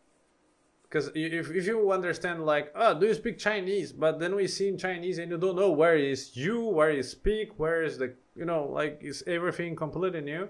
Because 0.83 1.11
if, 1.15 1.51
if 1.51 1.67
you 1.67 1.91
understand 1.91 2.45
like 2.45 2.73
oh 2.75 2.99
do 2.99 3.07
you 3.07 3.15
speak 3.15 3.39
chinese? 3.39 3.93
But 3.93 4.19
then 4.19 4.35
we 4.35 4.47
see 4.47 4.69
in 4.69 4.79
chinese 4.79 5.19
and 5.19 5.31
you 5.31 5.39
don't 5.39 5.57
know 5.57 5.71
where 5.71 5.97
is 5.97 6.37
you 6.37 6.65
where 6.65 6.91
you 6.91 7.03
speak 7.03 7.59
where 7.59 7.83
is 7.83 7.99
the 7.99 8.15
you 8.37 8.45
know 8.45 8.65
like 8.65 8.99
is 9.03 9.23
everything 9.27 9.77
completely 9.77 10.21
new. 10.21 10.49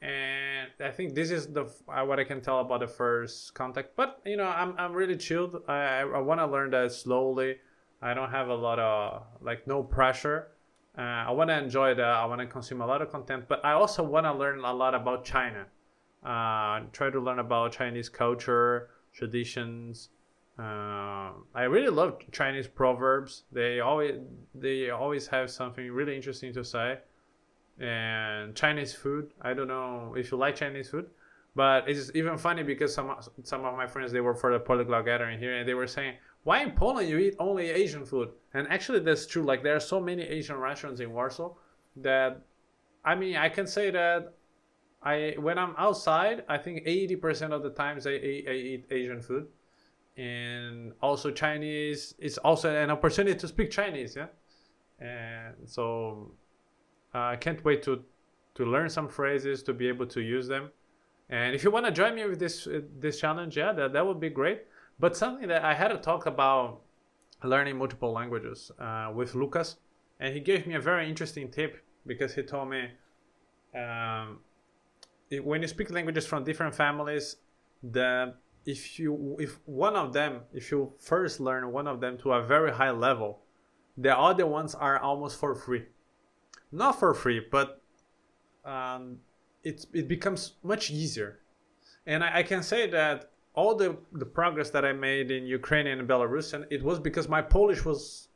And 0.00 0.70
i 0.80 0.90
think 0.90 1.14
this 1.14 1.30
is 1.30 1.48
the 1.48 1.64
uh, 1.88 2.04
what 2.04 2.20
i 2.20 2.24
can 2.24 2.40
tell 2.40 2.60
about 2.60 2.80
the 2.80 2.86
first 2.86 3.54
contact. 3.54 3.96
But 3.96 4.20
you 4.24 4.36
know 4.36 4.46
i'm, 4.48 4.74
I'm 4.78 4.92
really 4.92 5.16
chilled. 5.16 5.62
I 5.68 5.74
i, 5.74 6.00
I 6.00 6.18
want 6.18 6.40
to 6.40 6.46
learn 6.46 6.70
that 6.70 6.92
slowly. 6.92 7.56
I 8.00 8.14
don't 8.14 8.30
have 8.30 8.48
a 8.48 8.54
lot 8.54 8.78
of 8.78 9.24
like 9.40 9.66
no 9.66 9.82
pressure. 9.82 10.48
Uh, 10.96 11.26
i 11.26 11.30
want 11.30 11.50
to 11.50 11.58
enjoy 11.58 11.94
that. 11.94 12.04
I 12.04 12.24
want 12.26 12.40
to 12.40 12.46
consume 12.46 12.80
a 12.80 12.86
lot 12.86 13.02
of 13.02 13.10
content. 13.10 13.46
But 13.48 13.64
i 13.64 13.72
also 13.72 14.02
want 14.02 14.26
to 14.26 14.32
learn 14.32 14.60
a 14.60 14.72
lot 14.72 14.94
about 14.94 15.24
china 15.24 15.66
uh, 16.24 16.80
try 16.92 17.10
to 17.10 17.20
learn 17.20 17.38
about 17.38 17.72
chinese 17.72 18.08
culture 18.08 18.90
traditions. 19.18 20.10
Uh, 20.58 21.30
I 21.54 21.64
really 21.68 21.88
love 21.88 22.18
Chinese 22.32 22.66
proverbs. 22.66 23.44
They 23.52 23.80
always 23.80 24.14
they 24.54 24.90
always 24.90 25.26
have 25.28 25.50
something 25.50 25.90
really 25.90 26.16
interesting 26.16 26.52
to 26.54 26.64
say. 26.64 26.98
And 27.78 28.56
Chinese 28.56 28.92
food. 28.92 29.30
I 29.40 29.54
don't 29.54 29.68
know 29.68 30.14
if 30.16 30.32
you 30.32 30.36
like 30.38 30.56
Chinese 30.56 30.90
food, 30.90 31.06
but 31.54 31.88
it's 31.88 32.10
even 32.14 32.36
funny 32.36 32.64
because 32.64 32.92
some 32.92 33.14
some 33.44 33.64
of 33.64 33.76
my 33.76 33.86
friends 33.86 34.10
they 34.10 34.20
were 34.20 34.34
for 34.34 34.52
the 34.52 34.58
polyglot 34.58 35.04
gathering 35.04 35.38
here, 35.38 35.56
and 35.58 35.68
they 35.68 35.74
were 35.74 35.86
saying, 35.86 36.14
"Why 36.42 36.62
in 36.62 36.72
Poland 36.72 37.08
you 37.08 37.18
eat 37.18 37.36
only 37.38 37.70
Asian 37.70 38.04
food?" 38.04 38.30
And 38.52 38.66
actually, 38.68 39.00
that's 39.00 39.26
true. 39.26 39.44
Like 39.44 39.62
there 39.62 39.76
are 39.76 39.86
so 39.94 40.00
many 40.00 40.22
Asian 40.22 40.56
restaurants 40.56 41.00
in 41.00 41.12
Warsaw 41.12 41.54
that, 41.96 42.40
I 43.04 43.14
mean, 43.14 43.36
I 43.36 43.48
can 43.48 43.68
say 43.68 43.90
that 43.92 44.34
I 45.02 45.34
when 45.38 45.58
I'm 45.58 45.74
outside, 45.78 46.44
I 46.48 46.58
think 46.58 46.84
80% 46.84 47.52
of 47.52 47.62
the 47.62 47.70
times 47.70 48.06
I, 48.06 48.10
I, 48.10 48.44
I 48.48 48.52
eat 48.52 48.86
Asian 48.90 49.20
food, 49.22 49.46
and 50.16 50.92
also 51.00 51.30
Chinese. 51.30 52.14
It's 52.18 52.38
also 52.38 52.74
an 52.74 52.90
opportunity 52.90 53.38
to 53.38 53.48
speak 53.48 53.70
Chinese, 53.70 54.16
yeah. 54.16 54.26
And 54.98 55.54
so 55.66 56.32
uh, 57.14 57.18
I 57.18 57.36
can't 57.36 57.64
wait 57.64 57.82
to 57.84 58.04
to 58.56 58.64
learn 58.64 58.90
some 58.90 59.08
phrases 59.08 59.62
to 59.62 59.72
be 59.72 59.86
able 59.86 60.06
to 60.06 60.20
use 60.20 60.48
them. 60.48 60.70
And 61.30 61.54
if 61.54 61.62
you 61.62 61.70
want 61.70 61.86
to 61.86 61.92
join 61.92 62.16
me 62.16 62.24
with 62.26 62.40
this 62.40 62.66
uh, 62.66 62.80
this 62.98 63.20
challenge, 63.20 63.56
yeah, 63.56 63.72
that 63.72 63.92
that 63.92 64.04
would 64.04 64.18
be 64.18 64.30
great. 64.30 64.62
But 64.98 65.16
something 65.16 65.46
that 65.46 65.64
I 65.64 65.74
had 65.74 65.88
to 65.88 65.98
talk 65.98 66.26
about 66.26 66.80
learning 67.44 67.78
multiple 67.78 68.10
languages 68.12 68.72
uh, 68.80 69.12
with 69.14 69.36
Lucas, 69.36 69.76
and 70.18 70.34
he 70.34 70.40
gave 70.40 70.66
me 70.66 70.74
a 70.74 70.80
very 70.80 71.08
interesting 71.08 71.48
tip 71.50 71.84
because 72.04 72.34
he 72.34 72.42
told 72.42 72.70
me. 72.70 72.90
Um, 73.76 74.38
when 75.30 75.62
you 75.62 75.68
speak 75.68 75.90
languages 75.90 76.26
from 76.26 76.44
different 76.44 76.74
families, 76.74 77.36
the 77.82 78.34
if 78.66 78.98
you 78.98 79.36
if 79.38 79.58
one 79.66 79.96
of 79.96 80.12
them 80.12 80.40
if 80.52 80.70
you 80.70 80.92
first 80.98 81.40
learn 81.40 81.72
one 81.72 81.86
of 81.86 82.00
them 82.00 82.18
to 82.18 82.32
a 82.32 82.42
very 82.42 82.72
high 82.72 82.90
level, 82.90 83.40
the 83.96 84.16
other 84.16 84.46
ones 84.46 84.74
are 84.74 84.98
almost 84.98 85.38
for 85.38 85.54
free. 85.54 85.84
Not 86.70 86.98
for 86.98 87.14
free, 87.14 87.40
but 87.50 87.80
um, 88.64 89.18
it 89.62 89.86
it 89.92 90.08
becomes 90.08 90.54
much 90.62 90.90
easier. 90.90 91.40
And 92.06 92.24
I, 92.24 92.38
I 92.38 92.42
can 92.42 92.62
say 92.62 92.88
that 92.90 93.30
all 93.54 93.74
the, 93.74 93.96
the 94.12 94.24
progress 94.24 94.70
that 94.70 94.84
I 94.84 94.92
made 94.92 95.30
in 95.30 95.44
Ukrainian 95.44 95.98
and 95.98 96.08
Belarusian, 96.08 96.64
it 96.70 96.82
was 96.82 96.98
because 96.98 97.28
my 97.28 97.42
Polish 97.42 97.84
was 97.84 98.28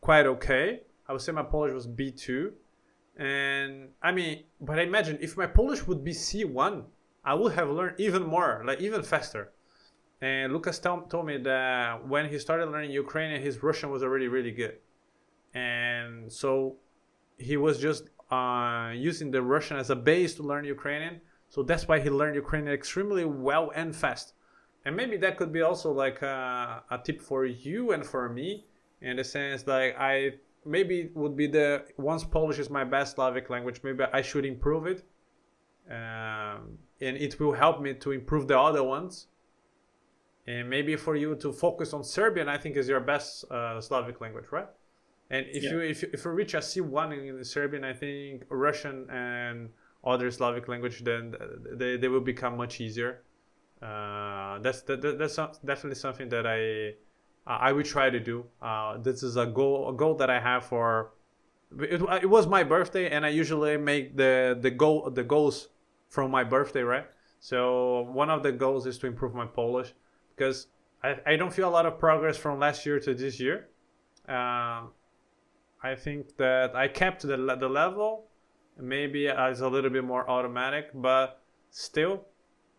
quite 0.00 0.26
okay. 0.26 0.82
I 1.08 1.12
would 1.12 1.22
say 1.22 1.32
my 1.32 1.42
Polish 1.42 1.72
was 1.72 1.86
B2 1.86 2.52
and 3.16 3.88
I 4.02 4.12
mean, 4.12 4.44
but 4.60 4.78
I 4.78 4.82
imagine 4.82 5.18
if 5.20 5.36
my 5.36 5.46
Polish 5.46 5.86
would 5.86 6.04
be 6.04 6.12
C1, 6.12 6.84
I 7.24 7.34
would 7.34 7.52
have 7.54 7.70
learned 7.70 7.98
even 7.98 8.22
more, 8.22 8.62
like 8.64 8.80
even 8.80 9.02
faster. 9.02 9.52
And 10.20 10.52
Lucas 10.52 10.78
told, 10.78 11.10
told 11.10 11.26
me 11.26 11.38
that 11.38 12.06
when 12.06 12.28
he 12.28 12.38
started 12.38 12.66
learning 12.66 12.90
Ukrainian, 12.90 13.42
his 13.42 13.62
Russian 13.62 13.90
was 13.90 14.02
already 14.02 14.28
really 14.28 14.50
good. 14.50 14.76
And 15.54 16.32
so 16.32 16.76
he 17.38 17.56
was 17.56 17.78
just 17.78 18.04
uh, 18.30 18.92
using 18.94 19.30
the 19.30 19.42
Russian 19.42 19.76
as 19.76 19.90
a 19.90 19.96
base 19.96 20.34
to 20.36 20.42
learn 20.42 20.64
Ukrainian. 20.64 21.20
So 21.48 21.62
that's 21.62 21.88
why 21.88 22.00
he 22.00 22.10
learned 22.10 22.34
Ukrainian 22.34 22.72
extremely 22.72 23.24
well 23.24 23.70
and 23.74 23.94
fast. 23.94 24.34
And 24.84 24.96
maybe 24.96 25.16
that 25.18 25.36
could 25.36 25.52
be 25.52 25.62
also 25.62 25.90
like 25.92 26.22
a, 26.22 26.82
a 26.90 26.98
tip 26.98 27.20
for 27.20 27.44
you 27.44 27.92
and 27.92 28.04
for 28.04 28.28
me 28.28 28.66
in 29.00 29.16
the 29.16 29.24
sense 29.24 29.66
like 29.66 29.96
I 29.98 30.34
maybe 30.66 31.00
it 31.00 31.16
would 31.16 31.36
be 31.36 31.46
the 31.46 31.84
once 31.96 32.24
Polish 32.24 32.58
is 32.58 32.68
my 32.70 32.84
best 32.84 33.14
Slavic 33.14 33.48
language, 33.50 33.80
maybe 33.82 34.04
I 34.12 34.22
should 34.22 34.44
improve 34.44 34.86
it, 34.86 35.04
um, 35.90 36.78
and 37.00 37.16
it 37.16 37.38
will 37.40 37.52
help 37.52 37.80
me 37.80 37.94
to 37.94 38.12
improve 38.12 38.48
the 38.48 38.58
other 38.58 38.82
ones. 38.82 39.28
And 40.48 40.70
maybe 40.70 40.94
for 40.96 41.16
you 41.16 41.34
to 41.36 41.52
focus 41.52 41.92
on 41.92 42.04
Serbian, 42.04 42.48
I 42.48 42.56
think 42.56 42.76
is 42.76 42.88
your 42.88 43.00
best 43.00 43.44
uh, 43.50 43.80
Slavic 43.80 44.20
language, 44.20 44.46
right? 44.52 44.68
And 45.30 45.44
if 45.48 45.64
yeah. 45.64 45.70
you 45.70 45.80
if, 45.80 46.04
if 46.04 46.24
you 46.24 46.30
reach 46.30 46.54
a 46.54 46.62
C 46.62 46.80
one 46.80 47.12
in 47.12 47.42
Serbian, 47.44 47.84
I 47.84 47.92
think 47.92 48.44
Russian 48.48 49.10
and 49.10 49.70
other 50.04 50.30
Slavic 50.30 50.68
language, 50.68 51.02
then 51.02 51.34
they, 51.72 51.96
they 51.96 52.08
will 52.08 52.20
become 52.20 52.56
much 52.56 52.80
easier. 52.80 53.22
Uh, 53.82 54.58
that's 54.60 54.82
that, 54.82 55.18
that's 55.18 55.36
definitely 55.64 55.96
something 55.96 56.28
that 56.28 56.46
I 56.46 56.94
I 57.46 57.72
will 57.72 57.84
try 57.84 58.10
to 58.10 58.18
do. 58.18 58.44
Uh, 58.60 58.98
this 58.98 59.22
is 59.22 59.36
a 59.36 59.46
goal 59.46 59.88
a 59.88 59.94
goal 59.94 60.14
that 60.16 60.30
I 60.30 60.40
have 60.40 60.64
for. 60.64 61.12
It, 61.78 62.00
it 62.22 62.30
was 62.30 62.46
my 62.46 62.64
birthday, 62.64 63.10
and 63.10 63.24
I 63.24 63.28
usually 63.28 63.76
make 63.76 64.16
the 64.16 64.58
the 64.60 64.70
goal 64.70 65.10
the 65.10 65.24
goals 65.24 65.68
from 66.08 66.30
my 66.30 66.44
birthday, 66.44 66.82
right? 66.82 67.06
So 67.40 68.02
one 68.12 68.30
of 68.30 68.42
the 68.42 68.52
goals 68.52 68.86
is 68.86 68.98
to 68.98 69.06
improve 69.06 69.34
my 69.34 69.46
Polish 69.46 69.92
because 70.34 70.68
I, 71.02 71.16
I 71.26 71.36
don't 71.36 71.52
feel 71.52 71.68
a 71.68 71.74
lot 71.78 71.86
of 71.86 71.98
progress 71.98 72.36
from 72.36 72.58
last 72.58 72.84
year 72.86 72.98
to 73.00 73.14
this 73.14 73.38
year. 73.38 73.68
Uh, 74.28 74.86
I 75.82 75.94
think 75.94 76.36
that 76.36 76.74
I 76.74 76.88
kept 76.88 77.22
the 77.22 77.36
the 77.36 77.68
level, 77.68 78.26
maybe 78.78 79.26
it's 79.26 79.60
a 79.60 79.68
little 79.68 79.90
bit 79.90 80.04
more 80.04 80.28
automatic, 80.28 80.90
but 80.94 81.40
still, 81.70 82.24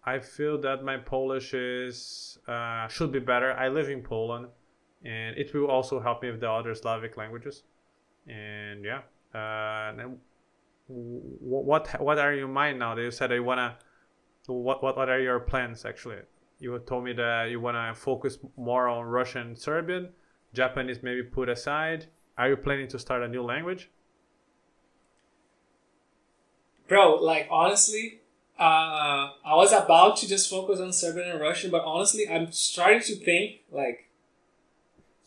I 0.03 0.19
feel 0.19 0.59
that 0.61 0.83
my 0.83 0.97
Polish 0.97 1.53
is 1.53 2.37
uh, 2.47 2.87
should 2.87 3.11
be 3.11 3.19
better. 3.19 3.53
I 3.53 3.69
live 3.69 3.89
in 3.89 4.01
Poland, 4.01 4.47
and 5.03 5.37
it 5.37 5.53
will 5.53 5.67
also 5.67 5.99
help 5.99 6.21
me 6.23 6.31
with 6.31 6.41
the 6.41 6.49
other 6.49 6.73
Slavic 6.75 7.17
languages. 7.17 7.63
And 8.27 8.83
yeah, 8.83 9.01
uh, 9.33 9.93
what 10.87 11.99
what 12.01 12.17
are 12.17 12.33
your 12.33 12.47
mind 12.47 12.79
now? 12.79 12.95
You 12.97 13.11
said 13.11 13.31
you 13.31 13.43
wanna. 13.43 13.77
What 14.47 14.81
what 14.81 14.97
what 14.97 15.09
are 15.09 15.19
your 15.19 15.39
plans 15.39 15.85
actually? 15.85 16.17
You 16.59 16.79
told 16.79 17.03
me 17.03 17.13
that 17.13 17.49
you 17.49 17.59
wanna 17.59 17.93
focus 17.93 18.37
more 18.55 18.87
on 18.87 19.05
Russian, 19.05 19.55
Serbian, 19.55 20.09
Japanese 20.53 21.03
maybe 21.03 21.23
put 21.23 21.49
aside. 21.49 22.07
Are 22.37 22.49
you 22.49 22.57
planning 22.57 22.87
to 22.89 22.99
start 22.99 23.23
a 23.23 23.27
new 23.27 23.43
language? 23.43 23.89
Bro, 26.87 27.15
like 27.15 27.47
honestly, 27.51 28.21
uh, 28.57 29.31
I 29.45 29.55
was 29.55 29.73
about 29.73 30.17
to 30.17 30.27
just 30.27 30.49
focus 30.49 30.79
on 30.79 30.93
Serbian 30.93 31.29
and 31.29 31.41
Russian, 31.41 31.69
but 31.69 31.83
honestly, 31.83 32.27
I'm 32.29 32.51
starting 32.51 33.01
to 33.01 33.15
think 33.15 33.61
like 33.71 34.06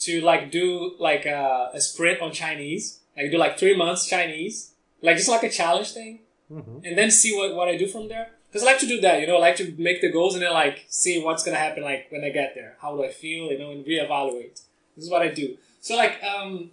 to 0.01 0.21
like 0.21 0.51
do 0.51 0.95
like 0.99 1.27
a, 1.27 1.71
a 1.75 1.81
sprint 1.81 2.21
on 2.21 2.33
Chinese, 2.33 3.01
like 3.17 3.31
do 3.31 3.39
like 3.39 3.59
three 3.59 3.77
months 3.77 4.07
Chinese, 4.07 4.73
like 5.03 5.17
just 5.17 5.29
like 5.29 5.43
a 5.43 5.51
challenge 5.51 5.93
thing, 5.93 6.21
mm-hmm. 6.51 6.85
and 6.85 6.97
then 6.99 7.11
see 7.11 7.37
what, 7.37 7.55
what 7.55 7.69
I 7.69 7.77
do 7.77 7.87
from 7.87 8.09
there. 8.09 8.31
Because 8.49 8.67
I 8.67 8.73
like 8.73 8.81
to 8.81 8.87
do 8.87 9.01
that, 9.03 9.21
you 9.21 9.27
know, 9.27 9.37
I 9.37 9.41
like 9.41 9.57
to 9.57 9.75
make 9.79 10.01
the 10.01 10.11
goals 10.11 10.35
and 10.35 10.43
then 10.43 10.53
like 10.53 10.87
see 10.89 11.23
what's 11.23 11.45
gonna 11.45 11.57
happen 11.57 11.85
like 11.85 12.07
when 12.11 12.25
I 12.25 12.31
get 12.31 12.55
there. 12.55 12.77
How 12.81 12.97
do 12.97 13.05
I 13.05 13.11
feel, 13.11 13.53
you 13.53 13.59
know, 13.59 13.71
and 13.71 13.85
reevaluate. 13.85 14.63
This 14.97 15.05
is 15.05 15.11
what 15.11 15.23
I 15.23 15.29
do. 15.29 15.57
So 15.81 15.97
like, 15.97 16.23
um, 16.25 16.73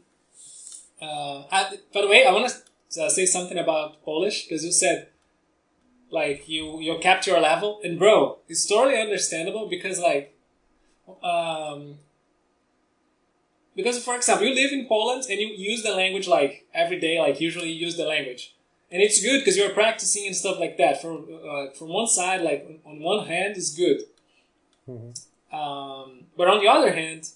uh, 1.01 1.43
I, 1.51 1.77
by 1.93 2.01
the 2.01 2.07
way, 2.07 2.25
I 2.25 2.31
want 2.31 2.51
to 2.91 3.03
uh, 3.03 3.09
say 3.09 3.25
something 3.25 3.57
about 3.57 4.03
Polish 4.03 4.43
because 4.43 4.65
you 4.65 4.71
said 4.71 5.09
like 6.09 6.47
you 6.47 6.79
you 6.79 6.97
kept 6.99 7.27
your 7.27 7.39
level, 7.39 7.79
and 7.83 7.99
bro, 7.99 8.37
it's 8.47 8.65
totally 8.65 8.99
understandable 8.99 9.67
because 9.67 9.99
like, 9.99 10.33
um, 11.21 11.99
because 13.77 14.03
for 14.03 14.15
example, 14.15 14.47
you 14.47 14.55
live 14.55 14.73
in 14.73 14.87
Poland 14.87 15.25
and 15.29 15.39
you 15.39 15.49
use 15.55 15.83
the 15.83 15.91
language 15.91 16.27
like 16.27 16.65
every 16.73 16.99
day, 16.99 17.21
like 17.21 17.39
usually 17.39 17.69
you 17.69 17.85
use 17.85 17.95
the 17.95 18.05
language, 18.05 18.55
and 18.91 19.01
it's 19.01 19.21
good 19.21 19.39
because 19.39 19.55
you're 19.55 19.69
practicing 19.69 20.25
and 20.25 20.35
stuff 20.35 20.59
like 20.59 20.77
that. 20.77 20.99
From 21.01 21.27
uh, 21.49 21.69
from 21.77 21.89
one 21.89 22.07
side, 22.07 22.41
like 22.41 22.81
on 22.83 22.99
one 22.99 23.27
hand, 23.27 23.55
is 23.55 23.69
good. 23.75 24.01
Mm-hmm. 24.89 25.55
Um, 25.55 26.23
but 26.35 26.47
on 26.47 26.59
the 26.59 26.67
other 26.67 26.91
hand, 26.91 27.29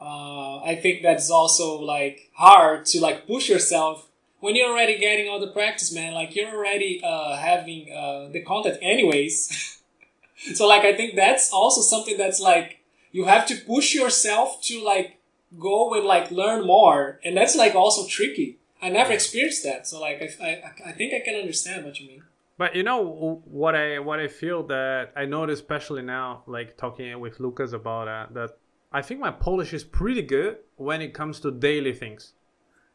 uh, 0.00 0.58
I 0.58 0.74
think 0.82 1.02
that's 1.02 1.30
also 1.30 1.80
like 1.80 2.30
hard 2.34 2.84
to 2.86 3.00
like 3.00 3.26
push 3.26 3.48
yourself 3.48 4.08
when 4.40 4.56
you're 4.56 4.70
already 4.70 4.98
getting 4.98 5.28
all 5.28 5.38
the 5.38 5.52
practice, 5.52 5.94
man. 5.94 6.14
Like 6.14 6.34
you're 6.34 6.54
already 6.54 7.00
uh, 7.02 7.36
having 7.36 7.92
uh, 7.92 8.28
the 8.32 8.42
content 8.42 8.78
anyways. 8.82 9.80
so 10.54 10.66
like 10.66 10.82
I 10.82 10.94
think 10.96 11.14
that's 11.14 11.52
also 11.52 11.80
something 11.80 12.18
that's 12.18 12.40
like 12.40 12.80
you 13.12 13.26
have 13.26 13.46
to 13.46 13.54
push 13.54 13.94
yourself 13.94 14.60
to 14.62 14.82
like 14.82 15.20
go 15.58 15.94
and 15.94 16.04
like 16.04 16.30
learn 16.30 16.66
more, 16.66 17.20
and 17.24 17.36
that's 17.36 17.56
like 17.56 17.74
also 17.74 18.06
tricky. 18.06 18.58
I 18.82 18.90
never 18.90 19.12
experienced 19.12 19.62
that, 19.64 19.86
so 19.86 20.00
like 20.00 20.20
I, 20.20 20.44
I, 20.44 20.90
I 20.90 20.92
think 20.92 21.14
I 21.14 21.20
can 21.20 21.34
understand 21.36 21.84
what 21.84 21.98
you 22.00 22.08
mean. 22.08 22.22
But 22.56 22.76
you 22.76 22.82
know 22.82 23.42
what 23.44 23.74
I 23.74 23.98
what 23.98 24.20
I 24.20 24.28
feel 24.28 24.62
that 24.68 25.12
I 25.16 25.24
notice 25.24 25.60
especially 25.60 26.02
now, 26.02 26.42
like 26.46 26.76
talking 26.76 27.18
with 27.18 27.40
Lucas 27.40 27.72
about 27.72 28.08
uh, 28.08 28.26
that 28.32 28.50
I 28.92 29.02
think 29.02 29.20
my 29.20 29.32
Polish 29.32 29.72
is 29.72 29.82
pretty 29.82 30.22
good 30.22 30.58
when 30.76 31.00
it 31.02 31.14
comes 31.14 31.40
to 31.40 31.50
daily 31.50 31.92
things. 31.92 32.34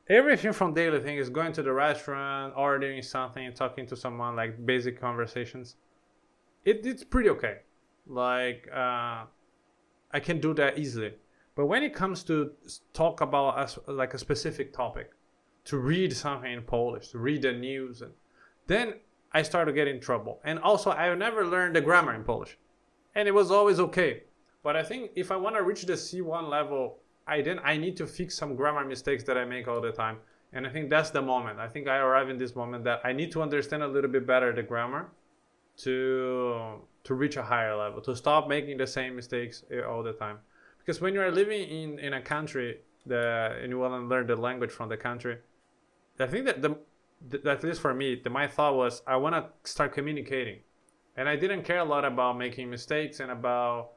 Everything 0.08 0.54
from 0.54 0.74
daily 0.74 1.00
things 1.02 1.22
is 1.22 1.30
going 1.30 1.52
to 1.54 1.62
the 1.62 1.74
restaurant, 1.74 2.54
ordering 2.56 3.02
something, 3.04 3.52
talking 3.54 3.86
to 3.86 3.96
someone, 3.96 4.36
like 4.36 4.66
basic 4.66 5.00
conversations. 5.00 5.76
It, 6.66 6.86
it's 6.86 7.04
pretty 7.04 7.30
okay. 7.30 7.58
Like, 8.08 8.68
uh, 8.74 9.26
I 10.12 10.20
can 10.20 10.40
do 10.40 10.54
that 10.56 10.80
easily. 10.80 11.14
But 11.60 11.66
when 11.66 11.84
it 11.84 11.94
comes 11.94 12.24
to 12.24 12.52
talk 12.94 13.20
about 13.20 13.78
a, 13.86 13.92
like 13.92 14.14
a 14.14 14.18
specific 14.18 14.72
topic, 14.72 15.12
to 15.66 15.78
read 15.78 16.16
something 16.16 16.50
in 16.50 16.62
Polish, 16.62 17.10
to 17.10 17.18
read 17.18 17.42
the 17.42 17.52
news, 17.52 18.02
and 18.02 18.14
then 18.68 18.94
I 19.34 19.42
started 19.42 19.76
getting 19.76 20.00
trouble. 20.00 20.40
And 20.46 20.58
also, 20.60 20.92
I 20.92 21.14
never 21.16 21.46
learned 21.46 21.76
the 21.76 21.82
grammar 21.82 22.16
in 22.16 22.24
Polish, 22.24 22.58
and 23.14 23.28
it 23.28 23.34
was 23.34 23.52
always 23.52 23.78
okay. 23.78 24.24
But 24.64 24.78
I 24.78 24.84
think 24.84 25.12
if 25.18 25.34
I 25.34 25.36
want 25.36 25.58
to 25.58 25.64
reach 25.64 25.82
the 25.82 25.98
C1 25.98 26.48
level, 26.50 27.00
I 27.28 27.42
then 27.42 27.60
I 27.62 27.76
need 27.76 27.98
to 27.98 28.08
fix 28.08 28.38
some 28.38 28.56
grammar 28.56 28.86
mistakes 28.86 29.26
that 29.26 29.38
I 29.38 29.44
make 29.44 29.68
all 29.68 29.82
the 29.82 29.92
time. 29.92 30.20
And 30.54 30.66
I 30.66 30.70
think 30.70 30.90
that's 30.90 31.10
the 31.10 31.22
moment. 31.22 31.60
I 31.60 31.68
think 31.68 31.90
I 31.90 31.98
arrive 31.98 32.30
in 32.30 32.38
this 32.38 32.56
moment 32.56 32.86
that 32.86 33.02
I 33.04 33.12
need 33.12 33.34
to 33.34 33.42
understand 33.42 33.84
a 33.84 33.88
little 33.90 34.10
bit 34.10 34.26
better 34.26 34.54
the 34.54 34.64
grammar 34.64 35.12
to 35.80 36.80
to 37.04 37.14
reach 37.16 37.36
a 37.36 37.44
higher 37.44 37.76
level, 37.76 38.00
to 38.04 38.16
stop 38.16 38.48
making 38.48 38.78
the 38.78 38.88
same 38.88 39.14
mistakes 39.14 39.66
eh, 39.70 39.82
all 39.82 40.04
the 40.04 40.14
time. 40.14 40.38
Because 40.80 41.02
when 41.02 41.14
you 41.14 41.22
are 41.22 41.32
living 41.32 41.70
in, 41.70 42.00
in 42.00 42.14
a 42.14 42.22
country 42.22 42.80
that 43.06 43.58
and 43.62 43.70
you 43.70 43.80
want 43.80 43.94
to 43.94 44.08
learn 44.08 44.28
the 44.28 44.36
language 44.36 44.72
from 44.72 44.90
the 44.90 44.98
country, 44.98 45.38
I 46.20 46.28
think 46.28 46.46
that 46.46 46.62
the, 46.62 46.78
the 47.30 47.50
at 47.50 47.64
least 47.64 47.82
for 47.82 47.94
me, 47.94 48.20
the, 48.22 48.30
my 48.30 48.48
thought 48.48 48.76
was 48.76 49.02
I 49.08 49.16
want 49.18 49.36
to 49.36 49.70
start 49.70 49.94
communicating, 49.94 50.60
and 51.16 51.30
I 51.30 51.36
didn't 51.36 51.64
care 51.64 51.80
a 51.80 51.86
lot 51.86 52.06
about 52.06 52.38
making 52.38 52.70
mistakes 52.70 53.20
and 53.20 53.32
about 53.32 53.92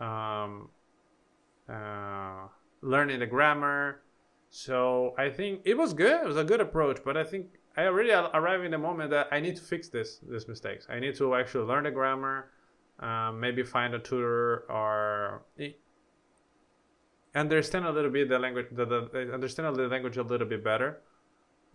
um, 0.00 0.68
uh, 1.68 2.46
learning 2.82 3.20
the 3.20 3.26
grammar. 3.26 4.02
So 4.50 5.14
I 5.18 5.30
think 5.30 5.62
it 5.64 5.76
was 5.76 5.92
good. 5.94 6.22
It 6.22 6.26
was 6.26 6.36
a 6.36 6.44
good 6.44 6.60
approach, 6.60 7.00
but 7.04 7.16
I 7.16 7.24
think 7.24 7.46
I 7.76 7.86
already 7.86 8.10
arrived 8.10 8.64
in 8.64 8.70
the 8.70 8.78
moment 8.78 9.10
that 9.10 9.28
I 9.32 9.40
need 9.40 9.56
to 9.56 9.62
fix 9.62 9.88
this 9.88 10.20
these 10.28 10.46
mistakes. 10.46 10.86
I 10.88 11.00
need 11.00 11.16
to 11.16 11.34
actually 11.34 11.66
learn 11.66 11.84
the 11.84 11.90
grammar, 11.90 12.50
um, 13.00 13.40
maybe 13.40 13.64
find 13.64 13.94
a 13.94 13.98
tutor 13.98 14.64
or 14.70 15.42
understand 17.34 17.86
a 17.86 17.92
little 17.92 18.10
bit 18.10 18.28
the 18.28 18.38
language, 18.38 18.66
the, 18.72 18.84
the 18.86 19.30
understand 19.32 19.76
the 19.76 19.88
language 19.88 20.16
a 20.16 20.22
little 20.22 20.46
bit 20.46 20.62
better, 20.62 21.00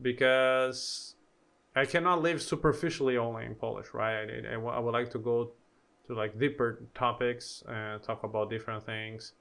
because 0.01 1.15
I 1.75 1.85
cannot 1.85 2.21
live 2.21 2.41
superficially 2.41 3.17
only 3.17 3.45
in 3.45 3.55
Polish, 3.55 3.87
right? 3.93 4.25
I, 4.25 4.55
I, 4.55 4.59
I 4.59 4.79
would 4.79 4.93
like 4.93 5.09
to 5.11 5.19
go 5.19 5.51
to 6.07 6.15
like 6.15 6.37
deeper 6.39 6.83
topics 6.95 7.63
and 7.67 8.01
talk 8.01 8.23
about 8.23 8.49
different 8.49 8.83
things. 8.85 9.33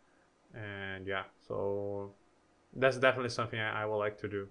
And 0.54 1.06
yeah 1.06 1.24
so 1.46 2.12
that's 2.76 2.98
definitely 2.98 3.30
something 3.30 3.58
I, 3.58 3.82
I 3.82 3.86
would 3.86 3.96
like 3.96 4.18
to 4.20 4.28
do. 4.28 4.48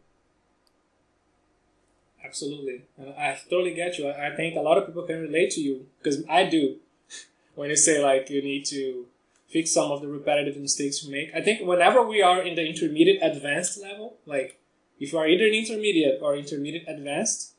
Absolutely. 2.23 2.83
Uh, 2.99 3.11
I 3.11 3.37
totally 3.49 3.73
get 3.73 3.97
you. 3.97 4.09
I 4.09 4.35
think 4.35 4.55
a 4.55 4.59
lot 4.59 4.77
of 4.77 4.87
people 4.87 5.03
can 5.03 5.21
relate 5.21 5.51
to 5.51 5.61
you 5.61 5.85
because 5.99 6.23
i 6.27 6.43
do. 6.45 6.77
When 7.55 7.69
you 7.69 7.75
say 7.75 8.03
like 8.03 8.29
you 8.29 8.43
need 8.43 8.65
to 8.65 9.07
fix 9.47 9.71
some 9.71 9.91
of 9.91 10.01
the 10.01 10.07
repetitive 10.07 10.57
mistakes 10.57 11.03
you 11.03 11.11
make 11.11 11.29
i 11.35 11.41
think 11.41 11.65
whenever 11.65 12.01
we 12.01 12.21
are 12.21 12.41
in 12.41 12.55
the 12.55 12.65
intermediate 12.65 13.21
advanced 13.21 13.81
level 13.81 14.17
like 14.25 14.59
if 14.99 15.11
you 15.11 15.17
are 15.19 15.27
either 15.27 15.45
in 15.45 15.53
intermediate 15.53 16.19
or 16.21 16.35
intermediate 16.35 16.87
advanced 16.87 17.53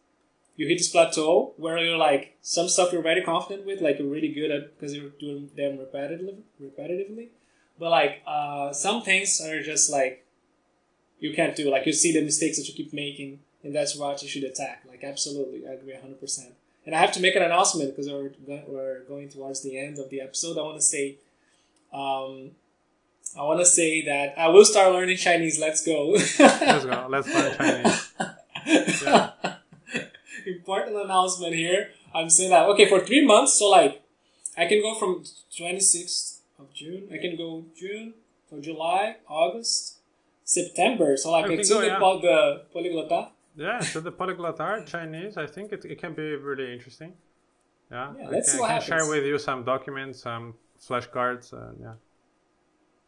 you 0.58 0.66
hit 0.66 0.78
this 0.78 0.88
plateau 0.90 1.54
where 1.56 1.78
you're 1.78 1.96
like 1.96 2.36
some 2.42 2.68
stuff 2.68 2.92
you're 2.92 3.00
very 3.00 3.22
confident 3.22 3.64
with, 3.64 3.80
like 3.80 4.00
you're 4.00 4.08
really 4.08 4.28
good 4.28 4.50
at 4.50 4.76
because 4.76 4.92
you're 4.92 5.10
doing 5.10 5.48
them 5.56 5.78
repetitively, 5.78 6.40
repetitively. 6.60 7.28
But 7.78 7.90
like 7.90 8.22
uh, 8.26 8.72
some 8.72 9.02
things 9.02 9.40
are 9.40 9.62
just 9.62 9.88
like 9.88 10.26
you 11.20 11.32
can't 11.32 11.54
do. 11.54 11.70
Like 11.70 11.86
you 11.86 11.92
see 11.92 12.12
the 12.12 12.22
mistakes 12.22 12.58
that 12.58 12.68
you 12.68 12.74
keep 12.74 12.92
making, 12.92 13.38
and 13.62 13.72
that's 13.72 13.96
what 13.96 14.20
you 14.20 14.28
should 14.28 14.42
attack. 14.42 14.82
Like 14.86 15.04
absolutely, 15.04 15.66
I 15.66 15.74
agree 15.74 15.94
hundred 15.94 16.20
percent. 16.20 16.54
And 16.84 16.92
I 16.92 16.98
have 16.98 17.12
to 17.12 17.20
make 17.20 17.36
an 17.36 17.42
announcement 17.42 17.94
because 17.94 18.10
we're 18.10 18.32
we're 18.66 19.04
going 19.04 19.28
towards 19.28 19.62
the 19.62 19.78
end 19.78 20.00
of 20.00 20.10
the 20.10 20.20
episode. 20.20 20.58
I 20.58 20.62
want 20.62 20.78
to 20.78 20.82
say, 20.82 21.18
um, 21.92 22.50
I 23.38 23.42
want 23.42 23.60
to 23.60 23.66
say 23.66 24.04
that 24.06 24.38
I 24.38 24.48
will 24.48 24.64
start 24.64 24.92
learning 24.92 25.16
Chinese. 25.16 25.58
Let's 25.58 25.84
go. 25.84 26.10
Let's 26.10 26.36
go. 26.84 27.06
Let's 27.08 27.34
learn 27.34 27.56
Chinese. 27.56 29.02
Yeah 29.02 29.30
important 30.48 30.96
announcement 30.96 31.54
here. 31.54 31.90
I'm 32.14 32.30
saying 32.30 32.50
that 32.50 32.68
okay 32.70 32.88
for 32.88 33.00
three 33.00 33.24
months. 33.24 33.54
So 33.54 33.68
like, 33.68 34.02
I 34.56 34.66
can 34.66 34.80
go 34.80 34.94
from 34.94 35.24
26th 35.56 36.40
of 36.58 36.72
June. 36.72 37.08
I 37.12 37.18
can 37.18 37.36
go 37.36 37.64
June, 37.76 38.14
for 38.48 38.60
July, 38.60 39.16
August, 39.28 39.98
September. 40.44 41.16
So 41.16 41.30
like, 41.30 41.50
it's 41.50 41.70
go, 41.70 41.82
yeah. 41.82 41.98
the, 41.98 42.20
the 42.20 42.62
polyglota. 42.74 43.30
Yeah, 43.56 43.80
so 43.80 44.00
the 44.00 44.12
polyglot 44.12 44.86
Chinese. 44.86 45.36
I 45.36 45.46
think 45.46 45.72
it, 45.72 45.84
it 45.84 45.98
can 46.00 46.14
be 46.14 46.36
really 46.36 46.72
interesting. 46.72 47.12
Yeah, 47.90 48.12
yeah 48.18 48.28
let's 48.28 48.30
I 48.30 48.32
can, 48.32 48.44
see 48.44 48.58
what 48.60 48.64
I 48.64 48.68
can 48.68 48.82
happens. 48.82 49.06
share 49.06 49.10
with 49.10 49.24
you 49.24 49.38
some 49.38 49.64
documents, 49.64 50.22
some 50.22 50.54
flashcards, 50.80 51.52
and 51.52 51.78
yeah, 51.80 51.92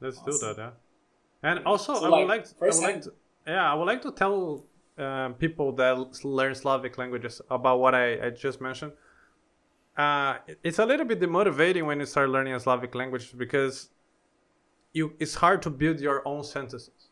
let's 0.00 0.18
awesome. 0.18 0.32
do 0.32 0.54
that. 0.54 0.56
Yeah, 0.58 0.70
and 1.50 1.64
also 1.66 1.94
so 1.94 2.04
I 2.04 2.08
like, 2.08 2.20
would 2.20 2.28
like, 2.28 2.46
I 2.60 2.64
would 2.66 2.82
like 2.82 3.02
to, 3.02 3.12
yeah, 3.46 3.72
I 3.72 3.74
would 3.74 3.86
like 3.86 4.02
to 4.02 4.12
tell 4.12 4.64
um, 4.98 5.34
people 5.34 5.72
that 5.72 6.24
learn 6.24 6.54
Slavic 6.54 6.98
languages 6.98 7.40
about 7.50 7.80
what 7.80 7.94
I, 7.94 8.26
I 8.26 8.30
just 8.30 8.60
mentioned. 8.60 8.92
Uh, 9.96 10.38
it's 10.62 10.78
a 10.78 10.86
little 10.86 11.06
bit 11.06 11.20
demotivating 11.20 11.84
when 11.84 12.00
you 12.00 12.06
start 12.06 12.30
learning 12.30 12.54
a 12.54 12.60
Slavic 12.60 12.94
language 12.94 13.36
because 13.36 13.90
you 14.92 15.14
it's 15.18 15.34
hard 15.34 15.62
to 15.62 15.70
build 15.70 16.00
your 16.00 16.26
own 16.26 16.42
sentences 16.44 17.10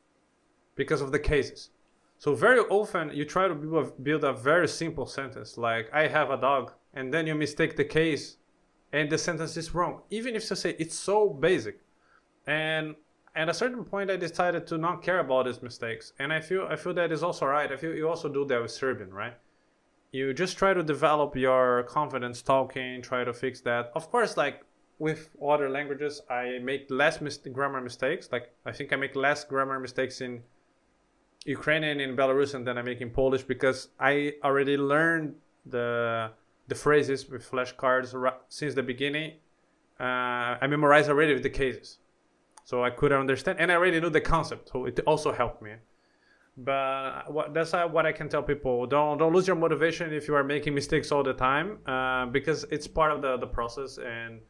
because 0.75 1.01
of 1.01 1.13
the 1.13 1.19
cases. 1.19 1.71
So 2.19 2.35
very 2.35 2.61
often 2.61 3.11
you 3.15 3.25
try 3.25 3.47
to 3.47 3.55
build 4.03 4.25
a 4.25 4.33
very 4.33 4.69
simple 4.69 5.07
sentence 5.07 5.57
like 5.57 5.89
I 5.93 6.09
have 6.09 6.31
a 6.31 6.37
dog 6.37 6.73
and 6.95 7.15
then 7.15 7.27
you 7.27 7.35
mistake 7.35 7.77
the 7.77 7.85
case 7.85 8.39
and 8.93 9.11
the 9.11 9.19
sentence 9.19 9.57
is 9.57 9.75
wrong. 9.75 10.03
Even 10.11 10.35
if 10.35 10.49
you 10.49 10.57
say 10.57 10.75
it's 10.79 10.95
so 10.95 11.29
basic. 11.29 11.81
And 12.47 12.95
at 13.35 13.49
a 13.49 13.55
certain 13.55 13.85
point 13.85 14.11
I 14.11 14.17
decided 14.17 14.67
to 14.69 14.79
not 14.79 15.03
care 15.03 15.21
about 15.21 15.47
these 15.47 15.63
mistakes. 15.63 16.13
And 16.19 16.33
I 16.33 16.41
feel 16.41 16.67
I 16.71 16.77
feel 16.77 16.95
that 16.95 17.13
is 17.13 17.23
also 17.23 17.47
right. 17.47 17.71
I 17.71 17.77
feel 17.77 17.95
you 17.95 18.09
also 18.09 18.29
do 18.29 18.45
that 18.47 18.63
with 18.63 18.71
Serbian, 18.71 19.13
right? 19.13 19.35
You 20.13 20.33
just 20.33 20.57
try 20.57 20.73
to 20.73 20.83
develop 20.83 21.37
your 21.37 21.83
confidence 21.83 22.41
talking, 22.41 23.03
try 23.03 23.25
to 23.25 23.33
fix 23.33 23.61
that. 23.63 23.93
Of 23.95 24.11
course, 24.11 24.37
like 24.39 24.65
with 24.99 25.29
other 25.47 25.69
languages, 25.69 26.23
I 26.31 26.59
make 26.63 26.87
less 26.89 27.21
mis- 27.21 27.37
grammar 27.37 27.81
mistakes. 27.81 28.31
Like 28.33 28.55
I 28.65 28.73
think 28.73 28.93
I 28.93 28.97
make 28.97 29.15
less 29.15 29.45
grammar 29.45 29.79
mistakes 29.79 30.21
in 30.23 30.43
Ukrainian 31.45 32.01
in 32.01 32.17
Belarusian 32.17 32.65
than 32.65 32.79
I 32.79 32.83
make 32.83 33.01
in 33.01 33.11
Polish 33.11 33.43
because 33.43 33.89
I 34.01 34.35
already 34.43 34.77
learned 34.77 35.35
the 35.67 36.31
the 36.69 36.75
phrases 36.75 37.29
with 37.29 37.51
flashcards 37.51 38.15
since 38.49 38.75
the 38.75 38.83
beginning. 38.83 39.33
Uh, 39.99 40.57
I 40.63 40.67
memorized 40.69 41.09
already 41.09 41.37
the 41.39 41.51
cases, 41.51 41.99
so 42.65 42.85
I 42.85 42.91
could 42.91 43.11
understand, 43.11 43.59
and 43.59 43.73
I 43.73 43.75
already 43.75 44.01
knew 44.01 44.11
the 44.11 44.21
concept, 44.21 44.69
so 44.69 44.85
it 44.85 45.01
also 45.07 45.33
helped 45.33 45.61
me. 45.61 45.73
But 46.57 47.33
what, 47.33 47.55
that's 47.55 47.73
what 47.73 48.07
I 48.07 48.13
can 48.13 48.29
tell 48.29 48.43
people: 48.43 48.87
don't 48.87 49.19
don't 49.19 49.33
lose 49.33 49.47
your 49.47 49.57
motivation 49.57 50.13
if 50.13 50.29
you 50.29 50.35
are 50.35 50.45
making 50.45 50.75
mistakes 50.75 51.11
all 51.11 51.23
the 51.23 51.33
time, 51.33 51.79
uh, 51.87 52.27
because 52.27 52.65
it's 52.71 52.87
part 52.87 53.13
of 53.13 53.23
the 53.23 53.39
the 53.39 53.47
process. 53.47 53.99
And 53.99 54.41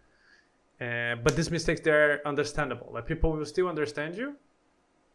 uh, 0.81 1.17
but 1.23 1.37
these 1.37 1.51
mistakes 1.51 1.81
they're 1.81 2.27
understandable. 2.27 2.91
Like 2.93 3.07
people 3.07 3.33
will 3.33 3.47
still 3.47 3.69
understand 3.69 4.17
you, 4.17 4.37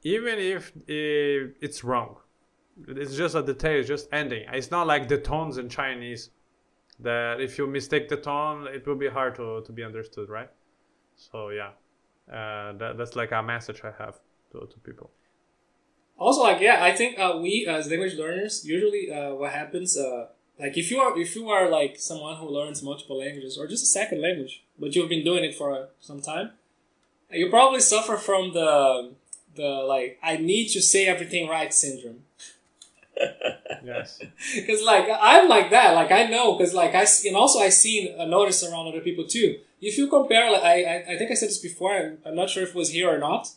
even 0.03 0.39
if, 0.39 0.71
if 0.87 1.51
it's 1.61 1.83
wrong. 1.83 2.17
It's 2.87 3.15
just 3.15 3.35
a 3.35 3.43
detail, 3.43 3.79
it's 3.79 3.87
just 3.87 4.07
ending. 4.11 4.45
It's 4.51 4.71
not 4.71 4.87
like 4.87 5.07
the 5.07 5.17
tones 5.17 5.57
in 5.57 5.69
Chinese 5.69 6.31
that 6.99 7.41
if 7.41 7.57
you 7.57 7.67
mistake 7.67 8.09
the 8.09 8.17
tone, 8.17 8.67
it 8.67 8.85
will 8.85 8.95
be 8.95 9.09
hard 9.09 9.35
to, 9.35 9.61
to 9.65 9.71
be 9.71 9.83
understood, 9.83 10.29
right? 10.29 10.49
So 11.15 11.49
yeah, 11.49 11.71
uh, 12.31 12.73
that, 12.73 12.97
that's 12.97 13.15
like 13.15 13.31
a 13.31 13.41
message 13.43 13.81
I 13.83 13.91
have 14.03 14.19
to, 14.51 14.59
to 14.59 14.79
people. 14.79 15.11
Also, 16.17 16.43
like 16.43 16.61
yeah, 16.61 16.83
I 16.83 16.91
think 16.91 17.19
uh, 17.19 17.37
we 17.41 17.65
as 17.67 17.89
language 17.89 18.15
learners 18.15 18.65
usually 18.65 19.11
uh, 19.11 19.33
what 19.33 19.51
happens 19.51 19.97
uh, 19.97 20.27
like 20.59 20.77
if 20.77 20.91
you 20.91 20.99
are 20.99 21.17
if 21.19 21.35
you 21.35 21.49
are 21.49 21.69
like 21.69 21.97
someone 21.97 22.37
who 22.37 22.47
learns 22.47 22.83
multiple 22.83 23.19
languages 23.19 23.57
or 23.57 23.67
just 23.67 23.83
a 23.83 23.87
second 23.87 24.21
language, 24.21 24.63
but 24.79 24.95
you've 24.95 25.09
been 25.09 25.23
doing 25.23 25.43
it 25.43 25.55
for 25.55 25.89
some 25.99 26.21
time, 26.21 26.51
you 27.31 27.49
probably 27.49 27.79
suffer 27.79 28.17
from 28.17 28.53
the 28.53 29.13
the 29.55 29.67
like 29.67 30.19
I 30.21 30.37
need 30.37 30.69
to 30.69 30.81
say 30.81 31.07
everything 31.07 31.47
right 31.47 31.73
syndrome. 31.73 32.23
Yes. 33.83 34.21
Because 34.55 34.81
like 34.81 35.07
I'm 35.21 35.49
like 35.49 35.69
that. 35.71 35.93
Like 35.93 36.11
I 36.11 36.27
know. 36.27 36.57
Because 36.57 36.73
like 36.73 36.95
I 36.95 37.05
see, 37.05 37.27
and 37.27 37.37
also 37.37 37.59
I 37.59 37.69
seen 37.69 38.15
a 38.17 38.25
notice 38.25 38.63
around 38.63 38.87
other 38.87 39.01
people 39.01 39.25
too. 39.25 39.59
If 39.81 39.97
you 39.97 40.07
compare, 40.07 40.51
like 40.51 40.63
I 40.63 40.83
I, 40.83 40.95
I 41.13 41.17
think 41.17 41.31
I 41.31 41.33
said 41.33 41.49
this 41.49 41.59
before. 41.59 41.93
I'm, 41.93 42.17
I'm 42.25 42.35
not 42.35 42.49
sure 42.49 42.63
if 42.63 42.69
it 42.69 42.75
was 42.75 42.89
here 42.91 43.09
or 43.13 43.17
not. 43.17 43.49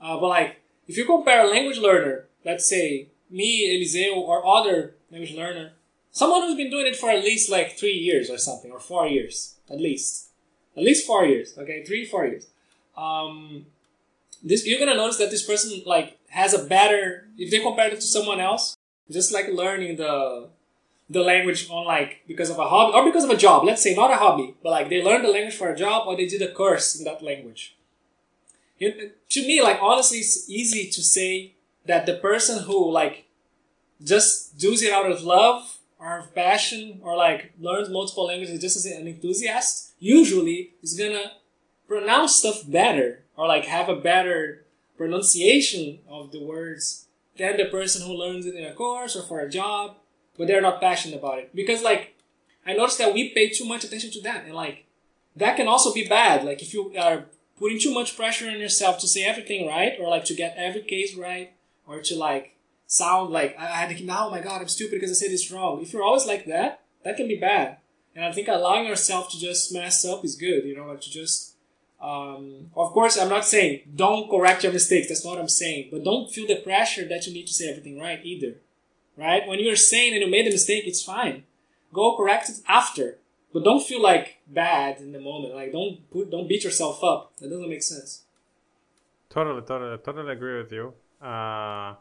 Uh, 0.00 0.18
but 0.18 0.28
like 0.28 0.60
if 0.88 0.96
you 0.96 1.04
compare 1.04 1.44
a 1.44 1.50
language 1.50 1.78
learner, 1.78 2.26
let's 2.44 2.68
say 2.68 3.08
me, 3.30 3.50
Eliseu, 3.76 4.16
or 4.16 4.44
other 4.44 4.94
language 5.10 5.34
learner, 5.34 5.72
someone 6.10 6.42
who's 6.42 6.56
been 6.56 6.70
doing 6.70 6.86
it 6.86 6.96
for 6.96 7.10
at 7.10 7.22
least 7.22 7.50
like 7.50 7.78
three 7.78 7.98
years 8.08 8.28
or 8.28 8.38
something, 8.38 8.70
or 8.70 8.80
four 8.80 9.06
years 9.06 9.54
at 9.70 9.80
least, 9.80 10.30
at 10.76 10.82
least 10.82 11.06
four 11.06 11.24
years. 11.24 11.56
Okay, 11.56 11.84
three 11.84 12.04
four 12.04 12.26
years. 12.26 12.46
Um, 12.96 13.66
this 14.42 14.66
you're 14.66 14.80
gonna 14.80 14.96
notice 14.96 15.18
that 15.18 15.30
this 15.30 15.46
person 15.46 15.82
like 15.86 16.18
has 16.28 16.54
a 16.54 16.64
better 16.64 17.28
if 17.38 17.50
they 17.50 17.60
compare 17.60 17.88
it 17.88 17.96
to 17.96 18.02
someone 18.02 18.40
else 18.40 18.76
just 19.10 19.32
like 19.32 19.48
learning 19.48 19.96
the 19.96 20.48
the 21.08 21.20
language 21.20 21.68
on 21.70 21.84
like 21.84 22.22
because 22.28 22.50
of 22.50 22.58
a 22.58 22.68
hobby 22.68 22.94
or 22.94 23.04
because 23.04 23.24
of 23.24 23.30
a 23.30 23.36
job 23.36 23.64
let's 23.64 23.82
say 23.82 23.94
not 23.94 24.12
a 24.12 24.16
hobby 24.16 24.54
but 24.62 24.70
like 24.70 24.88
they 24.88 25.02
learned 25.02 25.24
the 25.24 25.28
language 25.30 25.56
for 25.56 25.68
a 25.68 25.76
job 25.76 26.06
or 26.06 26.16
they 26.16 26.26
did 26.26 26.40
a 26.40 26.52
course 26.52 26.96
in 26.96 27.04
that 27.04 27.22
language. 27.22 27.76
To 28.78 29.46
me 29.46 29.60
like 29.60 29.78
honestly 29.82 30.18
it's 30.18 30.48
easy 30.48 30.88
to 30.90 31.02
say 31.02 31.54
that 31.86 32.06
the 32.06 32.14
person 32.14 32.62
who 32.62 32.90
like 32.90 33.26
just 34.02 34.56
does 34.58 34.82
it 34.82 34.92
out 34.92 35.10
of 35.10 35.22
love 35.22 35.78
or 35.98 36.18
of 36.18 36.34
passion 36.34 37.00
or 37.02 37.16
like 37.16 37.52
learns 37.60 37.90
multiple 37.90 38.26
languages 38.26 38.60
just 38.60 38.76
as 38.76 38.86
an 38.86 39.06
enthusiast 39.06 39.92
usually 39.98 40.70
is 40.82 40.94
gonna 40.94 41.32
pronounce 41.88 42.36
stuff 42.36 42.62
better 42.66 43.24
or 43.36 43.48
like 43.48 43.64
have 43.64 43.88
a 43.88 43.96
better 43.96 44.64
pronunciation 44.96 45.98
of 46.08 46.30
the 46.30 46.40
words 46.40 47.06
than 47.40 47.56
the 47.56 47.64
person 47.64 48.06
who 48.06 48.12
learns 48.12 48.46
it 48.46 48.54
in 48.54 48.64
a 48.64 48.74
course 48.74 49.16
or 49.16 49.22
for 49.22 49.40
a 49.40 49.50
job, 49.50 49.96
but 50.36 50.46
they're 50.46 50.60
not 50.60 50.80
passionate 50.80 51.18
about 51.18 51.38
it. 51.38 51.54
Because 51.54 51.82
like 51.82 52.14
I 52.66 52.74
noticed 52.74 52.98
that 52.98 53.14
we 53.14 53.30
pay 53.30 53.48
too 53.48 53.64
much 53.64 53.82
attention 53.82 54.10
to 54.12 54.22
that, 54.22 54.44
and 54.44 54.54
like 54.54 54.84
that 55.34 55.56
can 55.56 55.66
also 55.66 55.92
be 55.92 56.06
bad. 56.06 56.44
Like 56.44 56.62
if 56.62 56.72
you 56.74 56.92
are 56.98 57.24
putting 57.58 57.80
too 57.80 57.92
much 57.92 58.16
pressure 58.16 58.48
on 58.48 58.58
yourself 58.58 58.98
to 59.00 59.08
say 59.08 59.24
everything 59.24 59.66
right, 59.66 59.94
or 59.98 60.08
like 60.08 60.24
to 60.26 60.34
get 60.34 60.54
every 60.56 60.82
case 60.82 61.14
right, 61.16 61.52
or 61.86 62.00
to 62.02 62.14
like 62.14 62.56
sound 62.86 63.30
like 63.30 63.56
I 63.58 63.66
had 63.66 63.88
to 63.88 63.94
keep, 63.94 64.10
oh 64.10 64.30
my 64.30 64.40
god, 64.40 64.60
I'm 64.60 64.68
stupid 64.68 65.00
because 65.00 65.10
I 65.10 65.14
said 65.14 65.32
this 65.32 65.50
wrong. 65.50 65.80
If 65.80 65.92
you're 65.92 66.02
always 66.02 66.26
like 66.26 66.46
that, 66.46 66.82
that 67.04 67.16
can 67.16 67.28
be 67.28 67.36
bad. 67.36 67.78
And 68.14 68.24
I 68.24 68.32
think 68.32 68.48
allowing 68.48 68.86
yourself 68.86 69.30
to 69.30 69.38
just 69.38 69.72
mess 69.72 70.04
up 70.04 70.24
is 70.24 70.36
good, 70.36 70.64
you 70.64 70.76
know, 70.76 70.86
like 70.86 71.00
to 71.02 71.10
just 71.10 71.54
um, 72.00 72.70
of 72.76 72.92
course, 72.92 73.18
I'm 73.18 73.28
not 73.28 73.44
saying 73.44 73.82
don't 73.94 74.30
correct 74.30 74.64
your 74.64 74.72
mistakes. 74.72 75.08
That's 75.08 75.24
not 75.24 75.32
what 75.32 75.40
I'm 75.40 75.48
saying. 75.48 75.88
But 75.92 76.04
don't 76.04 76.30
feel 76.30 76.46
the 76.46 76.56
pressure 76.56 77.06
that 77.08 77.26
you 77.26 77.32
need 77.32 77.46
to 77.46 77.52
say 77.52 77.68
everything 77.68 77.98
right 77.98 78.20
either. 78.24 78.56
Right? 79.16 79.46
When 79.46 79.58
you're 79.58 79.76
saying 79.76 80.14
and 80.14 80.22
you 80.22 80.30
made 80.30 80.46
a 80.46 80.50
mistake, 80.50 80.84
it's 80.86 81.02
fine. 81.02 81.44
Go 81.92 82.16
correct 82.16 82.48
it 82.48 82.60
after. 82.66 83.18
But 83.52 83.64
don't 83.64 83.82
feel 83.82 84.00
like 84.00 84.38
bad 84.46 84.98
in 84.98 85.12
the 85.12 85.20
moment. 85.20 85.54
Like 85.54 85.72
don't 85.72 86.08
put, 86.10 86.30
don't 86.30 86.48
beat 86.48 86.64
yourself 86.64 87.04
up. 87.04 87.36
That 87.38 87.50
doesn't 87.50 87.68
make 87.68 87.82
sense. 87.82 88.22
Totally, 89.28 89.60
totally, 89.62 89.98
totally 89.98 90.32
agree 90.32 90.58
with 90.58 90.72
you. 90.72 90.94
Uh, 91.20 91.94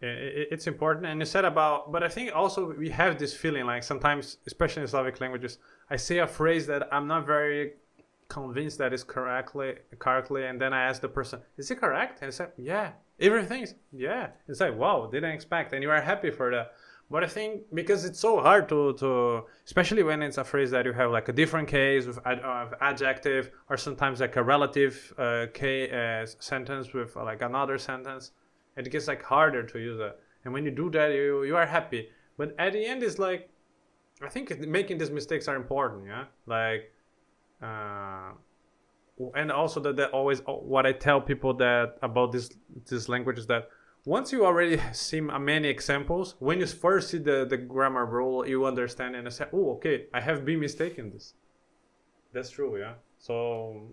it, 0.00 0.48
it's 0.52 0.66
important, 0.66 1.06
and 1.06 1.20
you 1.20 1.26
said 1.26 1.44
about, 1.44 1.92
but 1.92 2.02
I 2.02 2.08
think 2.08 2.34
also 2.34 2.72
we 2.72 2.88
have 2.90 3.18
this 3.18 3.34
feeling 3.34 3.66
like 3.66 3.82
sometimes, 3.82 4.38
especially 4.46 4.82
in 4.82 4.88
Slavic 4.88 5.20
languages, 5.20 5.58
I 5.90 5.96
say 5.96 6.18
a 6.18 6.26
phrase 6.26 6.66
that 6.68 6.88
I'm 6.92 7.06
not 7.06 7.26
very 7.26 7.72
convinced 8.28 8.78
that 8.78 8.92
is 8.92 9.02
correctly 9.02 9.74
correctly 9.98 10.44
and 10.46 10.60
then 10.60 10.72
i 10.72 10.82
ask 10.82 11.00
the 11.00 11.08
person 11.08 11.40
is 11.56 11.70
it 11.70 11.76
correct? 11.76 12.22
And 12.22 12.32
said 12.32 12.52
yeah 12.56 12.92
everything's 13.20 13.74
yeah. 13.92 14.28
It's 14.46 14.60
like 14.60 14.76
wow 14.76 15.08
didn't 15.10 15.32
expect 15.32 15.72
and 15.72 15.82
you 15.82 15.90
are 15.90 16.00
happy 16.00 16.30
for 16.30 16.50
that. 16.50 16.72
But 17.10 17.24
i 17.24 17.26
think 17.26 17.62
because 17.72 18.04
it's 18.04 18.20
so 18.20 18.40
hard 18.40 18.68
to 18.68 18.92
to 18.94 19.44
especially 19.64 20.02
when 20.02 20.22
it's 20.22 20.38
a 20.38 20.44
phrase 20.44 20.70
that 20.72 20.84
you 20.84 20.92
have 20.92 21.10
like 21.10 21.28
a 21.28 21.32
different 21.32 21.68
case 21.68 22.06
with 22.06 22.18
uh, 22.26 22.66
adjective 22.80 23.50
or 23.70 23.76
sometimes 23.76 24.20
like 24.20 24.36
a 24.36 24.42
relative 24.42 25.12
uh, 25.18 25.46
case, 25.54 25.90
uh, 25.90 26.26
sentence 26.38 26.92
with 26.92 27.16
uh, 27.16 27.24
like 27.24 27.40
another 27.42 27.78
sentence 27.78 28.32
it 28.76 28.90
gets 28.90 29.08
like 29.08 29.22
harder 29.24 29.64
to 29.64 29.78
use 29.80 29.98
it. 29.98 30.16
And 30.44 30.52
when 30.52 30.64
you 30.64 30.70
do 30.70 30.90
that 30.90 31.12
you 31.12 31.44
you 31.44 31.56
are 31.56 31.66
happy. 31.66 32.10
But 32.36 32.54
at 32.58 32.74
the 32.74 32.84
end 32.84 33.02
it's 33.02 33.18
like 33.18 33.48
i 34.22 34.28
think 34.28 34.58
making 34.60 34.98
these 34.98 35.10
mistakes 35.10 35.48
are 35.48 35.56
important 35.56 36.06
yeah? 36.06 36.24
Like 36.46 36.92
uh, 37.62 38.32
and 39.34 39.50
also 39.50 39.80
that, 39.80 39.96
that 39.96 40.10
always 40.10 40.40
uh, 40.40 40.52
what 40.52 40.86
I 40.86 40.92
tell 40.92 41.20
people 41.20 41.54
that 41.54 41.96
about 42.02 42.32
this 42.32 42.50
this 42.86 43.08
language 43.08 43.38
is 43.38 43.46
that 43.46 43.68
once 44.04 44.32
you 44.32 44.44
already 44.44 44.80
see 44.92 45.20
many 45.20 45.68
examples, 45.68 46.34
when 46.38 46.60
you 46.60 46.66
first 46.66 47.10
see 47.10 47.18
the, 47.18 47.44
the 47.44 47.56
grammar 47.56 48.06
rule, 48.06 48.46
you 48.48 48.64
understand 48.64 49.14
and 49.14 49.30
say, 49.32 49.44
oh, 49.52 49.72
okay, 49.72 50.06
I 50.14 50.20
have 50.20 50.44
been 50.44 50.60
mistaken 50.60 51.10
this. 51.10 51.34
That's 52.32 52.50
true, 52.50 52.78
yeah. 52.78 52.94
So, 53.18 53.88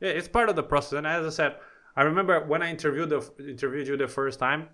yeah, 0.00 0.10
it's 0.10 0.28
part 0.28 0.48
of 0.48 0.56
the 0.56 0.62
process. 0.62 0.92
And 0.92 1.06
as 1.06 1.26
I 1.26 1.30
said, 1.30 1.56
I 1.96 2.02
remember 2.02 2.44
when 2.44 2.62
I 2.62 2.70
interviewed 2.70 3.08
the, 3.08 3.28
interviewed 3.38 3.88
you 3.88 3.96
the 3.96 4.08
first 4.08 4.38
time, 4.38 4.68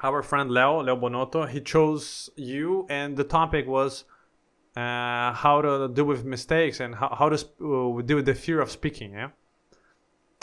our 0.00 0.22
friend 0.22 0.50
Leo, 0.50 0.82
Leo 0.82 0.96
Bonotto, 0.96 1.48
he 1.48 1.60
chose 1.60 2.30
you, 2.36 2.86
and 2.88 3.16
the 3.16 3.24
topic 3.24 3.66
was 3.66 4.04
uh, 4.78 5.32
how 5.32 5.60
to 5.60 5.88
deal 5.88 6.04
with 6.04 6.24
mistakes 6.24 6.80
and 6.80 6.94
how, 6.94 7.10
how 7.18 7.28
to 7.28 7.36
uh, 7.36 8.02
deal 8.02 8.16
with 8.18 8.26
the 8.26 8.34
fear 8.34 8.60
of 8.60 8.70
speaking 8.70 9.12
yeah? 9.12 9.30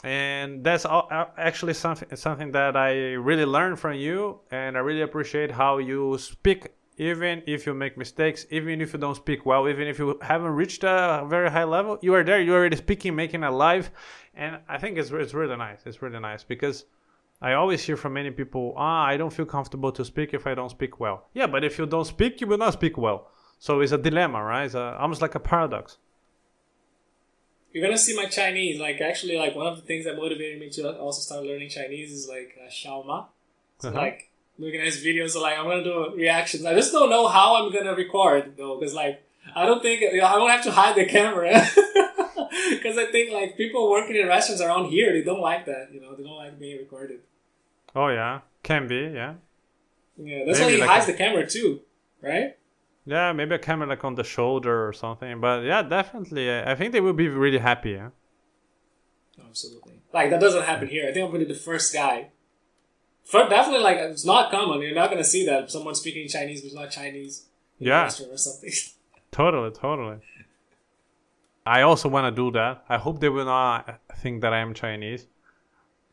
And 0.04 0.64
that's 0.64 0.86
all, 0.86 1.08
uh, 1.10 1.26
actually 1.38 1.74
something 1.74 2.10
something 2.16 2.52
that 2.52 2.76
I 2.76 2.92
really 3.30 3.46
learned 3.46 3.80
from 3.80 3.94
you 3.94 4.40
and 4.52 4.78
I 4.78 4.82
really 4.82 5.02
appreciate 5.02 5.52
how 5.52 5.78
you 5.78 6.18
speak 6.20 6.60
even 6.98 7.44
if 7.46 7.66
you 7.66 7.74
make 7.74 7.98
mistakes 7.98 8.46
even 8.50 8.82
if 8.82 8.94
you 8.94 9.00
don't 9.00 9.16
speak 9.16 9.46
well 9.46 9.68
even 9.68 9.88
if 9.88 10.00
you 10.00 10.18
haven't 10.22 10.52
reached 10.52 10.84
a 10.84 11.26
very 11.28 11.50
high 11.50 11.64
level 11.64 11.98
you 12.02 12.14
are 12.14 12.24
there 12.24 12.42
you're 12.42 12.58
already 12.58 12.78
speaking 12.78 13.16
making 13.16 13.44
a 13.44 13.52
live 13.52 13.90
and 14.34 14.60
I 14.68 14.78
think 14.78 14.98
it's, 14.98 15.12
it's 15.12 15.34
really 15.34 15.58
nice 15.58 15.80
it's 15.86 16.02
really 16.02 16.20
nice 16.20 16.44
because 16.44 16.86
I 17.42 17.54
always 17.54 17.84
hear 17.84 17.98
from 17.98 18.14
many 18.14 18.32
people 18.32 18.74
ah 18.78 19.06
I 19.06 19.18
don't 19.18 19.34
feel 19.34 19.46
comfortable 19.46 19.92
to 19.94 20.04
speak 20.06 20.34
if 20.34 20.48
I 20.48 20.56
don't 20.56 20.72
speak 20.78 21.00
well. 21.00 21.18
Yeah 21.34 21.48
but 21.48 21.64
if 21.64 21.78
you 21.78 21.86
don't 21.86 22.06
speak 22.06 22.42
you 22.42 22.48
will 22.48 22.58
not 22.58 22.74
speak 22.74 22.98
well 22.98 23.30
so 23.60 23.80
it's 23.82 23.92
a 23.92 23.98
dilemma, 23.98 24.44
right? 24.44 24.66
It's 24.66 24.76
a, 24.76 24.98
almost 25.00 25.22
like 25.22 25.36
a 25.36 25.40
paradox. 25.40 25.98
You're 27.72 27.84
gonna 27.84 27.98
see 27.98 28.16
my 28.16 28.28
Chinese. 28.28 28.80
Like 28.80 29.02
actually, 29.02 29.38
like 29.38 29.56
one 29.56 29.68
of 29.68 29.76
the 29.76 29.82
things 29.82 30.06
that 30.06 30.16
motivated 30.16 30.60
me 30.60 30.70
to 30.72 30.98
also 30.98 31.22
start 31.22 31.44
learning 31.44 31.70
Chinese 31.70 32.12
is 32.12 32.30
like 32.30 32.58
uh, 32.62 32.70
Xiaoma. 32.70 33.28
So 33.80 33.90
uh-huh. 33.90 33.98
like 33.98 34.32
looking 34.58 34.80
at 34.80 34.86
his 34.86 35.04
videos. 35.04 35.32
So 35.32 35.42
like 35.42 35.58
I'm 35.58 35.66
gonna 35.66 35.84
do 35.84 36.16
reactions. 36.16 36.66
I 36.66 36.74
just 36.74 36.94
don't 36.94 37.10
know 37.10 37.28
how 37.28 37.56
I'm 37.58 37.74
gonna 37.74 37.94
record 37.94 38.56
though, 38.58 38.80
because 38.80 38.94
like 38.94 39.22
I 39.54 39.66
don't 39.66 39.82
think 39.82 40.02
you 40.02 40.20
know, 40.20 40.28
I 40.28 40.36
don't 40.36 40.50
have 40.50 40.64
to 40.64 40.72
hide 40.72 40.96
the 40.96 41.06
camera. 41.06 41.68
Because 42.70 42.98
I 42.98 43.06
think 43.12 43.32
like 43.32 43.58
people 43.58 43.90
working 43.90 44.16
in 44.16 44.28
restaurants 44.28 44.62
around 44.62 44.86
here, 44.86 45.12
they 45.12 45.24
don't 45.24 45.42
like 45.42 45.66
that. 45.66 45.90
You 45.94 46.02
know, 46.02 46.16
they 46.16 46.24
don't 46.24 46.38
like 46.38 46.58
being 46.60 46.78
recorded. 46.78 47.20
Oh 47.96 48.08
yeah, 48.08 48.42
can 48.64 48.88
be. 48.88 49.12
Yeah. 49.14 49.36
Yeah, 50.18 50.46
that's 50.46 50.60
Maybe 50.60 50.66
why 50.66 50.72
he 50.72 50.82
like 50.82 50.90
hides 50.90 51.10
a- 51.10 51.12
the 51.12 51.18
camera 51.18 51.48
too, 51.48 51.82
right? 52.22 52.58
Yeah, 53.06 53.32
maybe 53.34 53.54
a 53.56 53.60
camera 53.60 53.88
like 53.88 54.04
on 54.04 54.16
the 54.16 54.24
shoulder 54.24 54.88
or 54.88 54.94
something. 54.94 55.40
But 55.40 55.64
yeah, 55.64 55.84
definitely. 55.84 56.50
uh, 56.50 56.70
I 56.72 56.76
think 56.76 56.92
they 56.92 57.02
will 57.02 57.14
be 57.14 57.28
really 57.28 57.60
happy. 57.60 57.92
Yeah. 57.92 58.10
Absolutely. 59.48 60.02
Like 60.14 60.30
that 60.30 60.40
doesn't 60.42 60.64
happen 60.64 60.88
here. 60.88 61.08
I 61.08 61.14
think 61.14 61.26
I'm 61.26 61.32
gonna 61.32 61.46
be 61.46 61.54
the 61.54 61.60
first 61.60 61.94
guy. 61.94 62.30
For, 63.24 63.48
definitely, 63.50 63.84
like 63.84 63.98
it's 63.98 64.26
not 64.26 64.52
common. 64.52 64.82
You're 64.82 64.94
not 64.96 65.10
gonna 65.10 65.24
see 65.24 65.46
that 65.46 65.72
someone 65.72 65.96
speaking 65.96 66.28
Chinese 66.28 66.64
who's 66.64 66.74
not 66.74 66.92
Chinese 66.92 67.46
Yeah. 67.80 68.06
or 68.08 68.38
something. 68.38 68.72
Totally, 69.32 69.70
totally. 69.72 70.18
I 71.66 71.82
also 71.82 72.08
want 72.08 72.34
to 72.34 72.42
do 72.44 72.52
that. 72.52 72.86
I 72.88 72.98
hope 72.98 73.20
they 73.20 73.28
will 73.28 73.44
not 73.46 74.00
think 74.18 74.42
that 74.42 74.54
I 74.54 74.60
am 74.60 74.74
Chinese, 74.74 75.28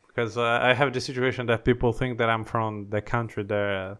because 0.07 0.37
uh, 0.37 0.59
I 0.61 0.73
have 0.73 0.91
the 0.91 0.99
situation 0.99 1.45
that 1.45 1.63
people 1.63 1.93
think 1.93 2.17
that 2.17 2.29
I'm 2.29 2.43
from 2.43 2.89
the 2.89 3.01
country 3.01 3.43
there, 3.43 3.97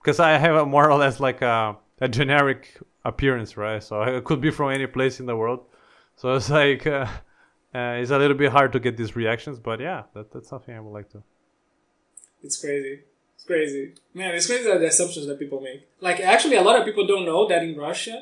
because 0.00 0.20
I 0.20 0.38
have 0.38 0.54
a 0.54 0.64
more 0.66 0.88
or 0.88 0.96
less 0.96 1.18
like 1.18 1.42
a, 1.42 1.76
a 2.04 2.08
generic 2.08 2.62
appearance, 3.04 3.56
right? 3.56 3.82
So 3.88 4.02
it 4.02 4.24
could 4.24 4.40
be 4.40 4.50
from 4.50 4.68
any 4.78 4.86
place 4.96 5.20
in 5.20 5.26
the 5.26 5.36
world. 5.42 5.60
So 6.16 6.34
it's 6.36 6.50
like 6.50 6.86
uh, 6.86 7.06
uh, 7.74 8.00
it's 8.00 8.10
a 8.10 8.18
little 8.22 8.36
bit 8.42 8.50
hard 8.52 8.70
to 8.74 8.80
get 8.86 8.96
these 8.96 9.14
reactions, 9.22 9.56
but 9.68 9.80
yeah, 9.80 10.00
that, 10.14 10.26
that's 10.32 10.48
something 10.52 10.74
I 10.74 10.80
would 10.80 10.92
like 10.98 11.08
to. 11.12 11.22
It's 12.46 12.58
crazy. 12.60 12.94
It's 13.36 13.44
crazy. 13.44 13.82
Man, 14.14 14.34
it's 14.34 14.46
crazy 14.46 14.64
that 14.70 14.78
the 14.80 14.86
assumptions 14.94 15.26
that 15.28 15.38
people 15.38 15.60
make. 15.60 15.80
Like, 16.00 16.18
actually, 16.20 16.56
a 16.56 16.62
lot 16.68 16.78
of 16.78 16.84
people 16.84 17.06
don't 17.06 17.24
know 17.24 17.46
that 17.48 17.62
in 17.62 17.76
Russia, 17.76 18.16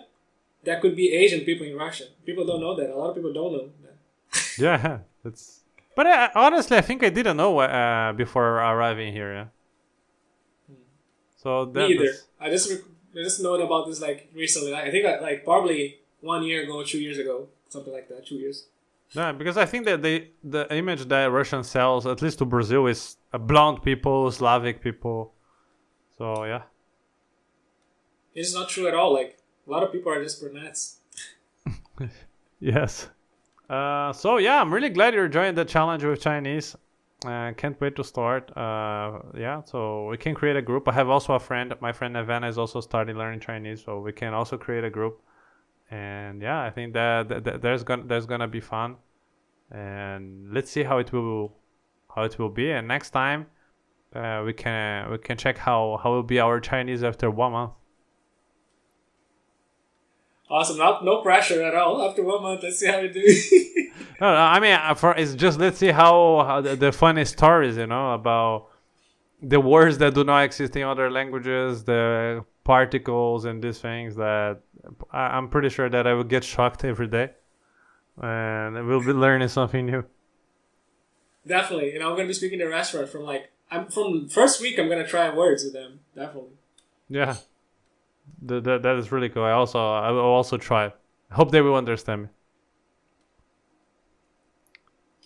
that 0.65 0.81
could 0.83 0.95
be 0.95 1.07
Asian 1.23 1.41
people 1.49 1.67
in 1.67 1.77
Russia. 1.77 2.05
People 2.25 2.45
don't 2.47 2.61
know 2.61 2.75
that. 2.77 2.89
A 2.91 2.97
lot 2.97 3.09
of 3.11 3.15
people 3.17 3.33
don't 3.33 3.53
know 3.57 3.67
that. 3.85 3.97
Yeah, 4.67 4.99
it's. 5.25 5.61
But 5.97 6.07
uh, 6.07 6.29
honestly, 6.35 6.77
I 6.77 6.83
think 6.89 7.03
I 7.03 7.11
didn't 7.19 7.37
know 7.43 7.59
uh, 7.59 8.13
before 8.13 8.47
arriving 8.73 9.13
here. 9.13 9.33
Yeah. 9.39 9.47
So 11.43 11.65
that, 11.67 11.89
Me 11.89 11.95
either. 11.95 12.05
that's- 12.05 12.27
I 12.39 12.51
just 12.51 12.71
rec- 12.71 12.90
I 13.19 13.23
just 13.23 13.41
know 13.43 13.55
about 13.55 13.87
this 13.87 14.01
like 14.01 14.31
recently. 14.35 14.75
I 14.75 14.91
think 14.91 15.05
like 15.21 15.45
probably 15.45 15.99
one 16.21 16.45
year 16.45 16.63
ago, 16.63 16.83
two 16.85 17.01
years 17.01 17.19
ago, 17.19 17.49
something 17.69 17.93
like 17.93 18.09
that. 18.09 18.27
Two 18.27 18.37
years. 18.37 18.67
Yeah, 19.13 19.33
because 19.33 19.57
I 19.57 19.67
think 19.67 19.87
that 19.87 20.03
they 20.03 20.31
the 20.45 20.73
image 20.73 21.07
that 21.09 21.31
Russian 21.33 21.65
sells, 21.65 22.07
at 22.07 22.23
least 22.23 22.39
to 22.39 22.45
Brazil, 22.45 22.87
is 22.87 23.17
blonde 23.33 23.83
people, 23.83 24.31
Slavic 24.31 24.83
people. 24.83 25.35
So 26.19 26.45
yeah, 26.45 26.63
It's 28.35 28.55
not 28.55 28.69
true 28.69 28.87
at 28.87 28.95
all. 28.95 29.13
Like 29.13 29.39
a 29.67 29.71
lot 29.71 29.83
of 29.83 29.91
people 29.91 30.13
are 30.13 30.23
just 30.23 30.41
brunettes. 30.41 30.99
yes. 32.61 33.09
Uh, 33.69 34.13
so 34.13 34.39
yeah, 34.39 34.61
I'm 34.61 34.73
really 34.73 34.91
glad 34.91 35.15
you're 35.15 35.29
joining 35.29 35.55
the 35.55 35.65
challenge 35.65 36.05
with 36.05 36.21
Chinese. 36.21 36.77
Uh, 37.25 37.53
can't 37.53 37.79
wait 37.81 37.97
to 37.97 38.05
start. 38.05 38.51
Uh, 38.57 39.21
yeah, 39.37 39.63
so 39.65 40.09
we 40.09 40.17
can 40.17 40.35
create 40.35 40.57
a 40.57 40.63
group. 40.63 40.89
I 40.89 40.93
have 40.93 41.11
also 41.11 41.35
a 41.35 41.39
friend. 41.39 41.75
My 41.81 41.93
friend 41.93 42.17
Evan 42.17 42.45
is 42.45 42.57
also 42.57 42.81
starting 42.81 43.17
learning 43.17 43.41
Chinese, 43.41 43.85
so 43.85 44.01
we 44.01 44.13
can 44.13 44.33
also 44.33 44.57
create 44.57 44.85
a 44.85 44.91
group. 44.91 45.21
And 45.91 46.41
yeah, 46.41 46.63
I 46.63 46.71
think 46.71 46.95
that, 46.95 47.29
that, 47.29 47.45
that 47.45 47.63
there's 47.63 47.83
gonna 47.85 48.05
there's 48.05 48.25
gonna 48.27 48.49
be 48.49 48.61
fun, 48.61 48.97
and 49.71 50.53
let's 50.53 50.71
see 50.71 50.83
how 50.83 50.99
it 50.99 51.13
will 51.13 51.53
how 52.15 52.23
it 52.23 52.39
will 52.39 52.49
be. 52.49 52.71
And 52.71 52.89
next 52.89 53.11
time, 53.11 53.47
uh, 54.15 54.43
we 54.47 54.55
can 54.55 55.11
we 55.11 55.19
can 55.19 55.37
check 55.37 55.59
how 55.59 56.01
how 56.03 56.13
will 56.13 56.23
be 56.23 56.41
our 56.41 56.59
Chinese 56.61 57.05
after 57.05 57.31
one 57.31 57.53
month. 57.53 57.73
Awesome. 60.51 60.79
Not 60.79 61.05
no 61.05 61.23
pressure 61.23 61.63
at 61.63 61.75
all. 61.75 62.03
After 62.03 62.23
one 62.25 62.43
month, 62.43 62.63
let's 62.63 62.79
see 62.79 62.87
how 62.87 63.01
we 63.01 63.09
do. 63.09 63.25
No, 64.21 64.35
no, 64.35 64.39
I 64.39 64.61
mean, 64.61 64.73
uh, 64.73 64.95
for 64.95 65.15
it's 65.17 65.35
just 65.35 65.59
let's 65.59 65.79
see 65.79 65.89
how, 65.89 66.45
how 66.47 66.61
the, 66.61 66.77
the 66.77 66.93
funny 66.93 67.25
stories, 67.25 67.79
you 67.79 67.87
know, 67.87 68.13
about 68.13 68.69
the 69.41 69.59
words 69.59 69.97
that 69.99 70.13
do 70.15 70.25
not 70.25 70.45
exist 70.45 70.77
in 70.77 70.83
other 70.83 71.11
languages, 71.11 71.85
the 71.85 72.45
particles 72.63 73.47
and 73.47 73.63
these 73.63 73.79
things 73.79 74.17
that 74.17 74.61
I, 75.11 75.39
I'm 75.39 75.49
pretty 75.49 75.71
sure 75.71 75.89
that 75.89 76.07
I 76.07 76.13
will 76.13 76.25
get 76.25 76.45
shocked 76.45 76.85
every 76.85 77.07
day, 77.07 77.31
and 78.21 78.87
we'll 78.87 79.01
be 79.01 79.15
learning 79.15 79.49
something 79.49 79.87
new. 79.87 80.05
Definitely. 81.47 81.95
and 81.95 82.05
I'm 82.05 82.15
gonna 82.15 82.29
be 82.29 82.35
speaking 82.35 82.61
in 82.61 82.67
a 82.67 82.71
restaurant 82.71 83.09
from 83.09 83.23
like 83.23 83.51
I'm 83.71 83.87
from 83.87 84.29
first 84.29 84.61
week. 84.61 84.79
I'm 84.79 84.91
gonna 84.91 85.07
try 85.07 85.35
words 85.35 85.65
with 85.65 85.73
them. 85.73 86.01
Definitely. 86.15 86.51
Yeah, 87.09 87.37
the, 88.43 88.61
the, 88.61 88.79
that 88.79 88.97
is 88.97 89.13
really 89.13 89.29
cool. 89.29 89.45
I 89.45 89.53
also 89.53 89.79
I 89.79 90.11
will 90.11 90.21
also 90.21 90.57
try. 90.57 90.87
it. 90.87 90.97
Hope 91.33 91.51
they 91.51 91.61
will 91.61 91.77
understand 91.77 92.23
me. 92.23 92.29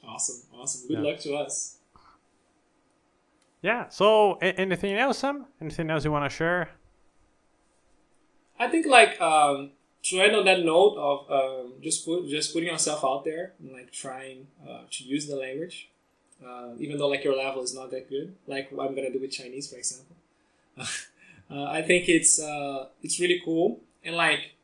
Awesome. 0.06 0.42
Awesome. 0.54 0.88
Good 0.88 0.98
Yeah. 0.98 1.10
luck 1.10 1.20
to 1.20 1.34
us. 1.34 1.78
Yeah. 3.62 3.88
So, 3.88 4.38
a- 4.42 4.54
anything 4.60 4.94
else, 4.94 5.18
Sam? 5.18 5.46
Anything 5.60 5.90
else 5.90 6.04
you 6.04 6.12
want 6.12 6.30
to 6.30 6.34
share? 6.34 6.70
I 8.58 8.68
think 8.68 8.86
like 8.86 9.20
um, 9.20 9.70
to 10.04 10.20
end 10.20 10.36
on 10.36 10.44
that 10.44 10.64
note 10.64 10.96
of 10.96 11.30
um, 11.30 11.72
just 11.82 12.04
put 12.04 12.28
just 12.28 12.52
putting 12.52 12.68
yourself 12.68 13.04
out 13.04 13.24
there 13.24 13.52
and 13.58 13.72
like 13.72 13.90
trying 13.90 14.46
uh, 14.68 14.82
to 14.90 15.04
use 15.04 15.26
the 15.26 15.36
language, 15.36 15.88
uh, 16.46 16.70
even 16.78 16.98
though 16.98 17.08
like 17.08 17.24
your 17.24 17.36
level 17.36 17.62
is 17.62 17.74
not 17.74 17.90
that 17.90 18.08
good, 18.08 18.34
like 18.46 18.70
what 18.70 18.86
I'm 18.86 18.94
gonna 18.94 19.10
do 19.10 19.18
with 19.20 19.32
Chinese, 19.32 19.70
for 19.70 19.76
example. 19.76 20.16
uh, 21.50 21.64
I 21.64 21.82
think 21.82 22.08
it's 22.08 22.40
uh, 22.40 22.88
it's 23.02 23.20
really 23.20 23.40
cool 23.44 23.80
and 24.02 24.16
like 24.16 24.54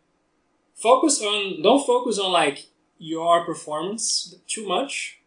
focus 0.74 1.20
on 1.20 1.62
don't 1.62 1.86
focus 1.86 2.18
on 2.18 2.32
like 2.32 2.66
your 2.98 3.44
performance 3.44 4.34
too 4.46 4.66
much, 4.66 5.20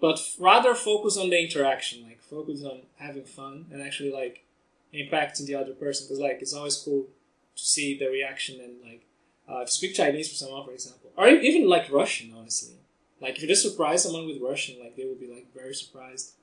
but 0.00 0.20
rather 0.38 0.74
focus 0.74 1.16
on 1.16 1.30
the 1.30 1.42
interaction. 1.42 2.04
Like 2.04 2.20
focus 2.22 2.64
on 2.64 2.82
having 2.96 3.24
fun 3.24 3.66
and 3.72 3.82
actually 3.82 4.12
like 4.12 4.44
impacting 4.94 5.46
the 5.46 5.54
other 5.54 5.72
person 5.72 6.06
because 6.06 6.20
like 6.20 6.38
it's 6.40 6.54
always 6.54 6.76
cool 6.76 7.06
to 7.56 7.62
see 7.62 7.98
the 7.98 8.06
reaction 8.06 8.60
and 8.60 8.74
like 8.82 9.04
uh, 9.48 9.60
if 9.62 9.68
you 9.68 9.72
speak 9.72 9.94
Chinese 9.94 10.28
for 10.28 10.34
someone, 10.34 10.64
for 10.64 10.72
example, 10.72 11.10
or 11.16 11.28
even 11.28 11.68
like 11.68 11.90
Russian, 11.90 12.34
honestly. 12.36 12.74
Like 13.20 13.36
if 13.36 13.42
you 13.42 13.48
just 13.48 13.62
surprise 13.62 14.04
someone 14.04 14.26
with 14.26 14.40
Russian, 14.40 14.78
like 14.78 14.96
they 14.96 15.04
will 15.04 15.16
be 15.16 15.26
like 15.26 15.52
very 15.54 15.74
surprised 15.74 16.34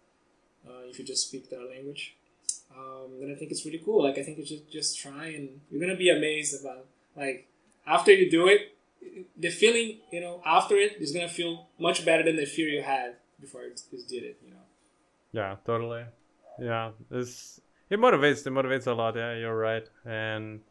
uh, 0.67 0.89
if 0.89 0.99
you 0.99 1.05
just 1.05 1.27
speak 1.27 1.49
their 1.49 1.63
language. 1.63 2.15
Um, 2.77 3.19
then 3.19 3.31
I 3.31 3.35
think 3.35 3.51
it's 3.51 3.65
really 3.65 3.81
cool. 3.83 4.03
Like 4.03 4.17
I 4.17 4.23
think 4.23 4.37
you 4.37 4.45
should 4.45 4.69
just 4.69 4.99
try 4.99 5.27
and 5.27 5.61
you're 5.69 5.81
gonna 5.81 5.97
be 5.97 6.09
amazed 6.09 6.59
about 6.59 6.85
like 7.15 7.47
after 7.87 8.11
you 8.11 8.29
do 8.29 8.47
it, 8.47 8.75
the 9.37 9.49
feeling 9.49 9.99
you 10.11 10.21
know 10.21 10.41
after 10.45 10.75
it 10.75 10.97
is 10.99 11.11
gonna 11.11 11.29
feel 11.29 11.67
much 11.79 12.05
better 12.05 12.23
than 12.23 12.35
the 12.35 12.45
fear 12.45 12.67
you 12.67 12.81
had 12.81 13.15
before 13.39 13.63
you 13.63 13.71
just 13.71 13.91
did 14.09 14.23
it. 14.23 14.37
You 14.43 14.51
know. 14.51 14.65
Yeah, 15.31 15.55
totally. 15.65 16.05
Yeah, 16.59 16.91
it's 17.11 17.61
it 17.89 17.99
motivates. 17.99 18.45
It 18.45 18.51
motivates 18.51 18.87
a 18.87 18.93
lot. 18.93 19.15
Yeah, 19.15 19.35
you're 19.35 19.57
right. 19.57 19.87
And 20.05 20.61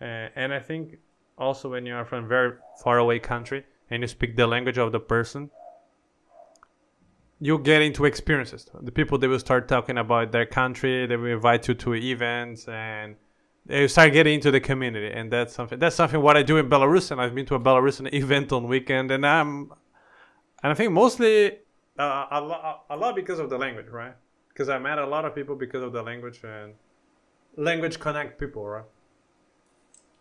uh, 0.00 0.28
and 0.36 0.52
I 0.52 0.60
think 0.60 0.98
also 1.36 1.70
when 1.70 1.86
you 1.86 1.94
are 1.94 2.04
from 2.04 2.28
very 2.28 2.52
far 2.82 2.98
away 2.98 3.18
country 3.18 3.64
and 3.90 4.02
you 4.02 4.06
speak 4.08 4.36
the 4.36 4.46
language 4.46 4.78
of 4.78 4.92
the 4.92 5.00
person, 5.00 5.50
you 7.40 7.58
get 7.58 7.82
into 7.82 8.04
experiences. 8.04 8.66
The 8.80 8.92
people 8.92 9.18
they 9.18 9.28
will 9.28 9.38
start 9.38 9.68
talking 9.68 9.98
about 9.98 10.32
their 10.32 10.46
country. 10.46 11.06
They 11.06 11.16
will 11.16 11.32
invite 11.32 11.68
you 11.68 11.74
to 11.74 11.94
events 11.94 12.66
and 12.68 13.16
they 13.66 13.86
start 13.86 14.12
getting 14.12 14.34
into 14.34 14.50
the 14.50 14.60
community. 14.60 15.12
And 15.12 15.30
that's 15.30 15.54
something. 15.54 15.78
That's 15.78 15.94
something 15.94 16.20
what 16.20 16.36
I 16.36 16.42
do 16.42 16.56
in 16.56 16.68
Belarus. 16.68 17.10
And 17.10 17.20
I've 17.20 17.34
been 17.34 17.46
to 17.46 17.54
a 17.54 17.60
Belarusian 17.60 18.12
event 18.12 18.50
on 18.52 18.66
weekend, 18.66 19.10
and 19.10 19.26
I'm 19.26 19.72
and 20.62 20.72
I 20.72 20.74
think 20.74 20.92
mostly 20.92 21.58
uh, 21.98 22.26
a, 22.30 22.40
lot, 22.40 22.84
a 22.90 22.96
lot 22.96 23.14
because 23.14 23.38
of 23.38 23.50
the 23.50 23.58
language, 23.58 23.88
right? 23.88 24.14
Because 24.48 24.68
I 24.68 24.78
met 24.78 24.98
a 24.98 25.06
lot 25.06 25.24
of 25.24 25.34
people 25.34 25.54
because 25.54 25.82
of 25.82 25.92
the 25.92 26.02
language, 26.02 26.40
and 26.42 26.74
language 27.56 28.00
connect 28.00 28.40
people, 28.40 28.66
right? 28.66 28.84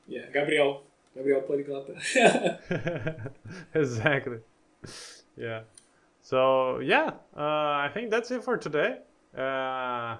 Yeah, 0.07 0.25
Gabriel. 0.31 0.83
Gabriel 1.15 1.41
Poliglota. 1.41 3.31
exactly. 3.73 4.37
Yeah. 5.35 5.61
So 6.27 6.79
yeah, 6.79 7.11
uh, 7.37 7.87
I 7.87 7.89
think 7.93 8.11
that's 8.11 8.31
it 8.31 8.43
for 8.43 8.57
today. 8.57 8.97
Uh, 9.33 10.17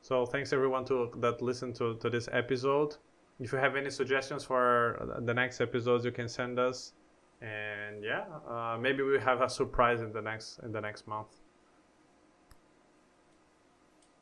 so 0.00 0.24
thanks 0.24 0.50
everyone 0.54 0.86
to 0.86 1.10
that 1.18 1.42
listened 1.42 1.74
to, 1.74 1.96
to 1.96 2.08
this 2.08 2.26
episode. 2.32 2.96
If 3.38 3.52
you 3.52 3.58
have 3.58 3.76
any 3.76 3.90
suggestions 3.90 4.44
for 4.44 4.96
the 5.26 5.34
next 5.34 5.60
episodes, 5.60 6.06
you 6.06 6.10
can 6.10 6.26
send 6.26 6.58
us. 6.58 6.94
And 7.42 8.02
yeah, 8.02 8.24
uh, 8.48 8.78
maybe 8.80 9.02
we 9.02 9.18
have 9.20 9.42
a 9.42 9.50
surprise 9.50 10.00
in 10.00 10.10
the 10.10 10.22
next 10.22 10.60
in 10.60 10.72
the 10.72 10.80
next 10.80 11.06
month. 11.06 11.28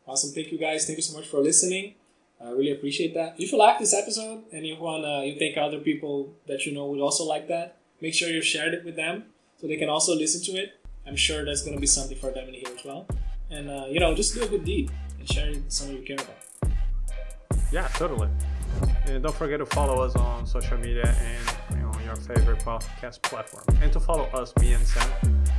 Awesome. 0.09 0.33
Thank 0.35 0.51
you 0.51 0.59
guys. 0.59 0.85
Thank 0.85 0.99
you 0.99 1.05
so 1.05 1.17
much 1.17 1.29
for 1.29 1.39
listening. 1.39 1.95
I 2.45 2.51
really 2.51 2.73
appreciate 2.73 3.15
that. 3.15 3.37
If 3.39 3.53
you 3.53 3.59
like 3.59 3.79
this 3.79 3.95
episode 3.95 4.43
and 4.53 4.67
you 4.67 4.77
wanna 4.81 5.27
you 5.27 5.39
think 5.39 5.57
other 5.57 5.79
people 5.79 6.35
that 6.49 6.67
you 6.67 6.75
know 6.75 6.87
would 6.87 7.01
also 7.01 7.23
like 7.23 7.47
that, 7.47 7.77
make 8.01 8.15
sure 8.15 8.29
you 8.29 8.43
shared 8.43 8.75
it 8.75 8.85
with 8.85 8.97
them 8.97 9.27
so 9.61 9.69
they 9.69 9.77
can 9.77 9.89
also 9.89 10.13
listen 10.17 10.43
to 10.53 10.61
it. 10.61 10.81
I'm 11.07 11.17
sure 11.17 11.45
there's 11.45 11.63
going 11.63 11.77
to 11.77 11.81
be 11.81 11.87
something 11.87 12.17
for 12.17 12.31
them 12.31 12.49
in 12.49 12.55
here 12.55 12.69
as 12.77 12.85
well. 12.85 13.07
And, 13.51 13.71
uh, 13.71 13.87
you 13.89 14.01
know, 14.01 14.15
just 14.15 14.35
do 14.35 14.43
a 14.43 14.49
good 14.49 14.65
deed 14.65 14.91
and 15.19 15.31
share 15.31 15.51
it 15.51 15.57
with 15.57 15.73
someone 15.73 15.99
you 15.99 16.03
care 16.03 16.17
about. 16.17 16.75
Yeah, 17.71 17.89
totally. 17.89 18.29
And 19.07 19.23
don't 19.23 19.35
forget 19.35 19.59
to 19.59 19.67
follow 19.67 20.03
us 20.03 20.17
on 20.17 20.47
social 20.47 20.79
media 20.79 21.15
and 21.21 21.57
you 21.77 21.83
know, 21.83 21.91
on 21.91 22.05
your 22.05 22.17
favorite 22.17 22.61
podcast 22.61 23.23
platform. 23.23 23.65
And 23.83 23.93
to 23.93 24.01
follow 24.01 24.25
us, 24.27 24.55
me 24.57 24.73
and 24.73 24.87
Sam. 24.87 25.11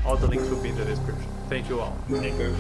All 0.06 0.18
the 0.18 0.28
links 0.28 0.50
will 0.50 0.62
be 0.62 0.70
in 0.70 0.76
the 0.76 0.86
description. 0.86 1.28
Thank 1.50 1.70
you 1.70 1.80
all. 1.80 1.98
Thank 2.10 2.40
you. 2.40 2.56